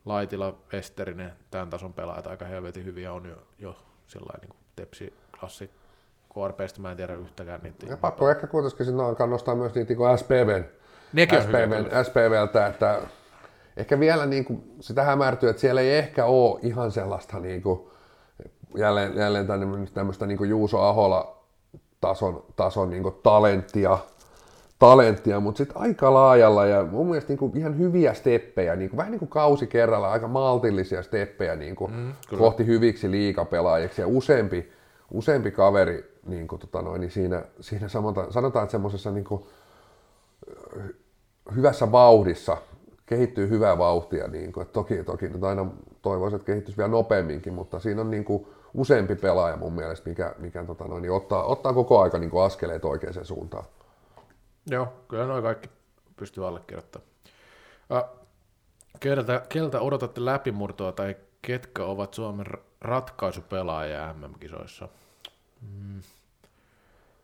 Laitila, 0.04 0.58
Westerinen, 0.72 1.32
tämän 1.50 1.70
tason 1.70 1.92
pelaajat 1.92 2.26
aika 2.26 2.44
helvetin 2.44 2.84
hyviä 2.84 3.12
on 3.12 3.26
jo, 3.26 3.46
jo 3.58 3.76
sellainen 4.06 4.48
niin 4.48 4.58
tepsi 4.76 5.14
klassi 5.40 5.70
KRPstä, 6.36 6.80
mä 6.80 6.90
en 6.90 6.96
tiedä 6.96 7.14
yhtäkään 7.14 7.60
niitä. 7.62 7.86
Ja 7.86 7.96
pakko 7.96 8.30
ehkä 8.30 8.46
kuitenkin 8.46 8.86
sinne 8.86 9.02
kannustaa 9.18 9.54
myös 9.54 9.74
niitä 9.74 9.94
niin 9.94 10.18
SPVn, 10.18 10.64
Nekin 11.12 11.42
SPVn, 11.42 12.04
SPVltä, 12.04 12.66
että 12.66 13.00
ehkä 13.76 14.00
vielä 14.00 14.26
niin 14.26 14.44
kuin 14.44 14.74
sitä 14.80 15.02
hämärtyy, 15.02 15.48
että 15.48 15.60
siellä 15.60 15.80
ei 15.80 15.98
ehkä 15.98 16.24
ole 16.24 16.60
ihan 16.62 16.92
sellaista 16.92 17.40
niin 17.40 17.62
kuin, 17.62 17.80
jälleen, 18.76 19.16
jälleen 19.16 19.46
tämmöistä 19.94 20.26
niin 20.26 20.38
kuin 20.38 20.50
Juuso 20.50 20.80
Ahola 20.80 21.36
tason, 22.00 22.44
tason 22.56 22.90
niin 22.90 23.02
kuin 23.02 23.14
talenttia, 23.22 23.98
talenttia, 24.78 25.40
mutta 25.40 25.58
sitten 25.58 25.76
aika 25.76 26.14
laajalla 26.14 26.66
ja 26.66 26.84
mun 26.84 27.06
mielestä 27.06 27.28
niin 27.28 27.38
kuin 27.38 27.56
ihan 27.56 27.78
hyviä 27.78 28.14
steppejä, 28.14 28.76
niin 28.76 28.90
kuin, 28.90 28.96
vähän 28.96 29.10
niin 29.10 29.18
kuin 29.18 29.28
kausi 29.28 29.66
kerralla, 29.66 30.12
aika 30.12 30.28
maltillisia 30.28 31.02
steppejä 31.02 31.56
niin 31.56 31.76
kuin 31.76 31.92
mm, 31.92 32.12
kohti 32.38 32.66
hyviksi 32.66 33.10
liikapelaajiksi 33.10 34.00
ja 34.00 34.06
useampi, 34.06 34.72
useampi 35.10 35.50
kaveri 35.50 36.15
niin 36.26 36.48
kuin, 36.48 36.60
tota 36.60 36.82
noin, 36.82 37.00
niin 37.00 37.10
siinä, 37.10 37.42
siinä 37.60 37.88
sanotaan, 37.88 38.32
sanotaan 38.32 38.62
että 38.62 38.72
semmoisessa 38.72 39.10
niin 39.10 39.24
kuin, 39.24 39.46
hyvässä 41.54 41.92
vauhdissa, 41.92 42.56
kehittyy 43.06 43.48
hyvää 43.48 43.78
vauhtia, 43.78 44.28
niin 44.28 44.52
kuin, 44.52 44.62
että 44.62 44.72
toki, 44.72 45.04
toki 45.04 45.28
nyt 45.28 45.44
aina 45.44 45.66
toivoisin, 46.02 46.36
että 46.36 46.46
kehittyisi 46.46 46.78
vielä 46.78 46.90
nopeamminkin, 46.90 47.54
mutta 47.54 47.78
siinä 47.78 48.00
on 48.00 48.10
niin 48.10 48.24
kuin, 48.24 48.46
useampi 48.74 49.14
pelaaja 49.14 49.56
mun 49.56 49.72
mielestä, 49.72 50.08
mikä, 50.08 50.34
mikä 50.38 50.64
tota 50.64 50.84
noin, 50.84 51.02
niin 51.02 51.12
ottaa, 51.12 51.44
ottaa 51.44 51.72
koko 51.72 52.00
aika 52.00 52.18
niin 52.18 52.30
kuin 52.30 52.44
askeleet 52.44 52.84
oikeaan 52.84 53.24
suuntaan. 53.24 53.64
Joo, 54.70 54.88
kyllä 55.08 55.26
noin 55.26 55.42
kaikki 55.42 55.68
pystyy 56.16 56.46
allekirjoittamaan. 56.46 57.10
Keltä, 59.00 59.42
keltä 59.48 59.80
odotatte 59.80 60.24
läpimurtoa 60.24 60.92
tai 60.92 61.16
ketkä 61.42 61.84
ovat 61.84 62.14
Suomen 62.14 62.46
ratkaisupelaajia 62.80 64.12
MM-kisoissa? 64.12 64.88
Mm. 65.62 66.00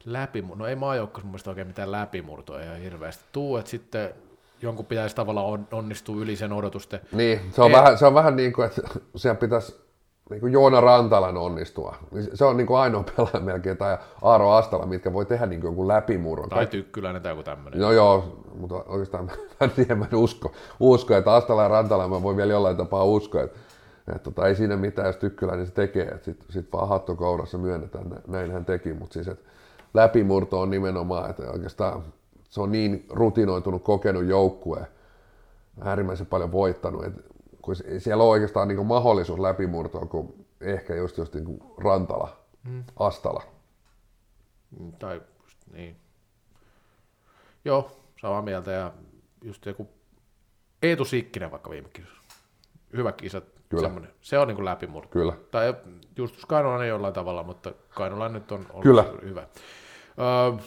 Läpimur- 0.06 0.56
no 0.56 0.66
ei 0.66 0.76
maajoukkoissa 0.76 1.28
mun 1.28 1.38
oikein 1.46 1.66
mitään 1.66 1.92
läpimurtoa 1.92 2.60
ihan 2.60 2.78
hirveästi. 2.78 3.24
Tuu, 3.32 3.56
että 3.56 3.70
sitten 3.70 4.14
jonkun 4.62 4.86
pitäisi 4.86 5.16
tavallaan 5.16 5.46
on, 5.46 5.68
onnistua 5.72 6.16
yli 6.16 6.36
sen 6.36 6.52
odotusten. 6.52 7.00
Niin, 7.12 7.40
se 7.52 7.62
on, 7.62 7.70
Ei- 7.70 7.76
vähän, 7.76 7.98
se 7.98 8.06
on 8.06 8.14
vähän 8.14 8.36
niin 8.36 8.52
kuin, 8.52 8.66
että 8.66 8.82
siellä 9.16 9.38
pitäisi 9.38 9.82
niin 10.30 10.40
kuin 10.40 10.52
Joona 10.52 10.80
Rantalan 10.80 11.36
onnistua. 11.36 11.96
Niin 12.10 12.28
Se 12.34 12.44
on 12.44 12.56
niin 12.56 12.66
kuin 12.66 12.78
ainoa 12.78 13.04
pelaaja 13.16 13.40
melkein, 13.40 13.76
tai 13.76 13.98
Aaro 14.22 14.50
Astala, 14.50 14.86
mitkä 14.86 15.12
voi 15.12 15.26
tehdä 15.26 15.46
niin 15.46 15.60
kuin 15.60 15.68
jonkun 15.68 15.88
läpimurron. 15.88 16.48
Tai 16.48 16.66
tykkyläinen 16.66 17.22
tai 17.22 17.32
joku 17.32 17.42
tämmöinen. 17.42 17.80
No 17.80 17.92
joo, 17.92 18.44
mutta 18.54 18.74
oikeastaan 18.86 19.24
mä 19.26 19.32
en 19.60 19.70
tiedä, 19.70 19.94
mä 19.94 20.06
en 20.12 20.18
usko, 20.18 20.52
usko, 20.80 21.16
että 21.16 21.34
Astala 21.34 21.62
ja 21.62 21.68
Rantala 21.68 22.08
mä 22.08 22.22
voin 22.22 22.36
vielä 22.36 22.52
jollain 22.52 22.76
tapaa 22.76 23.04
uskoa, 23.04 23.42
että, 23.42 23.58
että 24.08 24.18
tota, 24.18 24.46
ei 24.46 24.54
siinä 24.54 24.76
mitään, 24.76 25.06
jos 25.06 25.16
Tykkyläinen 25.16 25.66
se 25.66 25.72
tekee, 25.72 26.04
että 26.04 26.24
sitten 26.24 26.52
sit 26.52 26.72
vaan 26.72 26.88
hattu 26.88 27.16
kourassa 27.16 27.58
myönnetään, 27.58 28.06
näin 28.26 28.52
hän 28.52 28.64
teki, 28.64 28.92
mutta 28.92 29.14
siis 29.14 29.28
että 29.28 29.44
läpimurto 29.94 30.60
on 30.60 30.70
nimenomaan, 30.70 31.30
että 31.30 31.50
oikeastaan 31.50 32.04
se 32.50 32.60
on 32.60 32.72
niin 32.72 33.06
rutinoitunut, 33.10 33.84
kokenut 33.84 34.24
joukkue, 34.24 34.86
äärimmäisen 35.80 36.26
paljon 36.26 36.52
voittanut, 36.52 37.04
että 37.04 37.22
kun 37.62 37.76
siellä 37.98 38.24
on 38.24 38.30
oikeastaan 38.30 38.68
niin 38.68 38.86
mahdollisuus 38.86 39.40
läpimurtoa, 39.40 40.06
kuin 40.06 40.46
ehkä 40.60 40.94
just, 40.94 41.18
just 41.18 41.34
niin 41.34 41.60
Rantala, 41.78 42.36
mm. 42.64 42.84
Astala. 42.96 43.42
Mm, 44.80 44.92
Tai 44.92 45.20
just 45.42 45.58
niin. 45.72 45.96
Joo, 47.64 47.90
samaa 48.20 48.42
mieltä 48.42 48.70
ja 48.72 48.92
just 49.44 49.66
joku 49.66 49.88
Eetu 50.82 51.04
Sikkinen 51.04 51.50
vaikka 51.50 51.70
viime 51.70 51.88
kisassa. 51.92 52.22
Hyvä 52.96 53.12
kisa. 53.12 53.42
Kyllä. 53.68 53.82
Semmoinen. 53.82 54.10
Se 54.20 54.38
on 54.38 54.48
niin 54.48 54.56
kuin 54.56 54.64
läpimurto. 54.64 55.08
Kyllä. 55.08 55.32
Tai 55.50 55.74
Justus 56.16 56.46
Kainolainen 56.46 56.88
jollain 56.88 57.14
tavalla, 57.14 57.42
mutta 57.42 57.72
Kainolainen 57.88 58.40
nyt 58.40 58.52
on 58.52 58.66
ollut 58.70 58.82
Kyllä. 58.82 59.04
hyvä. 59.22 59.46
Öö, 60.18 60.58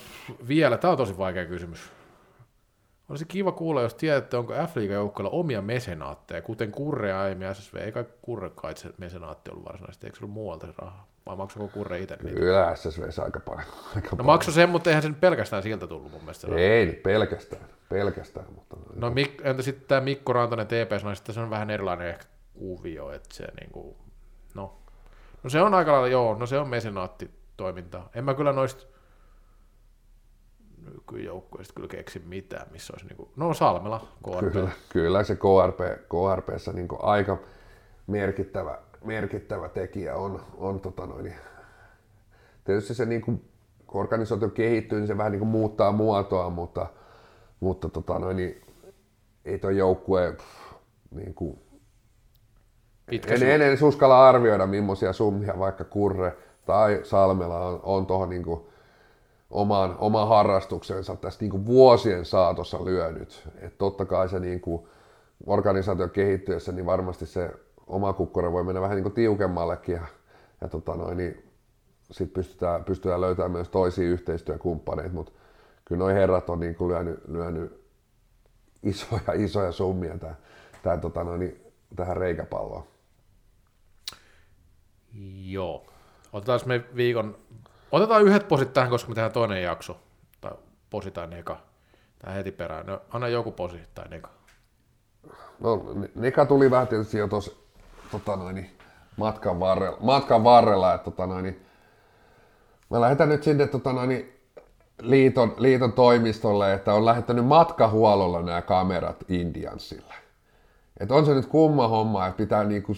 vielä, 0.48 0.78
tämä 0.78 0.91
on 0.91 0.98
tosi 0.98 1.18
vaikea 1.18 1.46
kysymys. 1.46 1.91
Olisi 3.10 3.26
kiva 3.26 3.52
kuulla, 3.52 3.82
jos 3.82 3.93
tiedätte, 3.93 4.38
onko 4.38 4.54
f 4.54 4.78
joukkoilla 4.78 5.30
omia 5.32 5.62
mesenaatteja, 5.62 6.41
kuten 6.41 6.72
Kurre 6.72 7.10
ja 7.10 7.22
aiemmin 7.22 7.56
SSV. 7.56 7.76
Ei 7.76 7.91
kai 7.91 8.06
Kurre 8.22 8.50
kai 8.56 8.78
se 8.78 8.89
mesenaatti 8.98 9.52
ollut 9.52 9.66
varsinaisesti, 9.66 10.08
eikö 10.08 10.18
se 10.20 10.26
ollut 10.26 10.34
muualta 10.34 10.68
se 10.68 10.74
raha? 10.78 11.08
Vai 11.26 11.36
maksako 11.36 11.68
Kurre 11.68 12.00
itse 12.00 12.18
niitä? 12.24 12.39
Kyllä 12.39 12.76
SSVssä 12.76 13.24
aika 13.24 13.39
paljon. 13.39 13.66
Aika 13.96 14.00
No 14.02 14.10
paljon. 14.10 14.26
maksoi 14.26 14.54
sen, 14.54 14.70
mutta 14.70 14.89
eihän 14.89 15.04
sen 15.04 15.16
pelkästään 15.16 15.64
siltä 15.64 15.88
tullut 15.88 16.12
mun 16.12 16.22
mielestä. 16.22 16.48
Ei 16.56 16.93
pelkästään, 16.93 17.62
pelkästään, 17.89 18.46
mutta 18.56 18.78
No 18.96 19.10
Mik, 19.10 19.41
entä 19.43 19.62
sitten 19.64 19.88
tämä 19.88 20.02
Mikko 20.02 20.34
Rantanen 20.34 20.68
TPS, 20.68 21.04
no 21.04 21.16
sitten 21.16 21.36
se 21.36 21.41
on 21.41 21.50
vähän 21.50 21.70
erilainen 21.70 22.08
ehkä 22.08 22.26
kuvio, 22.54 23.12
että 23.12 23.36
se 23.36 23.48
niinku, 23.60 23.98
no, 24.56 24.78
no 25.43 25.50
se 25.50 25.62
on 25.62 25.74
aika 25.74 25.91
lailla, 25.91 26.08
joo, 26.08 26.36
no 26.36 26.46
se 26.46 26.58
on 26.60 26.68
mesenaattitoimintaa. 26.68 28.10
En 28.16 28.24
mä 28.24 28.34
kyllä 28.34 28.54
noista 28.54 28.95
nykyjoukkueista 30.94 31.74
kyllä 31.74 31.88
keksi 31.88 32.22
mitään, 32.26 32.68
missä 32.72 32.94
olisi 32.94 33.06
niinku, 33.06 33.30
no 33.36 33.54
Salmela, 33.54 34.08
KRP. 34.24 34.52
kyllä, 34.52 34.70
kyllä 34.90 35.24
se 35.24 35.36
KRP, 35.36 35.80
KRPssä 36.10 36.74
niin 36.74 36.88
aika 36.99 37.38
merkittävä, 38.07 38.80
merkittävä 39.03 39.70
tekijä 39.70 40.16
on, 40.16 40.41
on 40.57 40.80
tota 40.80 41.06
noin, 41.06 41.34
tietysti 42.64 42.94
se 42.94 43.06
niin 43.06 43.22
kuin, 43.22 43.49
kun 43.88 44.02
organisaatio 44.02 44.49
kehittyy, 44.49 44.99
niin 44.99 45.07
se 45.07 45.18
vähän 45.18 45.32
niin 45.32 45.40
kuin 45.40 45.49
muuttaa 45.49 45.91
muotoa, 45.91 46.49
mutta, 46.49 46.88
mutta 47.60 47.90
tota 47.90 48.20
noin, 48.20 48.38
niin, 48.38 48.62
ei 49.45 49.60
tuo 49.60 49.70
joukkue 49.70 50.32
pff, 50.32 50.74
niin 51.12 51.34
kuin, 51.34 51.60
Pitkä 53.10 53.34
en, 53.34 53.40
syy- 53.40 53.52
en 53.52 53.62
edes 53.62 53.82
uskalla 53.82 54.30
arvioida, 54.30 54.68
millaisia 54.68 55.14
summia 55.14 55.60
vaikka 55.60 55.84
Kurre 55.84 56.38
tai 56.66 56.99
Salmela 57.03 57.60
on, 57.60 57.80
on 57.84 58.06
tuohon 58.06 58.30
niin 58.30 58.44
omaan, 59.49 59.95
omaan 59.97 60.27
harrastuksensa 60.27 61.15
tässä 61.15 61.41
niin 61.41 61.51
kuin 61.51 61.65
vuosien 61.65 62.26
saatossa 62.26 62.85
lyönyt. 62.85 63.49
Et 63.61 63.77
totta 63.77 64.05
kai 64.05 64.30
se 64.30 64.39
niin 64.39 64.61
kuin 64.61 64.88
organisaation 65.45 66.09
kehittyessä, 66.09 66.72
niin 66.72 66.85
varmasti 66.85 67.26
se 67.26 67.51
oma 67.88 68.13
kukkura 68.13 68.51
voi 68.51 68.63
mennä 68.63 68.81
vähän 68.81 68.95
niin 68.95 69.03
kuin 69.03 69.13
tiukemmallekin 69.13 69.95
ja, 69.95 70.07
ja 70.61 70.67
tota 70.67 70.95
noin, 70.95 71.17
niin 71.17 71.51
sit 72.11 72.34
pystytään, 72.34 72.84
pystytään 72.84 73.22
löytämään 73.22 73.51
myös 73.51 73.69
toisia 73.69 74.09
yhteistyökumppaneita, 74.09 75.13
mutta 75.13 75.31
kyllä 75.85 75.99
nuo 75.99 76.07
herrat 76.07 76.49
on 76.49 76.59
niin 76.59 76.76
kuin 76.76 76.91
lyönyt, 76.91 77.19
lyönyt 77.27 77.85
isoja, 78.84 79.34
isoja 79.45 79.72
summia 79.72 80.17
tää, 80.17 80.35
tää, 80.84 80.97
tota 80.97 81.23
noin, 81.23 81.39
niin 81.39 81.61
tähän 81.95 82.17
reikäpalloon. 82.17 82.84
Joo. 85.45 85.85
Otetaan 86.34 86.59
me 86.65 86.84
viikon, 86.95 87.38
otetaan 87.91 88.24
yhdet 88.24 88.48
posit 88.48 88.74
tähän, 88.74 88.90
koska 88.90 89.10
me 89.10 89.16
tehdään 89.16 89.32
toinen 89.32 89.64
jakso, 89.64 89.98
tai 90.41 90.52
posi 90.90 91.12
tai 91.12 91.28
neka, 91.28 91.57
tähän 92.20 92.36
heti 92.36 92.52
perään. 92.52 92.86
No, 92.86 93.02
anna 93.10 93.28
joku 93.28 93.52
posi 93.52 93.80
tai 93.95 94.07
neka. 94.10 94.30
No, 95.60 95.86
Nika 96.16 96.45
tuli 96.45 96.72
vähän 96.72 96.88
tietysti 96.88 97.18
jo 97.18 97.28
tuossa 97.28 97.52
tota 98.12 98.36
noin, 98.36 98.78
matkan, 99.18 99.60
varrella, 99.60 99.98
matkan 99.99 100.44
varrella, 100.44 100.94
että 100.94 101.06
tota 101.06 101.28
noin, 101.28 101.66
mä 102.90 103.02
lähetän 103.02 103.30
nyt 103.30 103.44
sinne 103.44 103.68
tota 103.68 103.94
noin, 103.94 104.36
liiton, 105.02 105.53
liiton 105.57 105.94
toimistolle, 105.94 106.74
että 106.74 106.94
on 106.94 107.06
lähettänyt 107.06 107.45
matkahuollolla 107.45 108.41
nämä 108.41 108.62
kamerat 108.62 109.24
Indiansille. 109.30 110.14
Et 110.99 111.12
on 111.12 111.26
se 111.26 111.34
nyt 111.34 111.45
kumma 111.45 111.88
homma, 111.88 112.28
että 112.28 112.38
pitää 112.38 112.64
niinku 112.64 112.94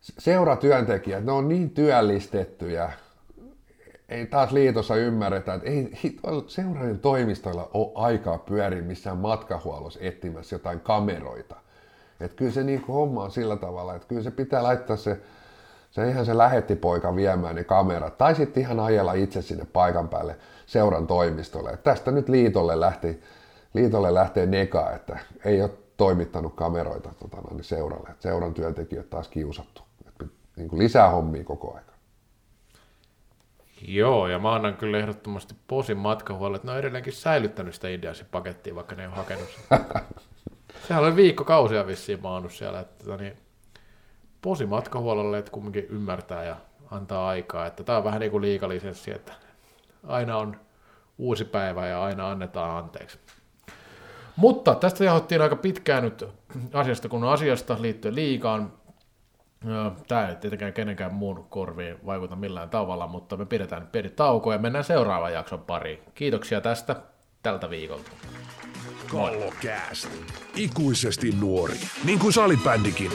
seuratyöntekijät, 0.00 1.24
ne 1.24 1.32
on 1.32 1.48
niin 1.48 1.70
työllistettyjä, 1.70 2.92
ei 4.08 4.26
taas 4.26 4.52
liitossa 4.52 4.96
ymmärretä, 4.96 5.54
että 5.54 5.68
ei 5.68 5.90
seuraajien 6.46 6.98
toimistoilla 6.98 7.70
ole 7.74 7.92
aikaa 7.94 8.38
pyöriä 8.38 8.82
missään 8.82 9.18
matkahuollossa 9.18 10.00
etsimässä 10.02 10.54
jotain 10.54 10.80
kameroita. 10.80 11.56
Että 12.20 12.36
kyllä 12.36 12.52
se 12.52 12.62
niin 12.62 12.84
homma 12.88 13.24
on 13.24 13.30
sillä 13.30 13.56
tavalla, 13.56 13.94
että 13.94 14.08
kyllä 14.08 14.22
se 14.22 14.30
pitää 14.30 14.62
laittaa 14.62 14.96
se, 14.96 15.20
se 15.90 16.08
ihan 16.08 16.26
se 16.26 16.38
lähettipoika 16.38 17.16
viemään 17.16 17.56
ne 17.56 17.64
kamerat, 17.64 18.18
tai 18.18 18.34
sitten 18.34 18.62
ihan 18.62 18.80
ajella 18.80 19.12
itse 19.12 19.42
sinne 19.42 19.64
paikan 19.72 20.08
päälle 20.08 20.36
seuran 20.66 21.06
toimistolle. 21.06 21.70
Et 21.70 21.82
tästä 21.82 22.10
nyt 22.10 22.28
liitolle, 22.28 22.80
lähti, 22.80 23.22
liitolle 23.74 24.14
lähtee 24.14 24.46
neka, 24.46 24.90
että 24.90 25.18
ei 25.44 25.62
ole 25.62 25.70
toimittanut 25.96 26.54
kameroita 26.54 27.10
tota, 27.18 27.36
niin 27.50 27.64
seuralle. 27.64 28.08
Et 28.08 28.22
seuran 28.22 28.54
työntekijät 28.54 29.10
taas 29.10 29.28
kiusattu. 29.28 29.82
Et, 30.08 30.28
niin 30.56 30.68
kuin 30.68 30.78
lisää 30.78 31.10
hommia 31.10 31.44
koko 31.44 31.74
ajan. 31.74 31.87
Joo, 33.82 34.28
ja 34.28 34.38
mä 34.38 34.54
annan 34.54 34.76
kyllä 34.76 34.98
ehdottomasti 34.98 35.54
posin 35.66 35.96
matkahuolelle, 35.96 36.56
että 36.56 36.68
ne 36.68 36.72
on 36.72 36.78
edelleenkin 36.78 37.12
säilyttänyt 37.12 37.74
sitä 37.74 37.88
Indiasin 37.88 38.26
pakettia, 38.30 38.74
vaikka 38.74 38.94
ne 38.94 39.02
ei 39.02 39.08
ole 39.08 39.16
hakenut 39.16 39.48
sitä. 39.48 39.80
Sehän 40.88 41.04
oli 41.04 41.16
viikkokausia 41.16 41.86
vissiin 41.86 42.22
maannut 42.22 42.52
siellä, 42.52 42.80
että 42.80 43.04
tota 43.04 43.16
niin, 43.16 43.36
posi 44.42 44.66
matkahuollolle, 44.66 45.38
että 45.38 45.50
kumminkin 45.50 45.86
ymmärtää 45.90 46.44
ja 46.44 46.56
antaa 46.90 47.28
aikaa, 47.28 47.66
että 47.66 47.84
tämä 47.84 47.98
on 47.98 48.04
vähän 48.04 48.20
niin 48.20 48.30
kuin 48.30 48.42
liikalisenssi, 48.42 49.10
että 49.10 49.32
aina 50.06 50.36
on 50.36 50.56
uusi 51.18 51.44
päivä 51.44 51.86
ja 51.86 52.02
aina 52.04 52.30
annetaan 52.30 52.84
anteeksi. 52.84 53.18
Mutta 54.36 54.74
tästä 54.74 55.04
jahottiin 55.04 55.42
aika 55.42 55.56
pitkään 55.56 56.02
nyt 56.02 56.24
asiasta 56.72 57.08
kun 57.08 57.24
asiasta 57.24 57.76
liittyen 57.80 58.14
liikaan. 58.14 58.72
Tämä 60.08 60.28
ei 60.28 60.36
tietenkään 60.36 60.72
kenenkään 60.72 61.14
muun 61.14 61.46
korviin 61.50 61.96
vaikuta 62.06 62.36
millään 62.36 62.70
tavalla, 62.70 63.06
mutta 63.06 63.36
me 63.36 63.46
pidetään 63.46 63.86
pieni 63.86 64.10
tauko 64.10 64.52
ja 64.52 64.58
mennään 64.58 64.84
seuraavan 64.84 65.32
jakson 65.32 65.60
pariin. 65.60 65.98
Kiitoksia 66.14 66.60
tästä 66.60 66.96
tältä 67.42 67.70
viikolta. 67.70 68.10
Kallokääst. 69.10 70.08
Ikuisesti 70.56 71.34
nuori, 71.40 71.76
niin 72.04 72.18
kuin 72.18 72.32
salibändikin. 72.32 73.12